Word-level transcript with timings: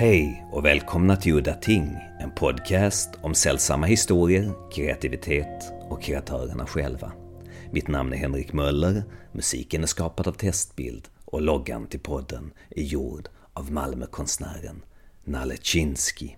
Hej 0.00 0.46
och 0.52 0.64
välkomna 0.64 1.16
till 1.16 1.32
Udda 1.32 1.54
Ting, 1.54 1.96
en 2.20 2.30
podcast 2.30 3.10
om 3.22 3.34
sällsamma 3.34 3.86
historier, 3.86 4.52
kreativitet 4.72 5.72
och 5.88 6.02
kreatörerna 6.02 6.66
själva. 6.66 7.12
Mitt 7.70 7.88
namn 7.88 8.12
är 8.12 8.16
Henrik 8.16 8.52
Möller, 8.52 9.02
musiken 9.32 9.82
är 9.82 9.86
skapad 9.86 10.28
av 10.28 10.32
Testbild 10.32 11.08
och 11.24 11.42
loggan 11.42 11.86
till 11.86 12.00
podden 12.00 12.52
är 12.70 12.82
gjord 12.82 13.28
av 13.52 13.72
Malmökonstnären 13.72 14.82
Nalle 15.24 15.56
Chinsky. 15.56 16.30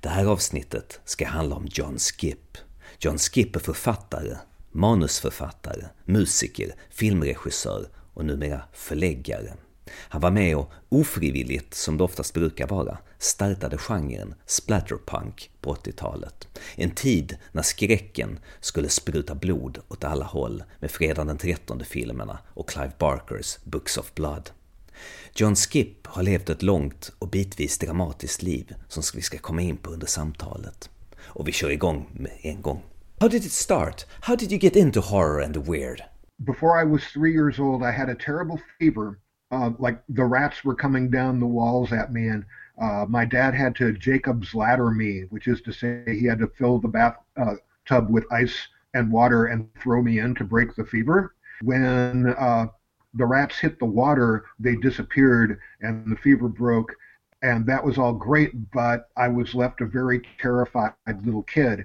Det 0.00 0.08
här 0.08 0.26
avsnittet 0.26 1.00
ska 1.04 1.26
handla 1.26 1.56
om 1.56 1.66
John 1.70 1.98
Skip. 1.98 2.58
John 2.98 3.18
Skip 3.18 3.56
är 3.56 3.60
författare, 3.60 4.36
manusförfattare, 4.72 5.84
musiker, 6.04 6.74
filmregissör 6.90 7.88
och 8.14 8.24
numera 8.24 8.62
förläggare. 8.72 9.52
Han 9.90 10.20
var 10.20 10.30
med 10.30 10.56
och 10.56 10.72
ofrivilligt, 10.88 11.74
som 11.74 11.98
det 11.98 12.04
oftast 12.04 12.34
brukar 12.34 12.66
vara, 12.66 12.98
startade 13.18 13.78
genren 13.78 14.34
splatterpunk 14.46 15.50
på 15.60 15.74
80-talet. 15.74 16.48
En 16.76 16.90
tid 16.90 17.36
när 17.52 17.62
skräcken 17.62 18.38
skulle 18.60 18.88
spruta 18.88 19.34
blod 19.34 19.78
åt 19.88 20.04
alla 20.04 20.24
håll 20.24 20.64
med 20.80 20.90
Fredag 20.90 21.24
den 21.24 21.38
13-filmerna 21.38 22.38
och 22.46 22.68
Clive 22.68 22.92
Barkers 22.98 23.58
Books 23.64 23.96
of 23.96 24.14
Blood. 24.14 24.50
John 25.34 25.56
Skip 25.56 26.06
har 26.06 26.22
levt 26.22 26.50
ett 26.50 26.62
långt 26.62 27.12
och 27.18 27.28
bitvis 27.28 27.78
dramatiskt 27.78 28.42
liv 28.42 28.74
som 28.88 29.02
vi 29.14 29.22
ska 29.22 29.38
komma 29.38 29.62
in 29.62 29.76
på 29.76 29.90
under 29.90 30.06
samtalet. 30.06 30.90
Och 31.22 31.48
vi 31.48 31.52
kör 31.52 31.70
igång 31.70 32.10
med 32.12 32.32
en 32.42 32.62
gång. 32.62 32.82
How 33.20 33.28
did 33.28 33.44
it 33.44 33.52
start? 33.52 34.06
How 34.20 34.36
did 34.36 34.52
you 34.52 34.60
get 34.60 34.76
into 34.76 35.00
horror 35.00 35.44
and 35.44 35.54
the 35.54 35.60
weird? 35.60 36.02
Before 36.38 36.82
I 36.82 36.84
was 36.84 37.02
three 37.12 37.32
years 37.32 37.58
old, 37.58 37.82
I 37.82 37.92
had 37.92 38.08
a 38.08 38.16
terrible 38.26 38.58
fever 38.78 39.14
uh, 39.50 39.70
like 39.78 40.02
the 40.08 40.24
rats 40.24 40.64
were 40.64 40.74
coming 40.74 41.10
down 41.10 41.40
the 41.40 41.46
walls 41.46 41.92
at 41.92 42.12
me, 42.12 42.28
and 42.28 42.44
uh, 42.80 43.06
my 43.08 43.24
dad 43.24 43.54
had 43.54 43.74
to 43.76 43.92
Jacob's 43.92 44.54
ladder 44.54 44.90
me, 44.90 45.22
which 45.30 45.46
is 45.48 45.60
to 45.62 45.72
say 45.72 46.02
he 46.06 46.26
had 46.26 46.38
to 46.38 46.48
fill 46.48 46.78
the 46.78 46.88
bath 46.88 47.16
uh, 47.36 47.54
tub 47.86 48.10
with 48.10 48.24
ice 48.32 48.68
and 48.94 49.10
water 49.10 49.46
and 49.46 49.68
throw 49.74 50.02
me 50.02 50.18
in 50.18 50.34
to 50.34 50.44
break 50.44 50.74
the 50.74 50.84
fever. 50.84 51.34
When 51.62 52.34
uh, 52.38 52.66
the 53.14 53.26
rats 53.26 53.58
hit 53.58 53.78
the 53.78 53.84
water, 53.84 54.44
they 54.58 54.76
disappeared 54.76 55.58
and 55.80 56.10
the 56.10 56.16
fever 56.16 56.48
broke, 56.48 56.92
and 57.42 57.66
that 57.66 57.84
was 57.84 57.98
all 57.98 58.12
great. 58.12 58.70
But 58.72 59.08
I 59.16 59.28
was 59.28 59.54
left 59.54 59.80
a 59.80 59.86
very 59.86 60.22
terrified 60.40 60.94
little 61.24 61.42
kid, 61.44 61.84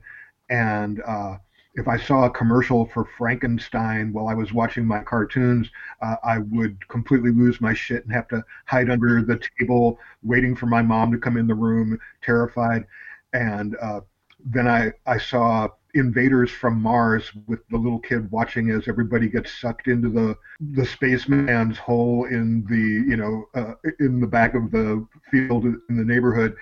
and 0.50 1.02
uh, 1.06 1.38
if 1.76 1.88
I 1.88 1.98
saw 1.98 2.26
a 2.26 2.30
commercial 2.30 2.86
for 2.88 3.06
Frankenstein 3.18 4.12
while 4.12 4.28
I 4.28 4.34
was 4.34 4.54
watching 4.54 4.86
my 4.86 5.02
cartoons, 5.02 5.70
uh, 6.02 6.16
I 6.24 6.40
would 6.40 6.88
completely 6.88 7.32
lose 7.32 7.62
my 7.62 7.74
shit 7.74 8.04
and 8.04 8.14
have 8.14 8.28
to 8.30 8.44
hide 8.66 8.90
under 8.90 9.22
the 9.22 9.40
table, 9.60 10.00
waiting 10.24 10.56
for 10.56 10.66
my 10.66 10.82
mom 10.82 11.12
to 11.12 11.18
come 11.18 11.38
in 11.38 11.48
the 11.48 11.56
room, 11.56 12.00
terrified. 12.22 12.86
And 13.34 13.76
uh, 13.82 14.02
then 14.44 14.68
I, 14.68 14.94
I 15.06 15.18
saw 15.20 15.70
Invaders 15.96 16.52
from 16.52 16.80
Mars 16.82 17.32
with 17.48 17.68
the 17.70 17.78
little 17.78 18.00
kid 18.00 18.30
watching 18.30 18.70
as 18.70 18.88
everybody 18.88 19.28
gets 19.28 19.60
sucked 19.60 19.88
into 19.88 20.08
the 20.08 20.38
the 20.60 20.86
spaceman's 20.86 21.80
hole 21.80 22.26
in 22.26 22.64
the 22.66 23.10
you 23.10 23.18
know 23.18 23.46
uh, 23.56 23.74
in 24.00 24.20
the 24.20 24.28
back 24.28 24.54
of 24.54 24.70
the 24.70 25.04
field 25.32 25.66
in 25.66 25.98
the 25.98 26.04
neighborhood, 26.04 26.56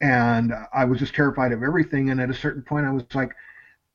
and 0.00 0.54
I 0.72 0.86
was 0.86 0.98
just 0.98 1.14
terrified 1.14 1.52
of 1.52 1.62
everything. 1.62 2.08
And 2.08 2.22
at 2.22 2.30
a 2.30 2.34
certain 2.34 2.62
point, 2.62 2.86
I 2.86 2.90
was 2.90 3.04
like 3.12 3.34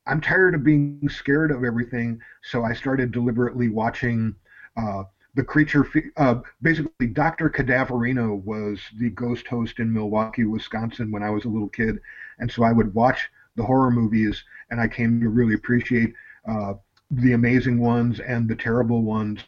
I'm 0.06 0.20
tired 0.20 0.54
of 0.54 0.64
being 0.64 1.08
scared 1.08 1.50
of 1.50 1.64
everything, 1.64 2.20
so 2.42 2.64
I 2.64 2.72
started 2.72 3.12
deliberately 3.12 3.68
watching 3.68 4.34
uh, 4.76 5.04
the 5.34 5.44
creature. 5.44 5.86
Uh, 6.16 6.40
basically, 6.62 7.06
Dr. 7.08 7.50
Cadaverino 7.50 8.42
was 8.44 8.80
the 8.98 9.10
ghost 9.10 9.46
host 9.46 9.78
in 9.78 9.92
Milwaukee, 9.92 10.44
Wisconsin, 10.44 11.12
when 11.12 11.22
I 11.22 11.30
was 11.30 11.44
a 11.44 11.48
little 11.48 11.68
kid, 11.68 11.98
and 12.38 12.50
so 12.50 12.62
I 12.62 12.72
would 12.72 12.94
watch 12.94 13.28
the 13.56 13.62
horror 13.64 13.90
movies, 13.90 14.42
and 14.70 14.80
I 14.80 14.88
came 14.88 15.20
to 15.20 15.28
really 15.28 15.54
appreciate 15.54 16.14
uh, 16.48 16.74
the 17.10 17.32
amazing 17.32 17.78
ones 17.78 18.20
and 18.20 18.48
the 18.48 18.56
terrible 18.56 19.02
ones. 19.02 19.40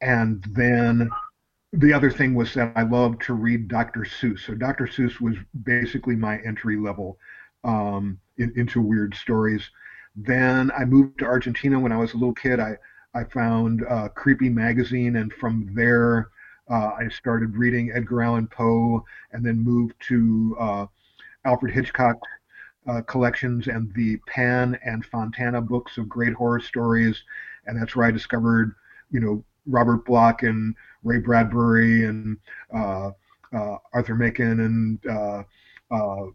And 0.00 0.44
then 0.50 1.10
the 1.72 1.92
other 1.92 2.10
thing 2.10 2.34
was 2.34 2.54
that 2.54 2.72
I 2.76 2.82
loved 2.82 3.22
to 3.22 3.34
read 3.34 3.68
Dr. 3.68 4.00
Seuss. 4.00 4.40
So 4.40 4.54
Dr. 4.54 4.86
Seuss 4.86 5.20
was 5.20 5.36
basically 5.64 6.16
my 6.16 6.38
entry 6.38 6.76
level. 6.76 7.18
Um, 7.66 8.20
in, 8.38 8.52
into 8.56 8.80
weird 8.80 9.14
stories. 9.14 9.68
Then 10.14 10.70
I 10.70 10.84
moved 10.84 11.18
to 11.18 11.24
Argentina 11.26 11.78
when 11.78 11.92
I 11.92 11.96
was 11.98 12.12
a 12.14 12.16
little 12.16 12.34
kid. 12.34 12.60
I 12.60 12.76
I 13.14 13.24
found 13.24 13.84
uh, 13.88 14.08
Creepy 14.08 14.48
magazine, 14.50 15.16
and 15.16 15.32
from 15.32 15.70
there 15.74 16.28
uh, 16.70 16.92
I 16.98 17.08
started 17.08 17.56
reading 17.56 17.92
Edgar 17.94 18.22
Allan 18.22 18.46
Poe, 18.46 19.04
and 19.32 19.44
then 19.44 19.58
moved 19.58 19.94
to 20.08 20.56
uh, 20.60 20.86
Alfred 21.44 21.74
Hitchcock 21.74 22.18
uh, 22.88 23.02
collections 23.02 23.66
and 23.66 23.92
the 23.94 24.18
Pan 24.26 24.78
and 24.84 25.04
Fontana 25.04 25.60
books 25.60 25.98
of 25.98 26.08
great 26.08 26.34
horror 26.34 26.60
stories, 26.60 27.22
and 27.66 27.80
that's 27.80 27.96
where 27.96 28.06
I 28.06 28.10
discovered, 28.10 28.74
you 29.10 29.20
know, 29.20 29.44
Robert 29.66 30.04
Bloch 30.04 30.42
and 30.42 30.74
Ray 31.02 31.18
Bradbury 31.18 32.04
and 32.04 32.36
uh, 32.72 33.10
uh, 33.52 33.76
Arthur 33.92 34.14
Machen 34.14 34.60
and 34.60 35.06
uh, 35.90 36.26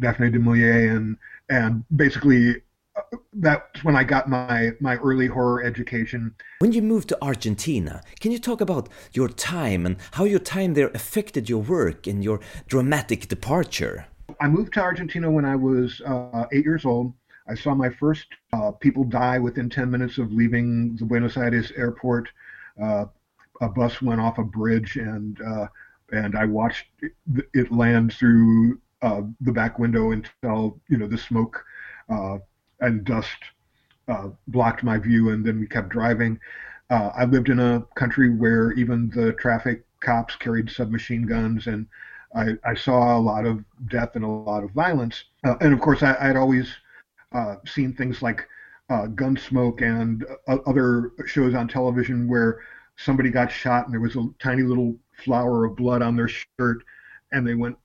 Daphne 0.00 0.30
du 0.30 0.38
Maurier, 0.38 0.96
and 0.96 1.16
and 1.48 1.84
basically 1.94 2.62
uh, 2.96 3.16
that's 3.34 3.84
when 3.84 3.96
I 3.96 4.04
got 4.04 4.28
my 4.28 4.72
my 4.80 4.96
early 4.96 5.26
horror 5.26 5.62
education. 5.62 6.34
When 6.60 6.72
you 6.72 6.82
moved 6.82 7.08
to 7.08 7.18
Argentina, 7.22 8.02
can 8.20 8.32
you 8.32 8.38
talk 8.38 8.60
about 8.60 8.88
your 9.12 9.28
time 9.28 9.86
and 9.86 9.96
how 10.12 10.24
your 10.24 10.38
time 10.38 10.74
there 10.74 10.88
affected 10.88 11.48
your 11.48 11.62
work 11.62 12.06
and 12.06 12.22
your 12.22 12.40
dramatic 12.68 13.28
departure? 13.28 14.06
I 14.40 14.48
moved 14.48 14.74
to 14.74 14.80
Argentina 14.80 15.30
when 15.30 15.44
I 15.44 15.56
was 15.56 16.00
uh, 16.02 16.46
eight 16.52 16.64
years 16.64 16.84
old. 16.84 17.12
I 17.48 17.54
saw 17.54 17.74
my 17.74 17.90
first 17.90 18.26
uh, 18.52 18.70
people 18.70 19.04
die 19.04 19.38
within 19.38 19.68
10 19.68 19.90
minutes 19.90 20.18
of 20.18 20.32
leaving 20.32 20.96
the 20.96 21.04
Buenos 21.04 21.36
Aires 21.36 21.72
airport. 21.76 22.28
Uh, 22.80 23.06
a 23.60 23.68
bus 23.68 24.00
went 24.00 24.20
off 24.20 24.38
a 24.38 24.44
bridge 24.44 24.96
and 24.96 25.40
uh, 25.42 25.66
and 26.12 26.36
I 26.36 26.44
watched 26.44 26.86
it 27.54 27.72
land 27.72 28.12
through 28.12 28.78
uh, 29.02 29.22
the 29.40 29.52
back 29.52 29.78
window 29.78 30.12
until 30.12 30.80
you 30.88 30.96
know 30.96 31.08
the 31.08 31.18
smoke 31.18 31.64
uh, 32.08 32.38
and 32.80 33.04
dust 33.04 33.36
uh, 34.08 34.28
blocked 34.48 34.82
my 34.82 34.98
view, 34.98 35.30
and 35.30 35.44
then 35.44 35.58
we 35.60 35.66
kept 35.66 35.88
driving. 35.88 36.38
Uh, 36.90 37.10
I 37.14 37.24
lived 37.24 37.48
in 37.48 37.58
a 37.58 37.84
country 37.94 38.34
where 38.34 38.72
even 38.72 39.10
the 39.10 39.32
traffic 39.34 39.84
cops 40.00 40.36
carried 40.36 40.70
submachine 40.70 41.26
guns, 41.26 41.66
and 41.66 41.86
I, 42.34 42.56
I 42.64 42.74
saw 42.74 43.16
a 43.16 43.20
lot 43.20 43.46
of 43.46 43.64
death 43.88 44.10
and 44.14 44.24
a 44.24 44.28
lot 44.28 44.64
of 44.64 44.70
violence. 44.70 45.24
Uh, 45.44 45.54
and 45.60 45.72
of 45.72 45.80
course, 45.80 46.02
I, 46.02 46.28
would 46.28 46.36
always 46.36 46.74
uh, 47.32 47.56
seen 47.66 47.94
things 47.94 48.22
like 48.22 48.46
Gunsmoke 48.90 49.80
and 49.80 50.22
other 50.66 51.12
shows 51.24 51.54
on 51.54 51.66
television 51.66 52.28
where 52.28 52.60
somebody 52.96 53.30
got 53.30 53.50
shot 53.50 53.86
and 53.86 53.92
there 53.94 54.00
was 54.00 54.16
a 54.16 54.28
tiny 54.38 54.62
little 54.62 54.94
flower 55.24 55.64
of 55.64 55.76
blood 55.76 56.02
on 56.02 56.14
their 56.14 56.28
shirt, 56.28 56.84
and 57.32 57.46
they 57.46 57.54
went 57.54 57.78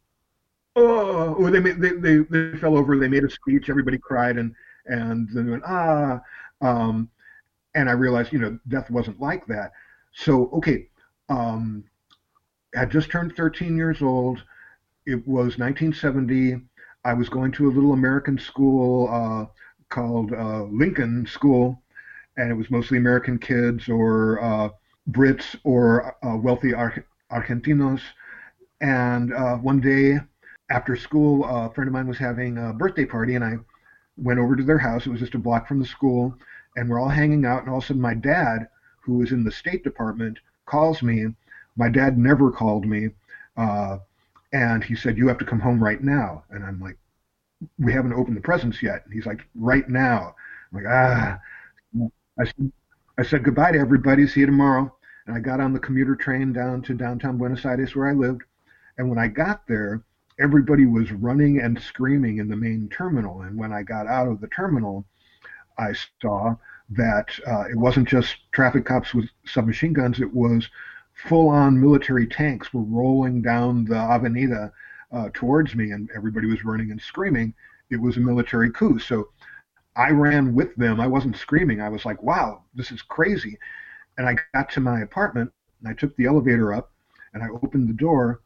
oh, 0.77 1.33
or 1.33 1.51
they, 1.51 1.59
they, 1.59 1.91
they, 1.91 2.17
they 2.29 2.57
fell 2.57 2.77
over, 2.77 2.97
they 2.97 3.07
made 3.07 3.23
a 3.23 3.29
speech, 3.29 3.69
everybody 3.69 3.97
cried, 3.97 4.37
and, 4.37 4.53
and 4.85 5.27
then 5.33 5.51
went, 5.51 5.63
ah. 5.65 6.21
Um, 6.61 7.09
and 7.75 7.89
I 7.89 7.93
realized, 7.93 8.33
you 8.33 8.39
know, 8.39 8.57
death 8.67 8.89
wasn't 8.89 9.19
like 9.19 9.45
that. 9.47 9.71
So, 10.13 10.49
okay, 10.53 10.87
um, 11.29 11.83
I 12.75 12.79
had 12.79 12.91
just 12.91 13.11
turned 13.11 13.35
13 13.35 13.77
years 13.77 14.01
old. 14.01 14.43
It 15.05 15.27
was 15.27 15.57
1970. 15.57 16.61
I 17.05 17.13
was 17.13 17.29
going 17.29 17.51
to 17.53 17.67
a 17.67 17.71
little 17.71 17.93
American 17.93 18.37
school 18.37 19.09
uh, 19.11 19.45
called 19.89 20.33
uh, 20.33 20.63
Lincoln 20.63 21.25
School, 21.25 21.81
and 22.37 22.51
it 22.51 22.55
was 22.55 22.69
mostly 22.69 22.97
American 22.97 23.37
kids 23.37 23.89
or 23.89 24.41
uh, 24.43 24.69
Brits 25.11 25.55
or 25.63 26.15
uh, 26.25 26.35
wealthy 26.35 26.73
Ar- 26.73 27.05
Argentinos. 27.31 28.01
And 28.81 29.33
uh, 29.33 29.55
one 29.57 29.79
day, 29.79 30.19
after 30.69 30.95
school, 30.95 31.45
a 31.45 31.71
friend 31.73 31.87
of 31.87 31.93
mine 31.93 32.07
was 32.07 32.17
having 32.17 32.57
a 32.57 32.73
birthday 32.73 33.05
party, 33.05 33.35
and 33.35 33.43
I 33.43 33.57
went 34.17 34.39
over 34.39 34.55
to 34.55 34.63
their 34.63 34.77
house. 34.79 35.05
It 35.05 35.11
was 35.11 35.19
just 35.21 35.35
a 35.35 35.39
block 35.39 35.67
from 35.67 35.79
the 35.79 35.85
school, 35.85 36.35
and 36.75 36.89
we're 36.89 36.99
all 36.99 37.09
hanging 37.09 37.45
out. 37.45 37.61
And 37.61 37.69
all 37.69 37.77
of 37.77 37.83
a 37.83 37.87
sudden, 37.87 38.01
my 38.01 38.13
dad, 38.13 38.67
who 39.01 39.15
was 39.19 39.31
in 39.31 39.43
the 39.43 39.51
State 39.51 39.83
Department, 39.83 40.39
calls 40.65 41.01
me. 41.03 41.27
My 41.77 41.89
dad 41.89 42.17
never 42.17 42.51
called 42.51 42.85
me, 42.85 43.09
uh, 43.57 43.99
and 44.53 44.83
he 44.83 44.95
said, 44.95 45.17
"You 45.17 45.27
have 45.27 45.37
to 45.39 45.45
come 45.45 45.59
home 45.59 45.83
right 45.83 46.03
now." 46.03 46.43
And 46.49 46.63
I'm 46.65 46.79
like, 46.79 46.97
"We 47.79 47.93
haven't 47.93 48.13
opened 48.13 48.37
the 48.37 48.41
presents 48.41 48.83
yet." 48.83 49.03
And 49.05 49.13
he's 49.13 49.25
like, 49.25 49.47
"Right 49.55 49.89
now." 49.89 50.35
I'm 50.71 50.83
like, 50.83 50.87
"Ah." 50.87 51.39
I 52.39 52.45
said, 52.45 52.71
I 53.17 53.23
said 53.23 53.43
goodbye 53.43 53.71
to 53.73 53.79
everybody. 53.79 54.27
See 54.27 54.41
you 54.41 54.45
tomorrow. 54.45 54.95
And 55.25 55.35
I 55.35 55.39
got 55.39 55.59
on 55.59 55.73
the 55.73 55.79
commuter 55.79 56.15
train 56.15 56.53
down 56.53 56.81
to 56.83 56.93
downtown 56.93 57.37
Buenos 57.37 57.65
Aires 57.65 57.95
where 57.95 58.07
I 58.07 58.13
lived. 58.13 58.43
And 58.97 59.09
when 59.09 59.19
I 59.19 59.27
got 59.27 59.67
there, 59.67 60.01
everybody 60.39 60.85
was 60.85 61.11
running 61.11 61.59
and 61.59 61.81
screaming 61.81 62.37
in 62.37 62.47
the 62.47 62.55
main 62.55 62.89
terminal. 62.89 63.41
And 63.41 63.57
when 63.57 63.73
I 63.73 63.83
got 63.83 64.07
out 64.07 64.27
of 64.27 64.39
the 64.39 64.47
terminal, 64.47 65.05
I 65.77 65.93
saw 66.21 66.55
that 66.89 67.27
uh, 67.45 67.65
it 67.69 67.75
wasn't 67.75 68.07
just 68.07 68.35
traffic 68.51 68.85
cops 68.85 69.13
with 69.13 69.29
submachine 69.45 69.93
guns, 69.93 70.19
it 70.19 70.33
was 70.33 70.69
full 71.13 71.49
on 71.49 71.81
military 71.81 72.27
tanks 72.27 72.73
were 72.73 72.83
rolling 72.83 73.41
down 73.41 73.85
the 73.85 73.95
Avenida 73.95 74.71
uh, 75.11 75.29
towards 75.33 75.75
me, 75.75 75.91
and 75.91 76.09
everybody 76.15 76.47
was 76.47 76.63
running 76.63 76.91
and 76.91 77.01
screaming. 77.01 77.53
It 77.89 77.99
was 77.99 78.17
a 78.17 78.21
military 78.21 78.71
coup. 78.71 78.99
So 78.99 79.29
I 79.95 80.11
ran 80.11 80.53
with 80.53 80.75
them. 80.75 80.99
I 80.99 81.07
wasn't 81.07 81.37
screaming. 81.37 81.81
I 81.81 81.89
was 81.89 82.05
like, 82.05 82.21
wow, 82.21 82.63
this 82.75 82.91
is 82.91 83.01
crazy. 83.01 83.57
And 84.17 84.27
I 84.27 84.35
got 84.53 84.69
to 84.71 84.79
my 84.79 85.01
apartment 85.01 85.51
and 85.79 85.89
I 85.89 85.93
took 85.93 86.15
the 86.15 86.25
elevator 86.25 86.73
up 86.73 86.91
and 87.33 87.43
I 87.43 87.47
opened 87.49 87.87
the 87.89 87.93
door 87.93 88.41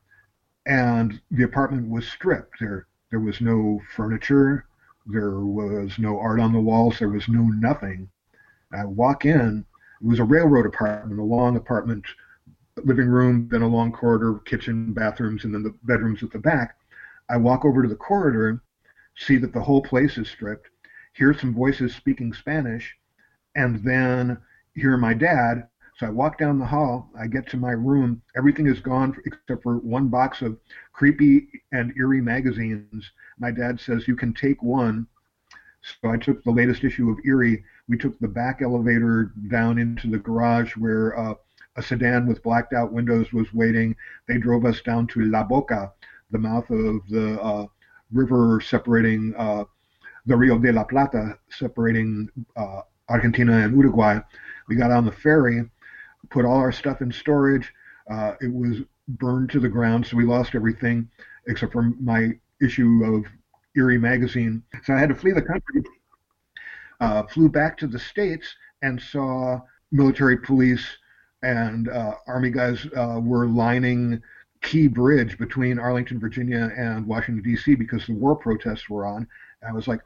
and 0.66 1.22
the 1.32 1.44
apartment 1.44 1.90
was 1.90 2.08
stripped. 2.08 2.60
There, 2.60 2.88
there 3.10 3.20
was 3.20 3.42
no 3.42 3.82
furniture. 3.96 4.66
There 5.06 5.40
was 5.40 5.98
no 5.98 6.20
art 6.20 6.40
on 6.40 6.54
the 6.54 6.60
walls. 6.60 7.00
There 7.00 7.10
was 7.10 7.28
no 7.28 7.44
nothing. 7.44 8.10
I 8.74 8.86
walk 8.86 9.26
in. 9.26 9.66
It 10.02 10.08
was 10.08 10.20
a 10.20 10.24
railroad 10.24 10.66
apartment, 10.66 11.20
a 11.20 11.24
long 11.24 11.56
apartment, 11.56 12.06
living 12.84 13.08
room, 13.08 13.48
then 13.50 13.62
a 13.62 13.68
long 13.68 13.92
corridor, 13.92 14.40
kitchen, 14.46 14.94
bathrooms, 14.94 15.44
and 15.44 15.54
then 15.54 15.64
the 15.64 15.76
bedrooms 15.84 16.24
at 16.24 16.32
the 16.32 16.40
back. 16.40 16.78
I 17.30 17.38
walk 17.38 17.66
over 17.66 17.82
to 17.82 17.90
the 17.90 17.96
corridor, 17.96 18.62
see 19.16 19.38
that 19.38 19.54
the 19.54 19.62
whole 19.62 19.82
place 19.82 20.18
is 20.18 20.30
stripped, 20.30 20.70
hear 21.14 21.34
some 21.34 21.54
voices 21.54 21.96
speaking 21.96 22.34
Spanish, 22.34 22.96
and 23.56 23.84
then 23.84 24.38
hear 24.74 24.98
my 24.98 25.14
dad. 25.14 25.68
So 26.02 26.08
I 26.08 26.10
walk 26.10 26.40
down 26.40 26.58
the 26.58 26.66
hall. 26.66 27.12
I 27.16 27.28
get 27.28 27.48
to 27.50 27.58
my 27.58 27.74
room. 27.74 28.24
Everything 28.36 28.66
is 28.66 28.80
gone 28.80 29.16
except 29.24 29.62
for 29.62 29.78
one 29.78 30.08
box 30.08 30.42
of 30.42 30.58
creepy 30.94 31.48
and 31.74 31.94
eerie 31.96 32.22
magazines. 32.22 33.12
My 33.38 33.52
dad 33.52 33.80
says, 33.80 34.08
You 34.08 34.16
can 34.16 34.34
take 34.34 34.64
one. 34.64 35.06
So 35.84 36.10
I 36.10 36.18
took 36.18 36.44
the 36.44 36.50
latest 36.50 36.84
issue 36.84 37.12
of 37.12 37.20
Eerie. 37.24 37.64
We 37.88 38.00
took 38.00 38.18
the 38.18 38.28
back 38.28 38.64
elevator 38.64 39.32
down 39.48 39.78
into 39.78 40.10
the 40.10 40.18
garage 40.18 40.76
where 40.76 41.16
uh, 41.20 41.36
a 41.76 41.84
sedan 41.84 42.26
with 42.26 42.42
blacked 42.42 42.74
out 42.74 42.92
windows 42.92 43.32
was 43.32 43.54
waiting. 43.54 43.96
They 44.28 44.40
drove 44.40 44.66
us 44.66 44.82
down 44.82 45.06
to 45.10 45.26
La 45.26 45.44
Boca, 45.44 45.94
the 46.32 46.40
mouth 46.40 46.68
of 46.72 47.08
the 47.10 47.40
uh, 47.40 47.68
river 48.12 48.60
separating 48.60 49.36
uh, 49.38 49.66
the 50.26 50.36
Rio 50.36 50.58
de 50.58 50.72
la 50.72 50.84
Plata, 50.84 51.38
separating 51.52 52.28
uh, 52.56 52.82
Argentina 53.08 53.60
and 53.60 53.78
Uruguay. 53.78 54.18
We 54.68 54.76
got 54.76 54.90
on 54.90 55.06
the 55.06 55.12
ferry, 55.12 55.70
put 56.30 56.46
all 56.46 56.58
our 56.58 56.72
stuff 56.72 57.02
in 57.02 57.12
storage. 57.12 57.72
Uh, 58.10 58.34
it 58.42 58.54
was 58.54 58.78
burned 59.08 59.50
to 59.52 59.60
the 59.60 59.70
ground, 59.70 60.06
so 60.06 60.18
we 60.18 60.26
lost 60.26 60.56
everything 60.56 61.10
except 61.48 61.72
for 61.74 61.94
my 62.00 62.30
issue 62.62 63.04
of 63.04 63.26
Eerie 63.76 63.98
magazine. 63.98 64.64
So 64.84 64.94
I 64.94 65.00
had 65.00 65.10
to 65.10 65.16
flee 65.16 65.32
the 65.32 65.42
country. 65.42 65.84
Uh, 67.00 67.24
flew 67.24 67.50
back 67.50 67.78
to 67.78 67.88
the 67.88 67.98
states 67.98 68.56
and 68.84 69.02
saw 69.02 69.60
military 69.92 70.38
police 70.38 70.86
and 71.44 71.90
uh, 71.90 72.14
army 72.28 72.52
guys 72.52 72.86
uh, 72.96 73.20
were 73.22 73.48
lining 73.48 74.22
Key 74.62 74.88
Bridge 74.88 75.38
between 75.40 75.80
Arlington, 75.80 76.20
Virginia, 76.20 76.72
and 76.78 77.06
Washington 77.08 77.44
D.C. 77.44 77.76
because 77.76 78.06
the 78.06 78.14
war 78.14 78.36
protests 78.36 78.90
were 78.90 79.06
on. 79.06 79.28
And 79.62 79.72
I 79.72 79.74
was 79.74 79.88
like, 79.88 80.02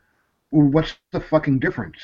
well, 0.52 0.68
what's 0.68 0.96
the 1.12 1.20
fucking 1.20 1.60
difference? 1.60 1.98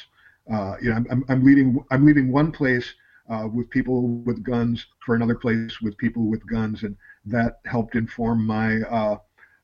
Uh, 0.52 0.76
you 0.82 0.90
know, 0.90 1.04
I'm, 1.10 1.24
I'm 1.30 1.46
leaving 1.46 1.84
I'm 1.92 2.06
leaving 2.06 2.32
one 2.32 2.52
place 2.52 2.94
uh, 3.32 3.48
with 3.48 3.70
people 3.70 4.10
with 4.26 4.44
guns 4.44 4.86
for 5.06 5.16
another 5.16 5.36
place 5.36 5.82
with 5.82 5.98
people 5.98 6.24
with 6.24 6.46
guns, 6.48 6.84
and 6.84 6.96
that 7.26 7.60
helped 7.66 7.96
inform 7.96 8.46
my 8.46 8.82
uh, 8.82 9.18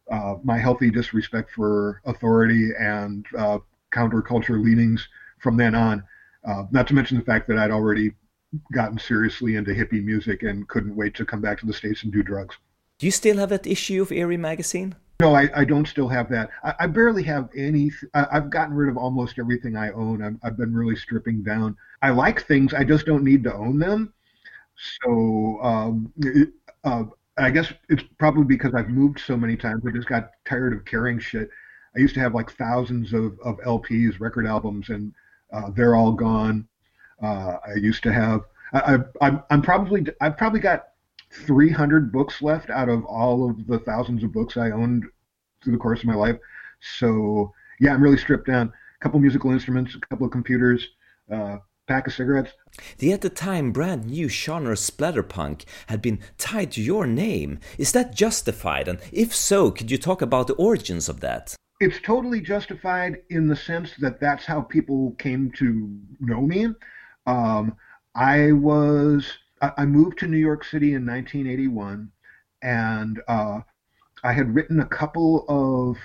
uh 0.09 0.35
my 0.43 0.57
healthy 0.57 0.89
disrespect 0.89 1.51
for 1.51 2.01
authority 2.05 2.69
and 2.79 3.25
uh, 3.37 3.59
counterculture 3.93 4.63
leanings 4.63 5.07
from 5.39 5.57
then 5.57 5.75
on. 5.75 6.03
Uh, 6.47 6.63
not 6.71 6.87
to 6.87 6.93
mention 6.93 7.17
the 7.17 7.25
fact 7.25 7.47
that 7.47 7.57
I'd 7.57 7.71
already 7.71 8.13
gotten 8.71 8.97
seriously 8.97 9.57
into 9.57 9.71
hippie 9.71 10.03
music 10.03 10.43
and 10.43 10.67
couldn't 10.69 10.95
wait 10.95 11.13
to 11.15 11.25
come 11.25 11.41
back 11.41 11.59
to 11.59 11.65
the 11.65 11.73
states 11.73 12.03
and 12.03 12.13
do 12.13 12.23
drugs. 12.23 12.55
Do 12.99 13.05
you 13.05 13.11
still 13.11 13.37
have 13.37 13.49
that 13.49 13.67
issue 13.67 14.01
of 14.01 14.11
Eerie 14.11 14.37
magazine? 14.37 14.95
No, 15.19 15.33
I, 15.33 15.49
I 15.55 15.65
don't 15.65 15.87
still 15.87 16.07
have 16.07 16.29
that. 16.29 16.51
I, 16.63 16.75
I 16.81 16.87
barely 16.87 17.23
have 17.23 17.49
any. 17.55 17.91
I, 18.13 18.27
have 18.31 18.51
gotten 18.51 18.75
rid 18.75 18.89
of 18.89 18.97
almost 18.97 19.39
everything 19.39 19.75
I 19.75 19.91
own. 19.91 20.21
I've, 20.21 20.35
I've 20.43 20.57
been 20.57 20.75
really 20.75 20.95
stripping 20.95 21.41
down. 21.41 21.75
I 22.03 22.11
like 22.11 22.45
things. 22.45 22.73
I 22.73 22.83
just 22.83 23.07
don't 23.07 23.23
need 23.23 23.43
to 23.45 23.53
own 23.53 23.79
them. 23.79 24.13
So 24.75 25.59
um, 25.63 26.13
it, 26.17 26.49
uh, 26.83 27.05
I 27.37 27.49
guess 27.49 27.73
it's 27.89 28.03
probably 28.19 28.45
because 28.45 28.75
I've 28.75 28.89
moved 28.89 29.19
so 29.19 29.35
many 29.35 29.57
times. 29.57 29.83
I 29.87 29.91
just 29.91 30.07
got 30.07 30.31
tired 30.47 30.73
of 30.73 30.85
carrying 30.85 31.17
shit. 31.17 31.49
I 31.95 31.99
used 31.99 32.13
to 32.13 32.19
have 32.19 32.35
like 32.35 32.51
thousands 32.51 33.11
of, 33.11 33.39
of 33.43 33.57
LPs, 33.65 34.19
record 34.19 34.45
albums, 34.45 34.89
and 34.89 35.11
uh, 35.51 35.71
they're 35.71 35.95
all 35.95 36.11
gone. 36.11 36.67
Uh, 37.23 37.57
I 37.67 37.73
used 37.77 38.03
to 38.03 38.13
have. 38.13 38.41
I, 38.71 38.99
I, 39.19 39.39
I'm 39.49 39.63
probably. 39.63 40.05
I've 40.21 40.37
probably 40.37 40.59
got 40.59 40.89
300 41.31 42.11
books 42.11 42.41
left 42.41 42.69
out 42.69 42.89
of 42.89 43.03
all 43.05 43.49
of 43.49 43.67
the 43.67 43.79
thousands 43.79 44.23
of 44.23 44.31
books 44.31 44.57
I 44.57 44.71
owned 44.71 45.05
through 45.63 45.73
the 45.73 45.79
course 45.79 45.99
of 45.99 46.05
my 46.05 46.15
life. 46.15 46.37
So 46.99 47.53
yeah, 47.79 47.93
I'm 47.93 48.01
really 48.01 48.17
stripped 48.17 48.47
down. 48.47 48.67
A 48.67 49.03
couple 49.03 49.19
musical 49.19 49.51
instruments, 49.51 49.95
a 49.95 49.99
couple 50.07 50.25
of 50.25 50.31
computers, 50.31 50.87
uh, 51.31 51.57
pack 51.87 52.07
of 52.07 52.13
cigarettes. 52.13 52.51
The 52.97 53.13
at 53.13 53.21
the 53.21 53.29
time 53.29 53.71
brand 53.71 54.05
new 54.05 54.29
genre 54.29 54.75
splatterpunk 54.75 55.65
had 55.87 56.01
been 56.01 56.19
tied 56.37 56.71
to 56.73 56.81
your 56.81 57.07
name. 57.07 57.59
Is 57.77 57.91
that 57.93 58.15
justified? 58.15 58.87
And 58.87 58.99
if 59.11 59.33
so, 59.33 59.71
could 59.71 59.89
you 59.91 59.97
talk 59.97 60.21
about 60.21 60.47
the 60.47 60.55
origins 60.55 61.09
of 61.09 61.21
that? 61.21 61.55
It's 61.79 61.99
totally 62.01 62.41
justified 62.41 63.21
in 63.29 63.47
the 63.47 63.55
sense 63.55 63.91
that 63.99 64.19
that's 64.19 64.45
how 64.45 64.61
people 64.61 65.15
came 65.19 65.51
to 65.57 65.95
know 66.19 66.41
me. 66.41 66.69
Um, 67.27 67.75
I 68.15 68.51
was 68.51 69.31
I 69.61 69.85
moved 69.85 70.19
to 70.19 70.27
New 70.27 70.37
York 70.37 70.63
City 70.63 70.93
in 70.93 71.05
1981, 71.05 72.11
and 72.61 73.21
uh, 73.27 73.61
I 74.23 74.33
had 74.33 74.53
written 74.53 74.79
a 74.79 74.85
couple 74.85 75.45
of. 75.47 75.97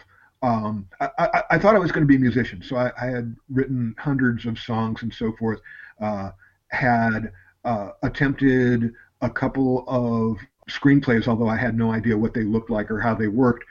Um, 0.42 0.88
I, 1.00 1.08
I, 1.18 1.42
I, 1.50 1.58
thought 1.58 1.76
I 1.76 1.78
was 1.78 1.92
going 1.92 2.02
to 2.02 2.08
be 2.08 2.16
a 2.16 2.18
musician, 2.18 2.62
so 2.62 2.74
I, 2.76 2.90
I, 3.00 3.06
had 3.06 3.36
written 3.48 3.94
hundreds 3.96 4.44
of 4.44 4.58
songs 4.58 5.02
and 5.02 5.14
so 5.14 5.32
forth. 5.38 5.60
Uh, 6.00 6.30
had 6.68 7.30
uh, 7.64 7.90
attempted 8.02 8.92
a 9.20 9.30
couple 9.30 9.84
of 9.86 10.38
screenplays, 10.68 11.28
although 11.28 11.48
I 11.48 11.56
had 11.56 11.76
no 11.76 11.92
idea 11.92 12.16
what 12.16 12.34
they 12.34 12.42
looked 12.42 12.70
like 12.70 12.90
or 12.90 12.98
how 12.98 13.14
they 13.14 13.28
worked. 13.28 13.64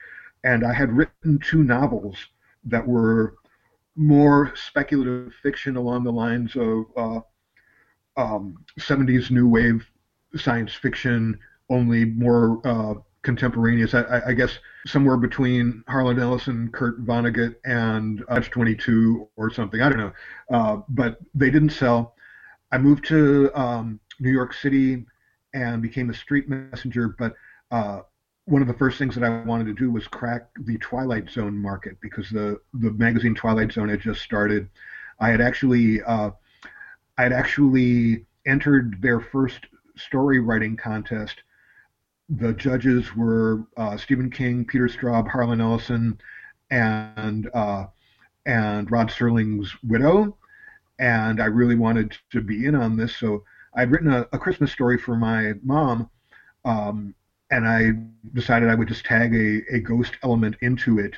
And 0.43 0.65
I 0.65 0.73
had 0.73 0.95
written 0.95 1.39
two 1.39 1.63
novels 1.63 2.15
that 2.65 2.87
were 2.87 3.35
more 3.95 4.53
speculative 4.55 5.33
fiction 5.43 5.75
along 5.75 6.03
the 6.03 6.11
lines 6.11 6.55
of 6.55 6.85
uh, 6.95 7.19
um, 8.17 8.63
70s 8.79 9.31
new 9.31 9.47
wave 9.47 9.85
science 10.35 10.73
fiction, 10.73 11.39
only 11.69 12.05
more 12.05 12.61
uh, 12.65 12.95
contemporaneous. 13.23 13.93
I, 13.93 14.21
I, 14.27 14.33
guess 14.33 14.57
somewhere 14.85 15.17
between 15.17 15.83
Harlan 15.87 16.19
Ellison, 16.19 16.69
Kurt 16.71 17.05
Vonnegut, 17.05 17.55
and 17.65 18.25
Catch 18.27 18.49
22 18.49 19.27
or 19.37 19.49
something. 19.51 19.81
I 19.81 19.89
don't 19.89 19.97
know. 19.97 20.13
Uh, 20.51 20.81
but 20.89 21.17
they 21.35 21.49
didn't 21.49 21.69
sell. 21.69 22.15
I 22.71 22.77
moved 22.77 23.05
to 23.05 23.51
um, 23.53 23.99
New 24.19 24.31
York 24.31 24.53
City 24.53 25.05
and 25.53 25.81
became 25.81 26.09
a 26.09 26.13
street 26.13 26.49
messenger. 26.49 27.15
But 27.19 27.33
uh, 27.69 28.01
one 28.45 28.61
of 28.61 28.67
the 28.67 28.73
first 28.73 28.97
things 28.97 29.15
that 29.15 29.23
I 29.23 29.41
wanted 29.43 29.65
to 29.65 29.73
do 29.73 29.91
was 29.91 30.07
crack 30.07 30.49
the 30.59 30.77
Twilight 30.79 31.29
Zone 31.29 31.57
market 31.57 31.97
because 32.01 32.29
the, 32.29 32.59
the 32.73 32.91
magazine 32.91 33.35
Twilight 33.35 33.71
Zone 33.71 33.89
had 33.89 34.01
just 34.01 34.21
started. 34.21 34.69
I 35.19 35.29
had 35.29 35.41
actually 35.41 36.01
uh, 36.01 36.31
I 37.21 37.25
had 37.25 37.33
actually 37.33 38.25
entered 38.47 38.99
their 38.99 39.19
first 39.19 39.67
story 39.95 40.39
writing 40.39 40.75
contest. 40.75 41.43
The 42.29 42.51
judges 42.53 43.15
were 43.15 43.67
uh, 43.77 43.95
Stephen 43.95 44.31
King, 44.31 44.65
Peter 44.65 44.87
Straub, 44.87 45.27
Harlan 45.27 45.61
Ellison, 45.61 46.19
and 46.71 47.47
uh, 47.53 47.85
and 48.47 48.89
Rod 48.89 49.11
Serling's 49.11 49.71
widow. 49.83 50.35
And 50.97 51.39
I 51.39 51.45
really 51.45 51.75
wanted 51.75 52.17
to 52.31 52.41
be 52.41 52.65
in 52.65 52.73
on 52.73 52.97
this, 52.97 53.15
so 53.15 53.43
I'd 53.75 53.91
written 53.91 54.11
a, 54.11 54.25
a 54.33 54.39
Christmas 54.39 54.71
story 54.71 54.97
for 54.97 55.15
my 55.15 55.53
mom, 55.61 56.09
um, 56.65 57.13
and 57.51 57.67
I 57.67 57.91
decided 58.33 58.67
I 58.67 58.73
would 58.73 58.87
just 58.87 59.05
tag 59.05 59.35
a, 59.35 59.61
a 59.75 59.79
ghost 59.79 60.13
element 60.23 60.55
into 60.61 60.97
it. 60.97 61.17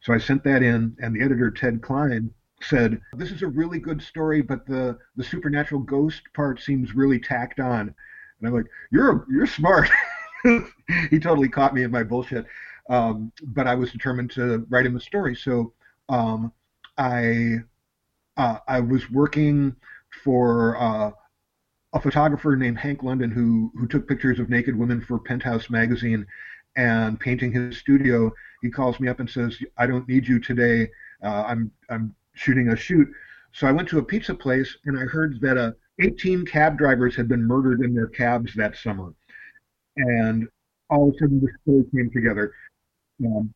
So 0.00 0.12
I 0.12 0.18
sent 0.18 0.42
that 0.42 0.64
in, 0.64 0.96
and 1.00 1.14
the 1.14 1.22
editor 1.22 1.52
Ted 1.52 1.82
Klein 1.82 2.34
said, 2.60 3.00
"This 3.14 3.30
is 3.30 3.42
a 3.42 3.48
really 3.48 3.78
good 3.78 4.02
story, 4.02 4.42
but 4.42 4.66
the 4.66 4.98
the 5.16 5.24
supernatural 5.24 5.82
ghost 5.82 6.22
part 6.34 6.60
seems 6.60 6.94
really 6.94 7.18
tacked 7.18 7.60
on." 7.60 7.94
And 8.38 8.48
I'm 8.48 8.54
like, 8.54 8.66
"You're 8.90 9.26
you're 9.30 9.46
smart." 9.46 9.90
he 11.10 11.18
totally 11.18 11.48
caught 11.48 11.74
me 11.74 11.82
in 11.82 11.90
my 11.90 12.02
bullshit. 12.02 12.46
Um, 12.88 13.32
but 13.42 13.66
I 13.66 13.74
was 13.74 13.90
determined 13.90 14.30
to 14.32 14.64
write 14.70 14.86
him 14.86 14.96
a 14.96 15.00
story. 15.00 15.34
So 15.34 15.72
um, 16.08 16.52
I 16.98 17.56
uh, 18.36 18.58
I 18.68 18.80
was 18.80 19.10
working 19.10 19.74
for 20.22 20.76
uh, 20.80 21.10
a 21.94 22.00
photographer 22.00 22.56
named 22.56 22.78
Hank 22.78 23.02
London 23.02 23.30
who 23.30 23.72
who 23.78 23.86
took 23.86 24.08
pictures 24.08 24.38
of 24.38 24.50
naked 24.50 24.76
women 24.76 25.00
for 25.00 25.18
Penthouse 25.18 25.70
magazine. 25.70 26.26
And 26.78 27.18
painting 27.18 27.52
his 27.52 27.78
studio, 27.78 28.30
he 28.60 28.70
calls 28.70 29.00
me 29.00 29.08
up 29.08 29.18
and 29.18 29.28
says, 29.28 29.56
"I 29.78 29.86
don't 29.86 30.06
need 30.06 30.28
you 30.28 30.38
today. 30.38 30.90
Uh, 31.22 31.44
I'm 31.46 31.70
I'm 31.88 32.14
shooting 32.36 32.68
a 32.68 32.76
shoot. 32.76 33.08
So 33.52 33.66
I 33.66 33.72
went 33.72 33.88
to 33.88 33.98
a 33.98 34.04
pizza 34.04 34.34
place 34.34 34.76
and 34.84 34.98
I 34.98 35.02
heard 35.02 35.40
that 35.40 35.56
uh, 35.56 35.72
18 36.00 36.44
cab 36.44 36.78
drivers 36.78 37.16
had 37.16 37.26
been 37.26 37.42
murdered 37.42 37.80
in 37.80 37.94
their 37.94 38.06
cabs 38.06 38.54
that 38.54 38.76
summer. 38.76 39.12
And 39.96 40.46
all 40.90 41.08
of 41.08 41.14
a 41.14 41.18
sudden 41.18 41.40
the 41.40 41.48
story 41.62 41.84
came 41.94 42.10
together. 42.10 42.52
um, 43.24 43.52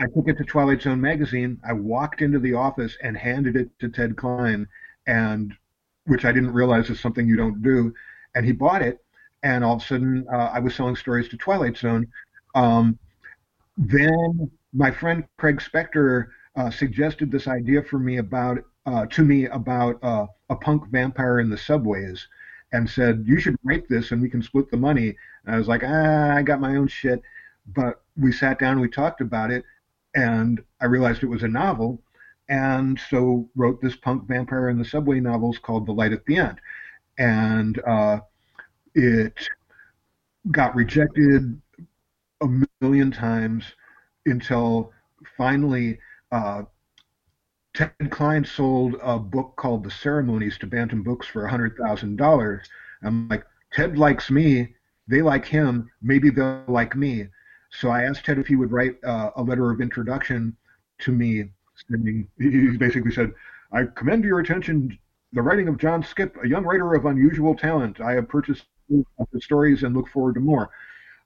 I 0.00 0.06
took 0.14 0.28
it 0.28 0.38
to 0.38 0.44
Twilight 0.44 0.82
Zone 0.82 1.00
magazine. 1.00 1.60
I 1.68 1.72
walked 1.72 2.22
into 2.22 2.38
the 2.38 2.54
office 2.54 2.96
and 3.02 3.16
handed 3.16 3.56
it 3.56 3.68
to 3.80 3.88
Ted 3.88 4.16
Klein, 4.16 4.66
and 5.06 5.52
which 6.06 6.24
I 6.24 6.30
didn't 6.30 6.52
realize 6.52 6.88
is 6.88 7.00
something 7.00 7.26
you 7.26 7.36
don't 7.36 7.62
do. 7.62 7.92
And 8.34 8.46
he 8.46 8.52
bought 8.52 8.80
it, 8.80 8.98
and 9.42 9.64
all 9.64 9.76
of 9.76 9.82
a 9.82 9.84
sudden 9.84 10.24
uh, 10.32 10.50
I 10.54 10.60
was 10.60 10.74
selling 10.74 10.94
stories 10.94 11.28
to 11.30 11.36
Twilight 11.36 11.76
Zone. 11.76 12.06
Um, 12.54 12.96
then 13.76 14.50
my 14.72 14.90
friend 14.90 15.24
Craig 15.36 15.60
Spector 15.60 16.28
uh, 16.58 16.70
suggested 16.70 17.30
this 17.30 17.46
idea 17.46 17.80
for 17.82 18.00
me 18.00 18.16
about 18.16 18.58
uh, 18.84 19.06
to 19.06 19.22
me 19.22 19.46
about 19.46 20.02
uh, 20.02 20.26
a 20.50 20.56
punk 20.56 20.88
vampire 20.88 21.38
in 21.38 21.48
the 21.48 21.56
subways, 21.56 22.26
and 22.72 22.90
said 22.90 23.22
you 23.24 23.38
should 23.38 23.56
write 23.62 23.88
this 23.88 24.10
and 24.10 24.20
we 24.20 24.28
can 24.28 24.42
split 24.42 24.68
the 24.70 24.76
money. 24.76 25.14
And 25.44 25.54
I 25.54 25.58
was 25.58 25.68
like, 25.68 25.82
ah, 25.84 26.34
I 26.34 26.42
got 26.42 26.60
my 26.60 26.74
own 26.74 26.88
shit. 26.88 27.22
But 27.74 28.02
we 28.16 28.32
sat 28.32 28.58
down 28.58 28.80
we 28.80 28.88
talked 28.88 29.20
about 29.20 29.52
it, 29.52 29.64
and 30.16 30.60
I 30.80 30.86
realized 30.86 31.22
it 31.22 31.26
was 31.26 31.44
a 31.44 31.48
novel, 31.48 32.02
and 32.48 32.98
so 33.08 33.48
wrote 33.54 33.80
this 33.80 33.94
punk 33.94 34.26
vampire 34.26 34.68
in 34.68 34.78
the 34.78 34.84
subway 34.84 35.20
novels 35.20 35.58
called 35.58 35.86
The 35.86 35.92
Light 35.92 36.12
at 36.12 36.24
the 36.24 36.38
End, 36.38 36.60
and 37.18 37.80
uh, 37.86 38.20
it 38.94 39.48
got 40.50 40.74
rejected 40.74 41.60
a 42.40 42.48
million 42.80 43.12
times 43.12 43.64
until 44.26 44.92
finally 45.36 45.98
uh, 46.32 46.62
Ted 47.74 47.92
Klein 48.10 48.44
sold 48.44 48.96
a 49.02 49.18
book 49.18 49.54
called 49.56 49.84
The 49.84 49.90
Ceremonies 49.90 50.58
to 50.58 50.66
Bantam 50.66 51.02
Books 51.02 51.26
for 51.26 51.48
$100,000. 51.48 52.60
I'm 53.02 53.28
like, 53.28 53.44
Ted 53.72 53.98
likes 53.98 54.30
me. 54.30 54.74
They 55.06 55.22
like 55.22 55.44
him. 55.44 55.90
Maybe 56.02 56.30
they'll 56.30 56.64
like 56.66 56.96
me. 56.96 57.28
So 57.70 57.90
I 57.90 58.04
asked 58.04 58.24
Ted 58.24 58.38
if 58.38 58.46
he 58.46 58.56
would 58.56 58.72
write 58.72 58.96
uh, 59.04 59.30
a 59.36 59.42
letter 59.42 59.70
of 59.70 59.80
introduction 59.80 60.56
to 61.00 61.12
me. 61.12 61.50
Sending, 61.88 62.26
He 62.38 62.76
basically 62.76 63.12
said, 63.12 63.32
I 63.70 63.84
commend 63.84 64.22
to 64.24 64.28
your 64.28 64.40
attention 64.40 64.98
the 65.32 65.42
writing 65.42 65.68
of 65.68 65.78
John 65.78 66.02
Skipp, 66.02 66.42
a 66.42 66.48
young 66.48 66.64
writer 66.64 66.94
of 66.94 67.04
unusual 67.04 67.54
talent. 67.54 68.00
I 68.00 68.12
have 68.12 68.28
purchased 68.28 68.64
the 68.88 69.40
stories 69.40 69.82
and 69.82 69.94
look 69.94 70.08
forward 70.08 70.34
to 70.34 70.40
more. 70.40 70.70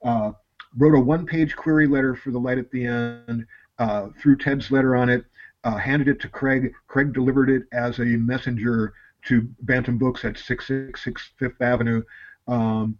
Uh, 0.04 0.32
wrote 0.76 0.97
a 0.97 1.00
one-page 1.00 1.54
query 1.54 1.87
letter 1.87 2.14
for 2.14 2.30
the 2.30 2.38
light 2.38 2.59
at 2.59 2.71
the 2.71 2.85
end, 2.87 3.47
uh, 3.83 4.09
threw 4.21 4.37
Ted's 4.37 4.71
letter 4.71 4.95
on 4.95 5.09
it, 5.09 5.25
uh, 5.65 5.77
handed 5.77 6.07
it 6.07 6.21
to 6.21 6.29
Craig. 6.29 6.73
Craig 6.87 7.12
delivered 7.12 7.51
it 7.51 7.65
as 7.73 7.99
a 7.99 8.05
messenger 8.05 8.95
to 9.27 9.49
Bantam 9.62 9.99
Books 9.99 10.25
at 10.25 10.39
666 10.39 11.33
Fifth 11.37 11.61
Avenue. 11.61 12.03
Um, 12.47 12.97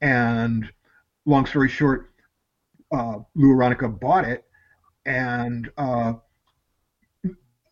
and 0.00 0.72
long 1.26 1.44
story 1.44 1.68
short, 1.68 2.10
uh, 2.92 3.18
Lou 3.34 3.54
Aronica 3.54 3.88
bought 4.00 4.24
it, 4.24 4.44
and 5.04 5.70
uh, 5.76 6.14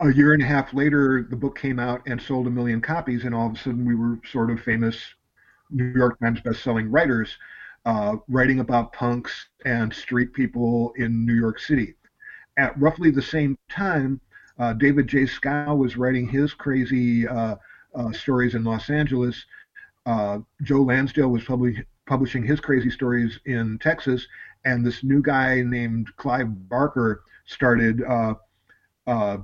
a 0.01 0.13
year 0.13 0.35
and 0.35 0.43
a 0.43 0.47
half 0.47 0.75
later, 0.75 1.27
the 1.31 1.37
book 1.37 1.59
came 1.59 1.79
out 1.79 2.03
and 2.07 2.21
sold 2.21 2.47
a 2.47 2.51
million 2.51 2.83
copies, 2.83 3.25
and 3.25 3.35
all 3.35 3.47
of 3.47 3.55
a 3.55 3.59
sudden 3.59 3.87
we 3.87 3.95
were 3.95 4.19
sort 4.31 4.51
of 4.51 4.61
famous 4.61 4.99
New 5.71 5.93
York 5.95 6.19
Times 6.21 6.41
best-selling 6.41 6.91
writers 6.91 7.37
uh, 7.87 8.17
writing 8.29 8.61
about 8.61 8.93
punks 8.93 9.49
and 9.65 9.93
street 9.93 10.35
people 10.35 10.93
in 10.97 11.25
New 11.25 11.35
York 11.35 11.59
City. 11.59 11.95
At 12.57 12.79
roughly 12.79 13.11
the 13.11 13.23
same 13.23 13.57
time, 13.71 14.21
uh, 14.59 14.75
David 14.75 15.09
J. 15.09 15.23
Schow 15.23 15.77
was 15.77 15.97
writing 15.97 16.29
his 16.29 16.53
crazy 16.53 17.27
uh, 17.27 17.57
uh 17.95 18.13
stories 18.13 18.55
in 18.55 18.65
Los 18.65 18.91
Angeles. 18.91 19.45
Uh, 20.07 20.39
Joe 20.63 20.83
Lansdale 20.83 21.31
was 21.31 21.43
publi- 21.45 21.85
publishing 22.07 22.43
his 22.43 22.61
crazy 22.61 22.91
stories 22.91 23.39
in 23.47 23.79
Texas, 23.79 24.27
and 24.65 24.85
this 24.85 25.03
new 25.03 25.23
guy 25.23 25.63
named 25.63 26.09
Clive 26.17 26.69
Barker 26.69 27.23
started 27.47 28.03
uh, 28.03 29.39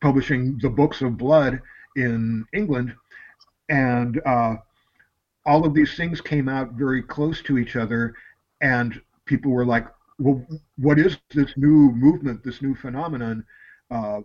publishing 0.00 0.58
the 0.60 0.70
Books 0.70 1.00
of 1.00 1.16
Blood 1.16 1.60
in 1.96 2.44
England, 2.52 2.94
and 3.68 4.20
all 5.46 5.66
of 5.66 5.74
these 5.74 5.96
things 5.96 6.20
came 6.20 6.48
out 6.48 6.72
very 6.72 7.02
close 7.02 7.42
to 7.42 7.58
each 7.58 7.76
other, 7.76 8.14
and 8.60 9.00
people 9.26 9.50
were 9.50 9.66
like, 9.66 9.86
"Well, 10.18 10.46
what 10.76 10.98
is 10.98 11.18
this 11.30 11.56
new 11.56 11.92
movement, 11.92 12.44
this 12.44 12.62
new 12.62 12.74
phenomenon?" 12.74 13.44
Uh, 13.90 14.22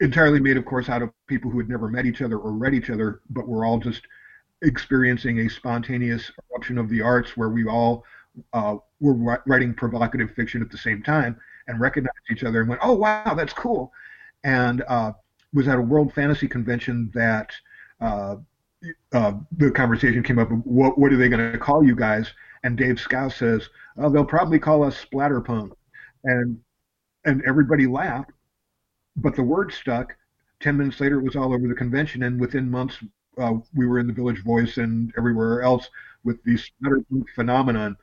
entirely 0.00 0.40
made, 0.40 0.56
of 0.56 0.64
course, 0.64 0.88
out 0.88 1.02
of 1.02 1.10
people 1.26 1.50
who 1.50 1.58
had 1.58 1.68
never 1.68 1.88
met 1.88 2.06
each 2.06 2.22
other 2.22 2.38
or 2.38 2.52
read 2.52 2.74
each 2.74 2.90
other, 2.90 3.20
but 3.30 3.48
were 3.48 3.64
all 3.64 3.78
just 3.78 4.02
experiencing 4.62 5.40
a 5.40 5.48
spontaneous 5.48 6.30
eruption 6.50 6.78
of 6.78 6.88
the 6.88 7.00
arts 7.00 7.36
where 7.36 7.48
we 7.48 7.66
all 7.66 8.04
uh, 8.52 8.76
were 9.00 9.40
writing 9.46 9.74
provocative 9.74 10.30
fiction 10.32 10.62
at 10.62 10.70
the 10.70 10.78
same 10.78 11.02
time 11.02 11.38
and 11.68 11.80
recognized 11.80 12.30
each 12.30 12.44
other 12.44 12.60
and 12.60 12.68
went, 12.68 12.80
"Oh, 12.84 12.94
wow, 12.94 13.34
that's 13.34 13.52
cool," 13.52 13.92
and 14.44 14.82
uh, 14.88 15.12
was 15.52 15.68
at 15.68 15.78
a 15.78 15.80
World 15.82 16.12
Fantasy 16.12 16.48
Convention 16.48 17.10
that 17.14 17.50
uh, 18.00 18.36
uh, 19.12 19.32
the 19.56 19.70
conversation 19.70 20.22
came 20.22 20.38
up. 20.38 20.50
What 20.50 20.98
what 20.98 21.12
are 21.12 21.16
they 21.16 21.28
going 21.28 21.52
to 21.52 21.58
call 21.58 21.84
you 21.84 21.96
guys? 21.96 22.32
And 22.66 22.76
Dave 22.76 22.96
Schow 22.96 23.32
says, 23.32 23.70
oh, 23.96 24.10
they'll 24.10 24.24
probably 24.24 24.58
call 24.58 24.82
us 24.82 24.96
Splatterpunk, 25.04 25.70
and 26.24 26.58
and 27.24 27.40
everybody 27.46 27.86
laughed, 27.86 28.32
but 29.14 29.36
the 29.36 29.42
word 29.44 29.72
stuck. 29.72 30.16
Ten 30.58 30.76
minutes 30.76 31.00
later, 31.00 31.20
it 31.20 31.22
was 31.22 31.36
all 31.36 31.54
over 31.54 31.68
the 31.68 31.76
convention, 31.76 32.24
and 32.24 32.40
within 32.40 32.68
months, 32.68 32.96
uh, 33.38 33.54
we 33.76 33.86
were 33.86 34.00
in 34.00 34.08
the 34.08 34.12
Village 34.12 34.42
Voice 34.42 34.78
and 34.78 35.12
everywhere 35.16 35.62
else 35.62 35.88
with 36.24 36.42
the 36.42 36.58
Splatterpunk 36.58 37.26
phenomenon. 37.36 37.96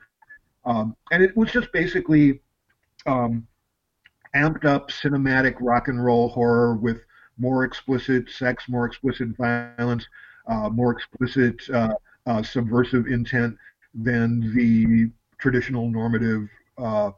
Um, 0.64 0.96
and 1.12 1.22
it 1.22 1.36
was 1.36 1.52
just 1.52 1.70
basically 1.70 2.40
um, 3.04 3.46
amped 4.34 4.64
up 4.64 4.90
cinematic 4.90 5.56
rock 5.60 5.88
and 5.88 6.02
roll 6.02 6.30
horror 6.30 6.74
with 6.74 7.02
more 7.36 7.64
explicit 7.64 8.30
sex, 8.30 8.66
more 8.66 8.86
explicit 8.86 9.28
violence, 9.36 10.06
uh, 10.48 10.70
more 10.70 10.90
explicit 10.90 11.60
uh, 11.68 11.92
uh, 12.24 12.42
subversive 12.42 13.08
intent 13.08 13.58
than 13.94 14.54
the 14.54 15.10
traditional 15.38 15.88
normative 15.88 16.48
uh, 16.78 17.10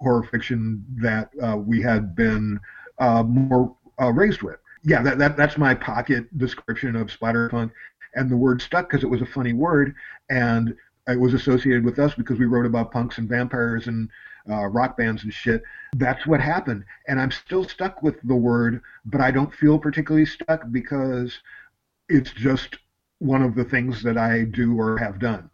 horror 0.00 0.24
fiction 0.24 0.84
that 1.00 1.30
uh, 1.42 1.56
we 1.56 1.80
had 1.80 2.14
been 2.14 2.58
uh, 2.98 3.22
more 3.22 3.76
raised 4.12 4.42
with. 4.42 4.56
Yeah, 4.84 5.02
that, 5.02 5.18
that 5.18 5.36
that's 5.36 5.56
my 5.58 5.74
pocket 5.74 6.36
description 6.38 6.96
of 6.96 7.08
splatterpunk, 7.08 7.70
and 8.14 8.28
the 8.28 8.36
word 8.36 8.60
stuck 8.60 8.90
because 8.90 9.04
it 9.04 9.10
was 9.10 9.22
a 9.22 9.26
funny 9.26 9.52
word, 9.52 9.94
and 10.28 10.74
it 11.08 11.18
was 11.18 11.34
associated 11.34 11.84
with 11.84 11.98
us 11.98 12.14
because 12.14 12.38
we 12.38 12.46
wrote 12.46 12.66
about 12.66 12.92
punks 12.92 13.18
and 13.18 13.28
vampires 13.28 13.86
and 13.86 14.08
uh, 14.48 14.66
rock 14.66 14.96
bands 14.96 15.24
and 15.24 15.32
shit. 15.32 15.62
That's 15.96 16.26
what 16.26 16.40
happened. 16.40 16.84
And 17.08 17.20
I'm 17.20 17.30
still 17.30 17.64
stuck 17.64 18.02
with 18.02 18.20
the 18.22 18.36
word, 18.36 18.82
but 19.04 19.20
I 19.20 19.30
don't 19.30 19.54
feel 19.54 19.78
particularly 19.78 20.26
stuck 20.26 20.62
because 20.70 21.38
it's 22.08 22.32
just 22.32 22.76
one 23.18 23.42
of 23.42 23.54
the 23.54 23.64
things 23.64 24.02
that 24.02 24.18
I 24.18 24.44
do 24.44 24.78
or 24.78 24.98
have 24.98 25.18
done. 25.18 25.48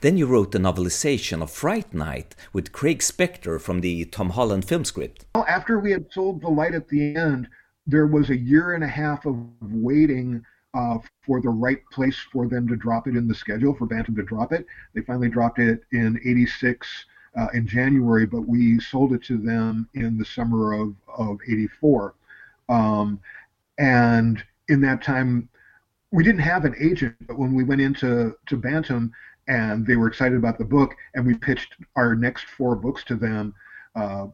Then 0.00 0.16
you 0.16 0.26
wrote 0.26 0.52
the 0.52 0.58
novelization 0.58 1.42
of 1.42 1.50
Fright 1.50 1.92
Night 1.92 2.34
with 2.52 2.72
Craig 2.72 3.00
Spector 3.00 3.60
from 3.60 3.80
the 3.80 4.04
Tom 4.06 4.30
Holland 4.30 4.64
film 4.64 4.84
script. 4.84 5.24
Well, 5.34 5.46
after 5.48 5.78
we 5.78 5.90
had 5.90 6.06
sold 6.12 6.40
The 6.40 6.48
Light 6.48 6.74
at 6.74 6.88
the 6.88 7.16
End, 7.16 7.48
there 7.86 8.06
was 8.06 8.30
a 8.30 8.36
year 8.36 8.74
and 8.74 8.84
a 8.84 8.88
half 8.88 9.26
of 9.26 9.36
waiting 9.60 10.44
uh, 10.74 10.98
for 11.26 11.40
the 11.40 11.48
right 11.48 11.82
place 11.92 12.18
for 12.32 12.48
them 12.48 12.66
to 12.68 12.76
drop 12.76 13.06
it 13.06 13.16
in 13.16 13.28
the 13.28 13.34
schedule, 13.34 13.74
for 13.74 13.86
Bantam 13.86 14.16
to 14.16 14.22
drop 14.22 14.52
it. 14.52 14.66
They 14.94 15.02
finally 15.02 15.28
dropped 15.28 15.58
it 15.58 15.82
in 15.92 16.18
86 16.24 17.06
uh, 17.36 17.48
in 17.54 17.66
January, 17.66 18.26
but 18.26 18.42
we 18.42 18.80
sold 18.80 19.12
it 19.12 19.22
to 19.24 19.38
them 19.38 19.88
in 19.94 20.18
the 20.18 20.24
summer 20.24 20.72
of, 20.72 20.94
of 21.16 21.38
84. 21.46 22.14
Um, 22.68 23.20
and 23.78 24.42
in 24.68 24.80
that 24.82 25.02
time, 25.02 25.48
we 26.10 26.22
didn't 26.22 26.40
have 26.40 26.64
an 26.64 26.74
agent, 26.78 27.16
but 27.26 27.38
when 27.38 27.54
we 27.54 27.64
went 27.64 27.80
into 27.80 28.36
to 28.46 28.56
Bantam 28.56 29.12
and 29.48 29.86
they 29.86 29.96
were 29.96 30.08
excited 30.08 30.36
about 30.36 30.58
the 30.58 30.64
book, 30.64 30.94
and 31.14 31.26
we 31.26 31.34
pitched 31.34 31.74
our 31.96 32.14
next 32.14 32.46
four 32.46 32.76
books 32.76 33.04
to 33.04 33.16
them, 33.16 33.54
uh, 33.94 34.26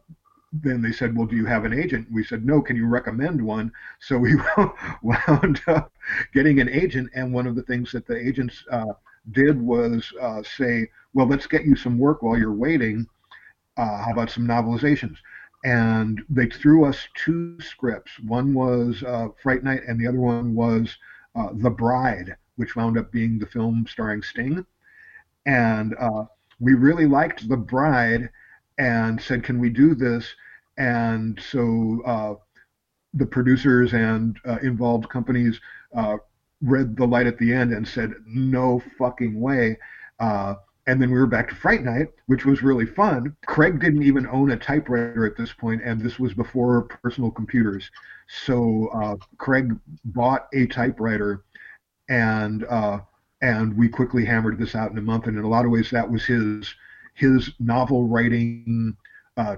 then 0.51 0.81
they 0.81 0.91
said, 0.91 1.15
"Well, 1.15 1.27
do 1.27 1.35
you 1.35 1.45
have 1.45 1.65
an 1.65 1.73
agent?" 1.73 2.07
We 2.11 2.23
said, 2.23 2.45
"No. 2.45 2.61
Can 2.61 2.75
you 2.75 2.87
recommend 2.87 3.41
one?" 3.41 3.71
So 3.99 4.17
we 4.17 4.35
wound 5.01 5.61
up 5.67 5.93
getting 6.33 6.59
an 6.59 6.69
agent, 6.69 7.09
and 7.13 7.33
one 7.33 7.47
of 7.47 7.55
the 7.55 7.63
things 7.63 7.91
that 7.91 8.07
the 8.07 8.17
agents 8.17 8.63
uh, 8.71 8.93
did 9.31 9.61
was 9.61 10.11
uh, 10.19 10.41
say, 10.43 10.89
"Well, 11.13 11.27
let's 11.27 11.47
get 11.47 11.65
you 11.65 11.75
some 11.75 11.97
work 11.99 12.23
while 12.23 12.37
you're 12.37 12.53
waiting. 12.53 13.05
Uh, 13.77 14.03
how 14.03 14.11
about 14.11 14.31
some 14.31 14.47
novelizations?" 14.47 15.17
And 15.65 16.21
they 16.29 16.47
threw 16.47 16.85
us 16.85 17.07
two 17.15 17.59
scripts. 17.59 18.19
One 18.21 18.53
was 18.53 19.03
uh, 19.03 19.27
Fright 19.43 19.63
Night, 19.63 19.81
and 19.87 19.99
the 19.99 20.07
other 20.07 20.19
one 20.19 20.55
was 20.55 20.97
uh, 21.35 21.49
The 21.53 21.69
Bride, 21.69 22.35
which 22.55 22.75
wound 22.75 22.97
up 22.97 23.11
being 23.11 23.37
the 23.37 23.45
film 23.45 23.85
starring 23.87 24.23
Sting. 24.23 24.65
And 25.49 25.95
uh, 25.99 26.25
we 26.59 26.75
really 26.75 27.07
liked 27.07 27.49
The 27.49 27.57
Bride 27.57 28.29
and 28.77 29.19
said, 29.19 29.43
Can 29.43 29.57
we 29.59 29.71
do 29.71 29.95
this? 29.95 30.35
And 30.77 31.41
so 31.41 32.01
uh, 32.05 32.35
the 33.15 33.25
producers 33.25 33.93
and 33.93 34.37
uh, 34.47 34.59
involved 34.61 35.09
companies 35.09 35.59
uh, 35.95 36.17
read 36.61 36.95
The 36.95 37.07
Light 37.07 37.25
at 37.25 37.39
the 37.39 37.51
End 37.51 37.73
and 37.73 37.87
said, 37.87 38.13
No 38.27 38.83
fucking 38.99 39.41
way. 39.41 39.79
Uh, 40.19 40.53
and 40.85 41.01
then 41.01 41.09
we 41.09 41.17
were 41.17 41.25
back 41.25 41.49
to 41.49 41.55
Fright 41.55 41.83
Night, 41.83 42.09
which 42.27 42.45
was 42.45 42.61
really 42.61 42.85
fun. 42.85 43.35
Craig 43.47 43.79
didn't 43.79 44.03
even 44.03 44.27
own 44.27 44.51
a 44.51 44.57
typewriter 44.57 45.25
at 45.25 45.35
this 45.35 45.51
point, 45.51 45.81
and 45.83 45.99
this 45.99 46.19
was 46.19 46.35
before 46.35 46.83
personal 46.83 47.31
computers. 47.31 47.89
So 48.45 48.89
uh, 48.93 49.15
Craig 49.39 49.75
bought 50.05 50.47
a 50.53 50.67
typewriter, 50.67 51.41
and 52.07 52.65
and 53.41 53.77
we 53.77 53.87
quickly 53.87 54.25
hammered 54.25 54.57
this 54.57 54.75
out 54.75 54.91
in 54.91 54.97
a 54.97 55.01
month. 55.01 55.27
And 55.27 55.37
in 55.37 55.43
a 55.43 55.49
lot 55.49 55.65
of 55.65 55.71
ways, 55.71 55.89
that 55.91 56.09
was 56.09 56.25
his 56.25 56.73
his 57.15 57.51
novel 57.59 58.07
writing, 58.07 58.95
uh, 59.37 59.57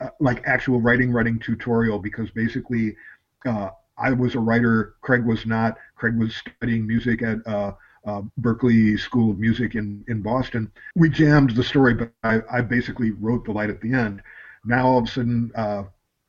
uh 0.00 0.08
like 0.20 0.42
actual 0.46 0.80
writing 0.80 1.12
writing 1.12 1.38
tutorial, 1.38 1.98
because 1.98 2.30
basically. 2.30 2.96
Uh, 3.46 3.70
I 4.00 4.12
was 4.12 4.34
a 4.34 4.40
writer. 4.40 4.94
Craig 5.00 5.24
was 5.24 5.44
not. 5.44 5.76
Craig 5.96 6.16
was 6.16 6.36
studying 6.36 6.86
music 6.86 7.22
at 7.22 7.44
uh, 7.46 7.72
uh, 8.06 8.22
Berklee 8.40 8.98
School 8.98 9.30
of 9.30 9.38
Music 9.38 9.74
in, 9.74 10.04
in 10.08 10.22
Boston. 10.22 10.70
We 10.94 11.08
jammed 11.08 11.50
the 11.50 11.64
story, 11.64 11.94
but 11.94 12.12
I, 12.22 12.40
I 12.50 12.60
basically 12.60 13.10
wrote 13.10 13.44
the 13.44 13.52
light 13.52 13.70
at 13.70 13.80
the 13.80 13.92
end. 13.92 14.22
Now 14.64 14.86
all 14.86 14.98
of 14.98 15.04
a 15.04 15.08
sudden, 15.08 15.50
uh, 15.54 15.84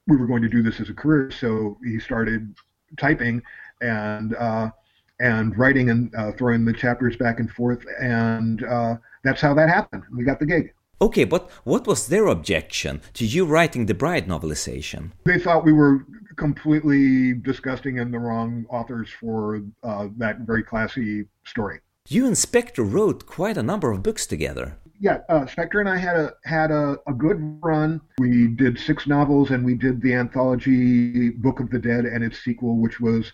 we 0.07 0.17
were 0.17 0.27
going 0.27 0.41
to 0.41 0.49
do 0.49 0.63
this 0.63 0.79
as 0.79 0.89
a 0.89 0.93
career, 0.93 1.31
so 1.31 1.77
he 1.83 1.99
started 1.99 2.55
typing 2.97 3.41
and 3.81 4.35
uh, 4.35 4.71
and 5.19 5.57
writing 5.57 5.89
and 5.89 6.13
uh, 6.15 6.31
throwing 6.33 6.65
the 6.65 6.73
chapters 6.73 7.17
back 7.17 7.39
and 7.39 7.51
forth, 7.51 7.83
and 8.01 8.63
uh, 8.63 8.95
that's 9.23 9.41
how 9.41 9.53
that 9.53 9.69
happened. 9.69 10.03
We 10.15 10.23
got 10.23 10.39
the 10.39 10.45
gig. 10.45 10.73
Okay, 11.01 11.23
but 11.23 11.49
what 11.63 11.87
was 11.87 12.07
their 12.07 12.27
objection 12.27 13.01
to 13.13 13.25
you 13.25 13.45
writing 13.45 13.85
the 13.85 13.93
Bride 13.93 14.27
novelization? 14.27 15.11
They 15.23 15.39
thought 15.39 15.63
we 15.63 15.71
were 15.71 16.05
completely 16.35 17.33
disgusting 17.33 17.99
and 17.99 18.13
the 18.13 18.19
wrong 18.19 18.65
authors 18.69 19.09
for 19.19 19.61
uh, 19.83 20.07
that 20.17 20.39
very 20.39 20.63
classy 20.63 21.25
story. 21.45 21.79
You 22.07 22.25
and 22.25 22.35
Spector 22.35 22.91
wrote 22.91 23.25
quite 23.25 23.57
a 23.57 23.63
number 23.63 23.91
of 23.91 24.03
books 24.03 24.25
together. 24.25 24.77
Yeah, 24.99 25.19
uh, 25.29 25.45
Spector 25.45 25.79
and 25.79 25.87
I 25.87 25.97
had 25.97 26.17
a 26.17 26.33
had 26.43 26.71
a, 26.71 26.97
a 27.07 27.13
good 27.13 27.37
run. 27.61 28.01
We 28.17 28.47
did 28.47 28.77
six 28.77 29.07
novels, 29.07 29.51
and 29.51 29.63
we 29.63 29.75
did 29.75 30.01
the 30.01 30.13
anthology 30.13 31.29
Book 31.29 31.61
of 31.61 31.69
the 31.69 31.79
Dead 31.79 32.05
and 32.05 32.23
its 32.23 32.43
sequel, 32.43 32.77
which 32.77 32.99
was 32.99 33.31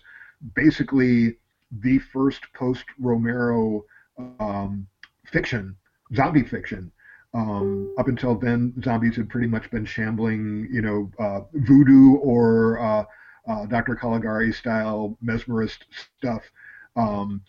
basically 0.54 1.38
the 1.70 1.98
first 1.98 2.42
post 2.54 2.84
Romero 2.98 3.84
um, 4.40 4.86
fiction, 5.24 5.76
zombie 6.14 6.44
fiction. 6.44 6.92
Um, 7.34 7.94
up 7.98 8.08
until 8.08 8.34
then, 8.34 8.72
zombies 8.82 9.16
had 9.16 9.28
pretty 9.28 9.46
much 9.46 9.70
been 9.70 9.84
shambling, 9.84 10.68
you 10.72 10.80
know, 10.80 11.10
uh, 11.18 11.40
voodoo 11.52 12.16
or 12.16 12.78
uh, 12.78 13.04
uh, 13.46 13.66
Dr. 13.66 13.94
Caligari 13.94 14.52
style 14.52 15.18
mesmerist 15.22 15.78
stuff. 16.18 16.42
Um, 16.96 17.42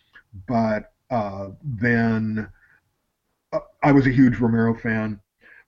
but 0.46 0.92
uh, 1.10 1.48
then 1.62 2.48
uh, 3.52 3.60
I 3.82 3.92
was 3.92 4.06
a 4.06 4.10
huge 4.10 4.38
Romero 4.38 4.74
fan. 4.78 5.20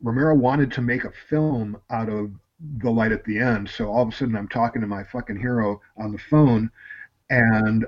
Romero 0.02 0.35
wanted 0.35 0.71
to 0.73 0.83
make 0.83 1.04
a 1.04 1.12
film 1.28 1.80
out 1.90 2.09
of 2.09 2.33
The 2.78 2.90
Light 2.90 3.12
at 3.12 3.25
the 3.25 3.38
End. 3.38 3.71
So 3.71 3.90
all 3.90 4.02
of 4.02 4.09
a 4.09 4.12
sudden, 4.12 4.37
I'm 4.37 4.49
talking 4.49 4.83
to 4.83 4.87
my 4.87 5.04
fucking 5.04 5.40
hero 5.40 5.80
on 5.97 6.12
the 6.12 6.19
phone 6.19 6.71
and 7.30 7.87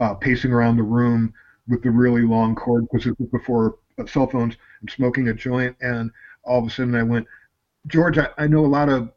uh, 0.00 0.14
pacing 0.14 0.52
around 0.52 0.76
the 0.76 0.82
room 0.82 1.32
with 1.68 1.82
the 1.82 1.90
really 1.90 2.22
long 2.22 2.54
cord 2.54 2.86
because 2.90 3.06
it 3.06 3.18
was 3.18 3.28
before 3.30 3.78
cell 4.06 4.26
phones 4.26 4.56
and 4.80 4.90
smoking 4.90 5.28
a 5.28 5.34
joint, 5.34 5.76
and 5.80 6.10
all 6.44 6.60
of 6.60 6.66
a 6.66 6.70
sudden 6.70 6.94
I 6.94 7.02
went, 7.02 7.26
George, 7.86 8.18
I, 8.18 8.28
I 8.38 8.46
know 8.46 8.64
a 8.64 8.66
lot 8.66 8.88
of 8.88 9.10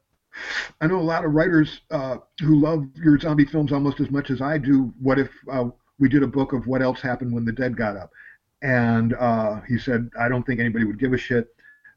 I 0.80 0.88
know 0.88 1.00
a 1.00 1.02
lot 1.02 1.26
of 1.26 1.34
writers 1.34 1.82
uh, 1.92 2.18
who 2.40 2.60
love 2.60 2.86
your 2.96 3.20
zombie 3.20 3.46
films 3.46 3.72
almost 3.72 4.00
as 4.00 4.10
much 4.10 4.30
as 4.30 4.42
I 4.42 4.58
do. 4.58 4.94
What 5.02 5.20
if 5.20 5.30
uh, 5.52 5.66
we 5.98 6.08
did 6.08 6.24
a 6.24 6.28
book 6.28 6.54
of 6.54 6.68
what 6.68 6.82
else 6.82 7.02
happened 7.02 7.34
when 7.34 7.46
the 7.46 7.52
dead 7.52 7.76
got 7.76 7.98
up? 7.98 8.12
And 8.62 9.16
uh, 9.16 9.62
he 9.68 9.78
said, 9.78 10.10
I 10.20 10.30
don't 10.30 10.46
think 10.46 10.60
anybody 10.60 10.86
would 10.86 11.00
give 11.00 11.14
a 11.14 11.18
shit 11.18 11.48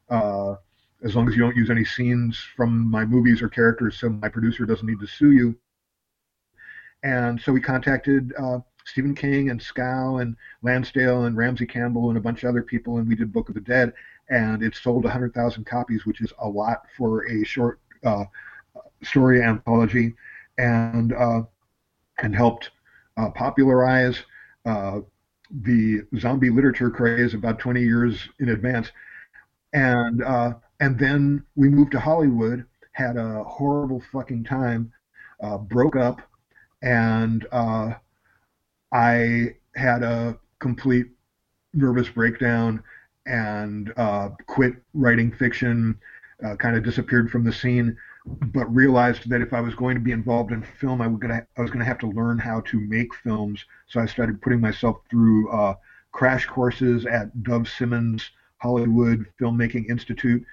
uh, 0.09 0.55
as 1.03 1.15
long 1.15 1.27
as 1.27 1.35
you 1.35 1.41
don't 1.41 1.55
use 1.55 1.69
any 1.69 1.85
scenes 1.85 2.37
from 2.55 2.89
my 2.89 3.05
movies 3.05 3.41
or 3.41 3.49
characters, 3.49 3.99
so 3.99 4.09
my 4.09 4.29
producer 4.29 4.65
doesn't 4.65 4.87
need 4.87 4.99
to 4.99 5.07
sue 5.07 5.31
you. 5.31 5.55
And 7.03 7.39
so 7.39 7.51
we 7.51 7.59
contacted 7.59 8.33
uh, 8.37 8.59
Stephen 8.85 9.15
King 9.15 9.49
and 9.49 9.59
Schow 9.59 10.21
and 10.21 10.35
Lansdale 10.61 11.25
and 11.25 11.37
Ramsey 11.37 11.65
Campbell 11.65 12.09
and 12.09 12.17
a 12.17 12.21
bunch 12.21 12.43
of 12.43 12.49
other 12.49 12.63
people, 12.63 12.97
and 12.97 13.07
we 13.07 13.15
did 13.15 13.31
Book 13.31 13.49
of 13.49 13.55
the 13.55 13.61
Dead, 13.61 13.93
and 14.29 14.63
it 14.63 14.75
sold 14.75 15.03
100,000 15.03 15.65
copies, 15.65 16.05
which 16.05 16.21
is 16.21 16.33
a 16.39 16.47
lot 16.47 16.83
for 16.97 17.27
a 17.29 17.43
short 17.43 17.79
uh, 18.03 18.25
story 19.01 19.41
anthology, 19.41 20.13
and 20.57 21.13
uh, 21.13 21.43
and 22.21 22.35
helped 22.35 22.71
uh, 23.17 23.29
popularize 23.31 24.23
uh, 24.65 24.99
the 25.61 26.01
zombie 26.17 26.49
literature 26.49 26.89
craze 26.89 27.33
about 27.33 27.59
20 27.59 27.81
years 27.81 28.29
in 28.39 28.49
advance, 28.49 28.91
and 29.73 30.23
uh, 30.23 30.53
and 30.79 30.97
then 30.99 31.43
we 31.55 31.69
moved 31.69 31.91
to 31.91 31.99
Hollywood, 31.99 32.65
had 32.91 33.17
a 33.17 33.43
horrible 33.43 34.01
fucking 34.11 34.43
time, 34.43 34.91
uh, 35.41 35.57
broke 35.57 35.95
up, 35.95 36.21
and 36.81 37.45
I 38.93 39.55
had 39.75 40.03
a 40.03 40.37
complete 40.59 41.07
nervous 41.73 42.07
breakdown 42.09 42.83
and 43.25 43.91
uh, 43.97 44.29
quit 44.45 44.75
writing 44.93 45.31
fiction, 45.31 45.99
uh, 46.45 46.55
kind 46.57 46.77
of 46.77 46.83
disappeared 46.83 47.31
from 47.31 47.43
the 47.43 47.51
scene, 47.51 47.97
but 48.25 48.73
realized 48.73 49.29
that 49.29 49.41
if 49.41 49.51
I 49.51 49.61
was 49.61 49.73
going 49.75 49.95
to 49.95 50.01
be 50.01 50.11
involved 50.11 50.51
in 50.51 50.61
film, 50.79 51.01
I, 51.01 51.07
gonna, 51.07 51.45
I 51.57 51.61
was 51.61 51.71
going 51.71 51.79
to 51.79 51.85
have 51.85 51.97
to 51.99 52.07
learn 52.07 52.37
how 52.37 52.61
to 52.61 52.79
make 52.79 53.13
films. 53.15 53.65
So 53.87 53.99
I 53.99 54.05
started 54.05 54.41
putting 54.41 54.61
myself 54.61 54.97
through 55.09 55.49
uh, 55.49 55.75
crash 56.11 56.45
courses 56.45 57.05
at 57.05 57.43
Dov 57.43 57.63
Simens 57.63 58.29
Hollywood 58.57 59.25
Filmmaking 59.41 59.89
Institute 59.89 60.45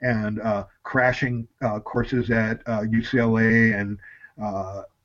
and 0.00 0.40
uh, 0.40 0.64
crashing 0.82 1.46
uh, 1.60 1.80
courses 1.80 2.30
at 2.30 2.64
UCLA 2.64 3.74
uh, 3.74 3.78
and 3.78 3.98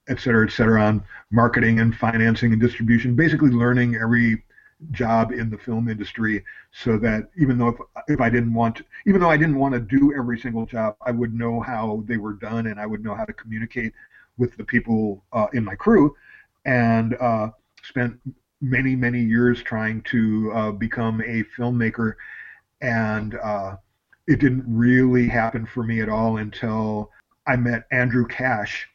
et 0.08 0.20
cetera, 0.20 0.46
et 0.46 0.52
cetera, 0.52 0.84
on 0.84 1.04
marketing 1.32 1.80
and 1.80 1.96
financing 1.96 2.52
and 2.52 2.62
distribution, 2.62 3.16
basically 3.16 3.50
learning 3.50 3.96
every 3.96 4.44
job 4.92 5.32
in 5.32 5.50
the 5.50 5.58
film 5.58 5.88
industry 5.88 6.44
so 6.72 6.98
that 6.98 7.30
even 7.38 7.58
though 7.58 7.70
if, 7.70 7.76
if 8.08 8.22
I 8.22 8.30
didn't 8.30 8.54
want 8.54 8.78
to, 8.78 8.86
even 9.08 9.22
though 9.22 9.30
I 9.30 9.38
didn't 9.38 9.58
want 9.58 9.74
to 9.74 9.80
do 9.80 10.14
every 10.14 10.40
single 10.40 10.66
job, 10.66 10.96
I 11.06 11.12
would 11.12 11.34
know 11.34 11.60
how 11.60 12.04
they 12.08 12.18
were 12.18 12.34
done 12.34 12.68
and 12.68 12.80
I 12.80 12.86
would 12.86 13.04
know 13.04 13.16
how 13.16 13.26
to 13.26 13.34
communicate 13.34 13.94
with 14.38 14.56
the 14.58 14.64
people 14.64 15.24
uh, 15.32 15.48
in 15.54 15.64
my 15.64 15.76
crew 15.76 16.16
and 16.66 17.16
uh, 17.16 17.50
spent 17.84 18.20
many, 18.62 18.96
many 18.96 19.22
years 19.22 19.62
trying 19.64 20.02
to 20.04 20.52
uh, 20.54 20.72
become 20.72 21.22
a 21.22 21.44
filmmaker. 21.58 22.16
And 22.82 23.36
uh, 23.36 23.78
it 24.28 24.40
didn't 24.40 24.66
really 24.68 25.28
happen 25.28 25.66
for 25.66 25.84
me 25.84 26.02
at 26.02 26.10
all 26.10 26.38
until 26.38 27.12
I 27.48 27.56
met 27.56 27.86
Andrew 27.92 28.28
Kasch 28.28 28.86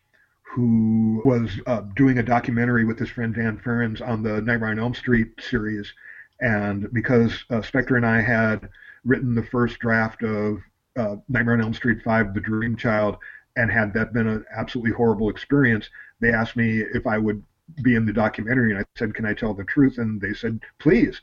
who 0.54 1.22
was 1.24 1.60
uh, 1.66 1.82
doing 1.94 2.18
a 2.18 2.22
documentary 2.22 2.84
with 2.84 2.98
his 2.98 3.10
friend 3.10 3.34
Dan 3.34 3.58
Farrands 3.58 4.00
on 4.00 4.22
the 4.22 4.40
Nightmare 4.40 4.70
on 4.70 4.78
Elm 4.78 4.94
Street 4.94 5.28
series. 5.40 5.92
And 6.40 6.92
because 6.92 7.32
uh, 7.50 7.56
Spector 7.56 7.96
and 7.96 8.06
I 8.06 8.20
had 8.20 8.68
written 9.04 9.34
the 9.34 9.44
first 9.44 9.78
draft 9.78 10.22
of 10.22 10.58
uh, 10.96 11.16
Nightmare 11.28 11.54
on 11.54 11.60
Elm 11.60 11.74
Street 11.74 12.02
5, 12.02 12.34
The 12.34 12.40
Dream 12.40 12.76
Child, 12.76 13.16
and 13.56 13.70
had 13.70 13.94
that 13.94 14.12
been 14.12 14.26
an 14.26 14.44
absolutely 14.56 14.92
horrible 14.92 15.28
experience, 15.28 15.88
they 16.20 16.32
asked 16.32 16.56
me 16.56 16.80
if 16.80 17.06
I 17.06 17.18
would 17.18 17.42
be 17.82 17.94
in 17.94 18.04
the 18.04 18.12
documentary. 18.12 18.72
And 18.72 18.80
I 18.80 18.84
said, 18.96 19.14
Can 19.14 19.26
I 19.26 19.34
tell 19.34 19.54
the 19.54 19.64
truth? 19.64 19.98
And 19.98 20.20
they 20.20 20.34
said, 20.34 20.60
Please. 20.78 21.20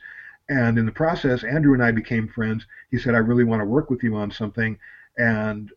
And 0.48 0.78
in 0.78 0.86
the 0.86 0.92
process, 0.92 1.44
Andrew 1.44 1.74
and 1.74 1.82
I 1.82 1.90
became 1.90 2.28
friends. 2.28 2.66
He 2.90 2.98
said, 2.98 3.14
I 3.14 3.18
really 3.18 3.44
want 3.44 3.60
to 3.60 3.66
work 3.66 3.90
with 3.90 4.02
you 4.02 4.16
on 4.16 4.30
something. 4.30 4.78
And 5.18 5.70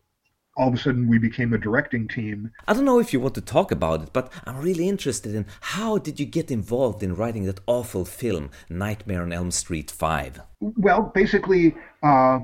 all 0.56 0.68
of 0.68 0.74
a 0.74 0.76
sudden 0.76 1.08
we 1.08 1.18
became 1.18 1.52
a 1.52 1.58
directing 1.58 2.06
team. 2.06 2.50
I 2.68 2.74
don't 2.74 2.84
know 2.84 2.98
if 2.98 3.12
you 3.12 3.20
want 3.20 3.34
to 3.36 3.40
talk 3.40 3.72
about 3.72 4.02
it, 4.02 4.12
but 4.12 4.32
I'm 4.44 4.60
really 4.60 4.88
interested 4.88 5.34
in 5.34 5.46
how 5.60 5.98
did 5.98 6.20
you 6.20 6.26
get 6.26 6.50
involved 6.50 7.02
in 7.02 7.14
writing 7.14 7.44
that 7.44 7.60
awful 7.66 8.04
film, 8.04 8.50
Nightmare 8.68 9.22
on 9.22 9.32
Elm 9.32 9.50
Street 9.50 9.90
5? 9.90 10.42
Well, 10.60 11.10
basically, 11.14 11.74
uh, 12.02 12.40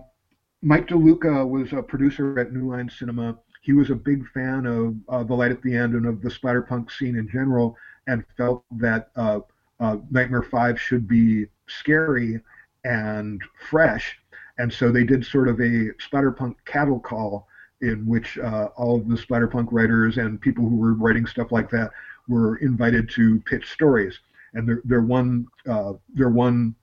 Mike 0.63 0.89
DeLuca 0.89 1.49
was 1.49 1.73
a 1.73 1.83
producer 1.83 2.39
at 2.39 2.53
New 2.53 2.71
Line 2.71 2.91
Cinema. 2.91 3.39
He 3.63 3.73
was 3.73 3.91
a 3.91 3.95
big 3.95 4.27
fan 4.33 4.65
of 4.67 4.95
uh, 5.09 5.23
The 5.25 5.35
Light 5.35 5.51
at 5.51 5.63
the 5.63 5.77
End 5.77 5.95
and 5.95 6.07
of 6.07 6.23
the 6.23 6.31
splatterpunk 6.31 6.91
scene 6.91 7.17
in 7.17 7.29
general 7.29 7.77
and 8.07 8.25
felt 8.37 8.65
that 8.73 9.11
uh, 9.17 9.41
uh 9.81 9.97
Nightmare 10.11 10.43
5 10.43 10.81
should 10.81 11.07
be 11.07 11.47
scary 11.69 12.41
and 12.85 13.43
fresh. 13.69 14.19
And 14.57 14.73
so 14.73 14.91
they 14.91 15.05
did 15.05 15.25
sort 15.25 15.49
of 15.49 15.61
a 15.61 15.91
splatterpunk 16.01 16.55
cattle 16.65 16.99
call 16.99 17.47
in 17.81 18.07
which 18.07 18.39
uh, 18.39 18.69
all 18.77 18.97
of 18.97 19.09
the 19.09 19.15
splatterpunk 19.17 19.69
writers 19.71 20.19
and 20.19 20.41
people 20.41 20.69
who 20.69 20.77
were 20.77 20.95
writing 20.95 21.27
stuff 21.27 21.53
like 21.53 21.71
that 21.71 21.91
were 22.29 22.57
invited 22.57 23.09
to 23.11 23.41
pitch 23.41 23.71
stories. 23.71 24.19
And 24.55 24.67
their 24.67 24.83
their 24.85 25.03
one 25.03 25.47
uh, 25.69 25.93
their 26.15 26.31
one 26.31 26.75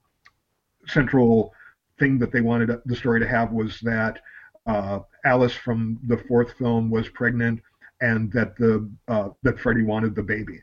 central 0.86 1.52
thing 1.98 2.18
that 2.18 2.32
they 2.32 2.40
wanted 2.40 2.70
the 2.84 2.96
story 2.96 3.20
to 3.20 3.26
have 3.26 3.52
was 3.52 3.80
that 3.80 4.20
uh, 4.66 5.00
Alice 5.24 5.54
from 5.54 5.98
the 6.06 6.16
fourth 6.16 6.52
film 6.58 6.90
was 6.90 7.08
pregnant, 7.08 7.60
and 8.00 8.32
that 8.32 8.56
the 8.56 8.88
uh, 9.08 9.30
that 9.42 9.58
Freddy 9.60 9.82
wanted 9.82 10.14
the 10.14 10.22
baby. 10.22 10.62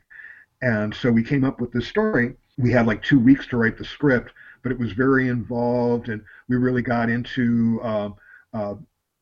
And 0.62 0.94
so 0.94 1.10
we 1.10 1.22
came 1.22 1.44
up 1.44 1.60
with 1.60 1.72
this 1.72 1.86
story. 1.86 2.34
We 2.56 2.70
had 2.70 2.86
like 2.86 3.02
two 3.02 3.18
weeks 3.18 3.46
to 3.48 3.56
write 3.56 3.76
the 3.76 3.84
script, 3.84 4.32
but 4.62 4.72
it 4.72 4.78
was 4.78 4.92
very 4.92 5.28
involved, 5.28 6.08
and 6.08 6.22
we 6.48 6.56
really 6.56 6.82
got 6.82 7.10
into 7.10 7.80
uh, 7.82 8.10
uh, 8.54 8.74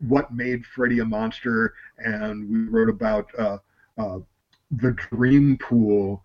what 0.06 0.32
made 0.32 0.64
Freddy 0.66 0.98
a 1.00 1.04
monster, 1.04 1.74
and 1.98 2.48
we 2.50 2.58
wrote 2.68 2.88
about 2.88 3.26
uh, 3.38 3.58
uh, 3.98 4.18
the 4.70 4.92
dream 5.10 5.58
pool 5.58 6.22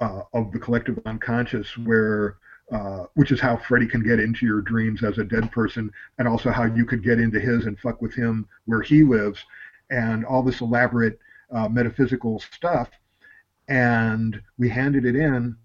uh, 0.00 0.22
of 0.32 0.52
the 0.52 0.58
collective 0.58 0.98
unconscious, 1.06 1.76
where 1.78 2.36
uh, 2.70 3.06
which 3.14 3.32
is 3.32 3.40
how 3.40 3.56
Freddy 3.56 3.86
can 3.86 4.02
get 4.02 4.20
into 4.20 4.44
your 4.44 4.60
dreams 4.60 5.02
as 5.02 5.16
a 5.18 5.24
dead 5.24 5.50
person, 5.52 5.90
and 6.18 6.28
also 6.28 6.50
how 6.50 6.64
you 6.64 6.84
could 6.84 7.02
get 7.02 7.18
into 7.18 7.40
his 7.40 7.64
and 7.64 7.78
fuck 7.78 8.02
with 8.02 8.14
him 8.14 8.46
where 8.66 8.82
he 8.82 9.02
lives, 9.02 9.42
and 9.90 10.24
all 10.26 10.42
this 10.42 10.60
elaborate 10.60 11.18
uh, 11.50 11.68
metaphysical 11.68 12.38
stuff. 12.52 12.90
And 13.68 14.40
we 14.58 14.68
handed 14.68 15.04
it 15.06 15.16
in, 15.16 15.56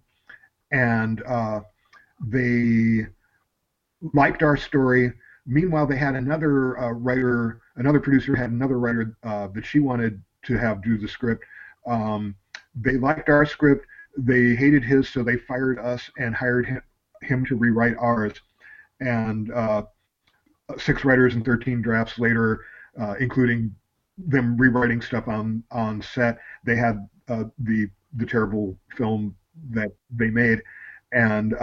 and 0.71 1.21
uh, 1.23 1.61
they 2.25 3.07
liked 4.13 4.43
our 4.43 4.57
story. 4.57 5.11
Meanwhile, 5.45 5.87
they 5.87 5.97
had 5.97 6.15
another 6.15 6.79
uh, 6.79 6.91
writer, 6.91 7.61
another 7.75 7.99
producer 7.99 8.35
had 8.35 8.51
another 8.51 8.79
writer 8.79 9.17
uh, 9.23 9.47
that 9.47 9.65
she 9.65 9.79
wanted 9.79 10.21
to 10.45 10.57
have 10.57 10.81
do 10.83 10.97
the 10.97 11.07
script. 11.07 11.43
Um, 11.85 12.35
they 12.75 12.93
liked 12.93 13.29
our 13.29 13.45
script. 13.45 13.85
They 14.17 14.55
hated 14.55 14.83
his, 14.83 15.09
so 15.09 15.23
they 15.23 15.37
fired 15.37 15.79
us 15.79 16.09
and 16.17 16.35
hired 16.35 16.65
him, 16.67 16.81
him 17.21 17.45
to 17.45 17.55
rewrite 17.55 17.95
ours. 17.99 18.33
And 18.99 19.51
uh, 19.51 19.83
six 20.77 21.03
writers 21.03 21.35
and 21.35 21.43
13 21.43 21.81
drafts 21.81 22.19
later, 22.19 22.61
uh, 22.99 23.15
including 23.19 23.75
them 24.17 24.55
rewriting 24.57 25.01
stuff 25.01 25.27
on 25.27 25.63
on 25.71 26.01
set, 26.01 26.37
they 26.63 26.75
had 26.75 27.07
uh, 27.27 27.45
the 27.59 27.89
the 28.15 28.25
terrible 28.25 28.77
film 28.95 29.35
that 29.71 29.91
they 30.11 30.29
made, 30.29 30.61
and 31.11 31.53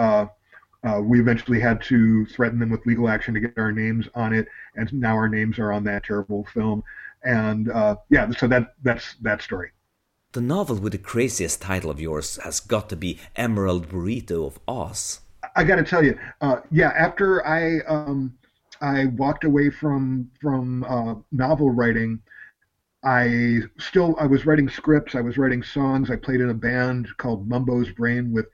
uh, 0.82 1.00
we 1.02 1.20
eventually 1.20 1.60
had 1.60 1.82
to 1.82 2.24
threaten 2.26 2.58
them 2.58 2.70
with 2.70 2.86
legal 2.86 3.08
action 3.08 3.34
to 3.34 3.40
get 3.40 3.58
our 3.58 3.72
names 3.72 4.08
on 4.14 4.32
it, 4.32 4.48
and 4.76 4.92
now 4.92 5.14
our 5.14 5.28
names 5.28 5.58
are 5.58 5.72
on 5.72 5.84
that 5.84 6.04
terrible 6.04 6.46
film. 6.54 6.82
And 7.22 7.70
uh, 7.70 7.96
yeah, 8.08 8.30
so 8.30 8.46
that 8.48 8.74
that's 8.82 9.14
that 9.20 9.42
story. 9.42 9.70
The 10.32 10.40
novel 10.40 10.76
with 10.76 10.92
the 10.92 10.98
craziest 10.98 11.60
title 11.60 11.90
of 11.90 12.00
yours 12.00 12.38
has 12.44 12.60
got 12.60 12.88
to 12.90 12.96
be 12.96 13.18
Emerald 13.36 13.88
Burrito 13.88 14.46
of 14.46 14.58
Oz. 14.66 15.20
I 15.56 15.64
got 15.64 15.76
to 15.76 15.84
tell 15.84 16.04
you, 16.04 16.18
uh, 16.40 16.60
yeah. 16.70 16.92
After 16.96 17.46
I 17.46 17.80
um, 17.80 18.38
I 18.80 19.06
walked 19.06 19.44
away 19.44 19.70
from 19.70 20.30
from 20.40 20.84
uh, 20.84 21.16
novel 21.32 21.70
writing, 21.70 22.20
I 23.04 23.60
still 23.78 24.16
I 24.18 24.26
was 24.26 24.46
writing 24.46 24.68
scripts. 24.68 25.14
I 25.14 25.20
was 25.20 25.36
writing 25.36 25.62
songs. 25.62 26.10
I 26.10 26.16
played 26.16 26.40
in 26.40 26.50
a 26.50 26.54
band 26.54 27.08
called 27.18 27.48
Mumbo's 27.48 27.90
Brain 27.90 28.32
with 28.32 28.46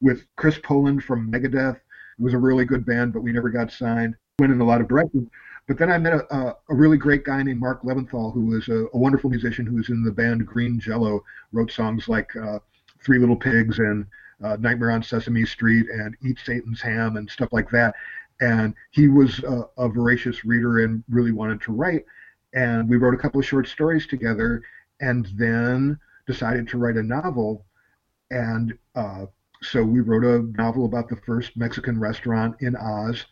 with 0.00 0.26
Chris 0.36 0.58
Poland 0.58 1.04
from 1.04 1.30
Megadeth. 1.30 1.76
It 1.76 2.22
was 2.22 2.34
a 2.34 2.38
really 2.38 2.64
good 2.64 2.84
band, 2.84 3.12
but 3.12 3.22
we 3.22 3.32
never 3.32 3.50
got 3.50 3.72
signed. 3.72 4.14
Went 4.38 4.52
in 4.52 4.60
a 4.60 4.64
lot 4.64 4.80
of 4.80 4.88
directions. 4.88 5.28
But 5.66 5.78
then 5.78 5.92
I 5.92 5.98
met 5.98 6.14
a, 6.14 6.34
a, 6.34 6.56
a 6.70 6.74
really 6.74 6.96
great 6.96 7.24
guy 7.24 7.42
named 7.42 7.60
Marc 7.60 7.82
Levinthal, 7.82 8.34
who 8.34 8.46
was 8.46 8.68
a, 8.68 8.86
a, 8.92 8.98
wonderful 8.98 9.30
musician 9.30 9.66
who 9.66 9.76
was 9.76 9.88
in 9.88 10.02
the 10.02 10.10
band 10.10 10.44
Green 10.46 10.80
Jello. 10.80 11.22
Wrote 11.52 11.70
songs 11.70 12.08
like 12.08 12.34
uh, 12.34 12.58
Three 13.04 13.18
Little 13.18 13.36
Pigs 13.36 13.78
and 13.78 14.06
uh, 14.42 14.56
Nightmare 14.56 14.90
on 14.90 15.02
Sesame 15.02 15.44
Street 15.44 15.86
and 15.88 16.16
Eat 16.26 16.38
Satan's 16.44 16.80
Ham 16.80 17.16
and 17.16 17.30
stuff 17.30 17.50
like 17.52 17.70
that. 17.70 17.94
And 18.40 18.74
he 18.90 19.08
was 19.08 19.38
a, 19.40 19.68
a 19.76 19.88
voracious 19.88 20.44
reader 20.44 20.80
and 20.80 21.04
really 21.08 21.32
wanted 21.32 21.60
to 21.62 21.72
write. 21.72 22.04
And 22.54 22.88
we 22.88 22.96
wrote 22.96 23.14
a 23.14 23.18
couple 23.18 23.38
of 23.38 23.46
short 23.46 23.68
stories 23.68 24.06
together 24.06 24.62
and 25.00 25.28
then 25.34 25.98
decided 26.26 26.68
to 26.68 26.78
write 26.78 26.96
a 26.96 27.02
novel. 27.02 27.64
And 28.30 28.76
uh, 28.94 29.26
so 29.62 29.82
we 29.82 30.00
wrote 30.00 30.24
a 30.24 30.42
novel 30.56 30.84
about 30.86 31.08
the 31.08 31.16
first 31.16 31.56
Mexican 31.56 31.98
restaurant 31.98 32.56
in 32.60 32.76
Oz 32.76 33.26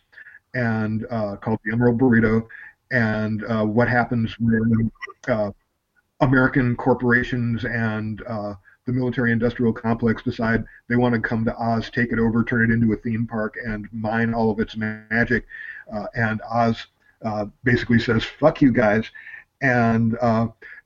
and 0.53 1.05
uh, 1.09 1.35
called 1.37 1.59
the 1.65 1.71
Emerald 1.71 1.99
Burrito 1.99 2.47
and 2.91 3.43
uh, 3.45 3.65
what 3.65 3.87
happens 3.87 4.35
when 4.39 4.91
uh, 5.27 5.51
American 6.21 6.75
corporations 6.75 7.65
and 7.65 8.21
uh, 8.27 8.53
the 8.85 8.93
military 8.93 9.31
industrial 9.31 9.73
complex 9.73 10.23
decide 10.23 10.63
they 10.87 10.95
want 10.95 11.13
to 11.13 11.21
come 11.21 11.45
to 11.45 11.55
Oz, 11.55 11.89
take 11.89 12.11
it 12.11 12.19
over, 12.19 12.43
turn 12.43 12.69
it 12.69 12.73
into 12.73 12.93
a 12.93 12.97
theme 12.97 13.27
park, 13.27 13.55
and 13.63 13.87
mine 13.91 14.33
all 14.33 14.49
of 14.49 14.59
its 14.59 14.75
magic. 14.75 15.45
Uh, 15.91 16.05
and 16.15 16.41
Oz 16.49 16.87
uh, 17.23 17.45
basically 17.63 17.99
says, 17.99 18.23
fuck 18.23 18.61
you 18.61 18.71
guys. 18.71 19.05
And 19.61 20.17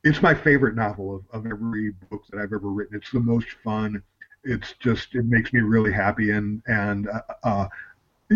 it's 0.03 0.21
my 0.21 0.33
favorite 0.33 0.75
novel 0.75 1.15
of, 1.15 1.45
of 1.45 1.45
every 1.49 1.91
book 2.09 2.23
that 2.29 2.39
I've 2.39 2.51
ever 2.51 2.69
written. 2.69 2.97
It's 2.97 3.11
the 3.11 3.21
most 3.21 3.47
fun. 3.63 4.03
It's 4.43 4.73
just, 4.79 5.15
it 5.15 5.25
makes 5.25 5.53
me 5.53 5.61
really 5.61 5.91
happy. 5.91 6.31
And, 6.31 6.61
and 6.67 7.07
uh, 7.07 7.21
uh 7.43 7.67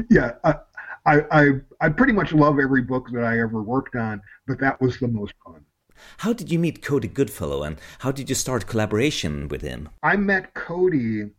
yeah, 0.09 0.33
I, 0.43 0.55
I, 1.05 1.49
I 1.79 1.89
pretty 1.89 2.13
much 2.13 2.33
love 2.33 2.59
every 2.59 2.81
book 2.81 3.09
that 3.11 3.23
I 3.23 3.39
ever 3.39 3.61
worked 3.61 3.95
on, 3.95 4.21
but 4.45 4.59
that 4.59 4.79
was 4.81 4.99
the 4.99 5.07
most 5.07 5.33
fun. 5.45 5.63
How 6.17 6.33
did 6.33 6.51
you 6.51 6.59
meet 6.59 6.83
Cody 6.83 7.07
Goodfellow 7.07 7.63
and 7.63 7.79
how 7.99 8.11
did 8.11 8.29
you 8.29 8.35
start 8.35 8.67
collaboration 8.67 9.47
with 9.47 9.61
him? 9.61 9.89
I 10.03 10.15
met 10.15 10.53
Cody 10.53 11.29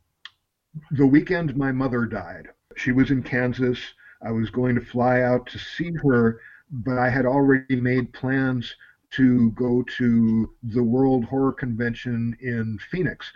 the 0.90 1.06
weekend 1.06 1.56
my 1.56 1.72
mother 1.72 2.04
died. 2.06 2.48
She 2.76 2.92
was 2.92 3.10
in 3.10 3.22
Kansas. 3.22 3.78
I 4.22 4.30
was 4.30 4.50
going 4.50 4.74
to 4.74 4.80
fly 4.80 5.22
out 5.22 5.46
to 5.48 5.58
see 5.58 5.92
her, 6.02 6.40
but 6.70 6.98
I 6.98 7.08
had 7.08 7.26
already 7.26 7.76
made 7.76 8.12
plans 8.12 8.74
to 9.10 9.50
go 9.52 9.82
to 9.96 10.54
the 10.62 10.82
World 10.82 11.24
Horror 11.24 11.52
Convention 11.52 12.36
in 12.40 12.78
Phoenix. 12.90 13.32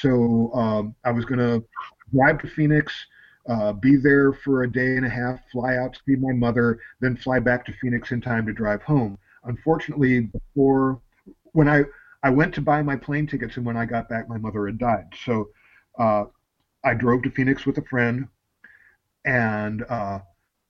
So 0.00 0.52
um, 0.52 0.94
I 1.04 1.10
was 1.12 1.24
going 1.24 1.38
to 1.38 1.64
drive 2.12 2.40
to 2.42 2.48
Phoenix, 2.48 2.92
uh, 3.48 3.72
be 3.72 3.96
there 3.96 4.32
for 4.32 4.62
a 4.64 4.70
day 4.70 4.96
and 4.96 5.06
a 5.06 5.08
half, 5.08 5.38
fly 5.52 5.76
out 5.76 5.94
to 5.94 6.00
see 6.06 6.16
my 6.16 6.32
mother, 6.32 6.78
then 7.00 7.16
fly 7.16 7.38
back 7.38 7.64
to 7.66 7.72
Phoenix 7.80 8.10
in 8.10 8.20
time 8.20 8.46
to 8.46 8.52
drive 8.52 8.82
home. 8.82 9.18
Unfortunately, 9.44 10.20
before 10.20 11.00
when 11.52 11.68
I 11.68 11.84
I 12.22 12.30
went 12.30 12.54
to 12.54 12.60
buy 12.60 12.82
my 12.82 12.96
plane 12.96 13.26
tickets, 13.26 13.56
and 13.56 13.64
when 13.64 13.76
I 13.76 13.86
got 13.86 14.08
back, 14.08 14.28
my 14.28 14.38
mother 14.38 14.66
had 14.66 14.78
died. 14.78 15.06
So 15.24 15.48
uh, 15.98 16.24
I 16.84 16.94
drove 16.94 17.22
to 17.22 17.30
Phoenix 17.30 17.64
with 17.64 17.78
a 17.78 17.82
friend 17.82 18.26
and 19.24 19.84
uh, 19.88 20.18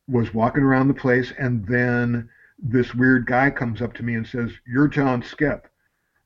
was 0.07 0.35
walking 0.35 0.63
around 0.63 0.89
the 0.89 0.95
place, 0.95 1.33
and 1.39 1.67
then 1.67 2.29
this 2.59 2.95
weird 2.95 3.27
guy 3.27 3.51
comes 3.51 3.81
up 3.81 3.95
to 3.95 4.03
me 4.03 4.15
and 4.15 4.27
says, 4.27 4.51
"You're 4.67 4.89
John 4.89 5.23
Skipp," 5.23 5.63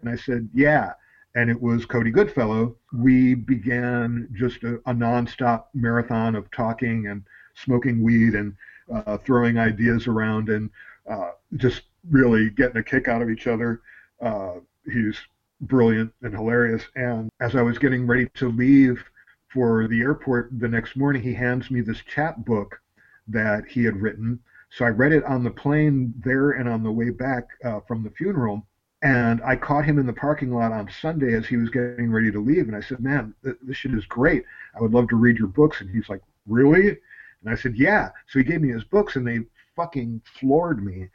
and 0.01 0.11
I 0.11 0.17
said, 0.17 0.49
"Yeah." 0.53 0.93
And 1.35 1.51
it 1.51 1.61
was 1.61 1.87
Cody 1.87 2.11
Goodfellow. 2.11 2.77
We 2.93 3.35
began 3.35 4.29
just 4.33 4.63
a, 4.65 4.77
a 4.87 4.95
nonstop 4.95 5.67
marathon 5.75 6.35
of 6.35 6.51
talking 6.51 7.07
and 7.07 7.23
smoking 7.55 8.03
weed 8.03 8.35
and 8.35 8.55
uh, 8.93 9.17
throwing 9.19 9.59
ideas 9.59 10.07
around 10.07 10.49
and 10.49 10.71
uh, 11.09 11.31
just 11.57 11.83
really 12.11 12.51
getting 12.51 12.79
a 12.79 12.83
kick 12.83 13.09
out 13.09 13.23
of 13.23 13.31
each 13.31 13.47
other. 13.47 13.83
Uh, 14.21 14.55
he's 14.85 15.17
brilliant 15.63 16.13
and 16.23 16.35
hilarious. 16.35 16.83
And 16.97 17.31
as 17.41 17.55
I 17.55 17.63
was 17.63 17.79
getting 17.79 18.07
ready 18.07 18.29
to 18.35 18.51
leave 18.51 19.03
for 19.49 19.87
the 19.89 20.01
airport 20.01 20.59
the 20.59 20.69
next 20.69 20.97
morning, 20.97 21.23
he 21.23 21.35
hands 21.35 21.71
me 21.71 21.81
this 21.81 22.01
chapbook 22.03 22.81
that 23.29 23.65
he 23.69 23.85
had 23.85 23.97
written. 23.97 24.41
So 24.71 24.85
I 24.85 24.89
read 24.89 25.13
it 25.13 25.25
on 25.25 25.45
the 25.45 25.51
plane 25.51 26.15
there 26.25 26.53
and 26.53 26.69
on 26.69 26.83
the 26.83 26.93
way 26.93 27.11
back 27.11 27.49
uh, 27.65 27.81
from 27.81 28.03
the 28.03 28.11
funeral. 28.11 28.67
And 29.03 29.41
I 29.43 29.57
caught 29.57 29.87
him 29.87 29.99
in 29.99 30.07
the 30.07 30.13
parking 30.13 30.53
lot 30.53 30.73
on 30.73 30.91
Sunday 31.01 31.35
as 31.35 31.47
he 31.47 31.57
was 31.57 31.71
getting 31.71 32.11
ready 32.11 32.31
to 32.31 32.39
leave. 32.39 32.69
And 32.69 32.77
I 32.77 32.81
said, 32.81 33.01
Man, 33.01 33.35
this 33.43 33.77
shit 33.77 33.95
is 33.95 34.05
great. 34.05 34.45
I 34.77 34.81
would 34.81 34.93
love 34.93 35.09
to 35.09 35.17
read 35.17 35.39
your 35.39 35.49
books. 35.49 35.81
And 35.81 35.89
he's 35.89 36.09
like, 36.09 36.21
Really? 36.47 36.89
And 36.89 37.51
I 37.51 37.55
said, 37.55 37.77
Yeah. 37.77 38.11
So 38.29 38.39
he 38.39 38.45
gave 38.45 38.61
me 38.61 38.69
his 38.69 38.85
books 38.85 39.17
and 39.17 39.27
they 39.27 39.41
fucking 39.75 40.21
floored 40.39 40.85
me. 40.85 41.09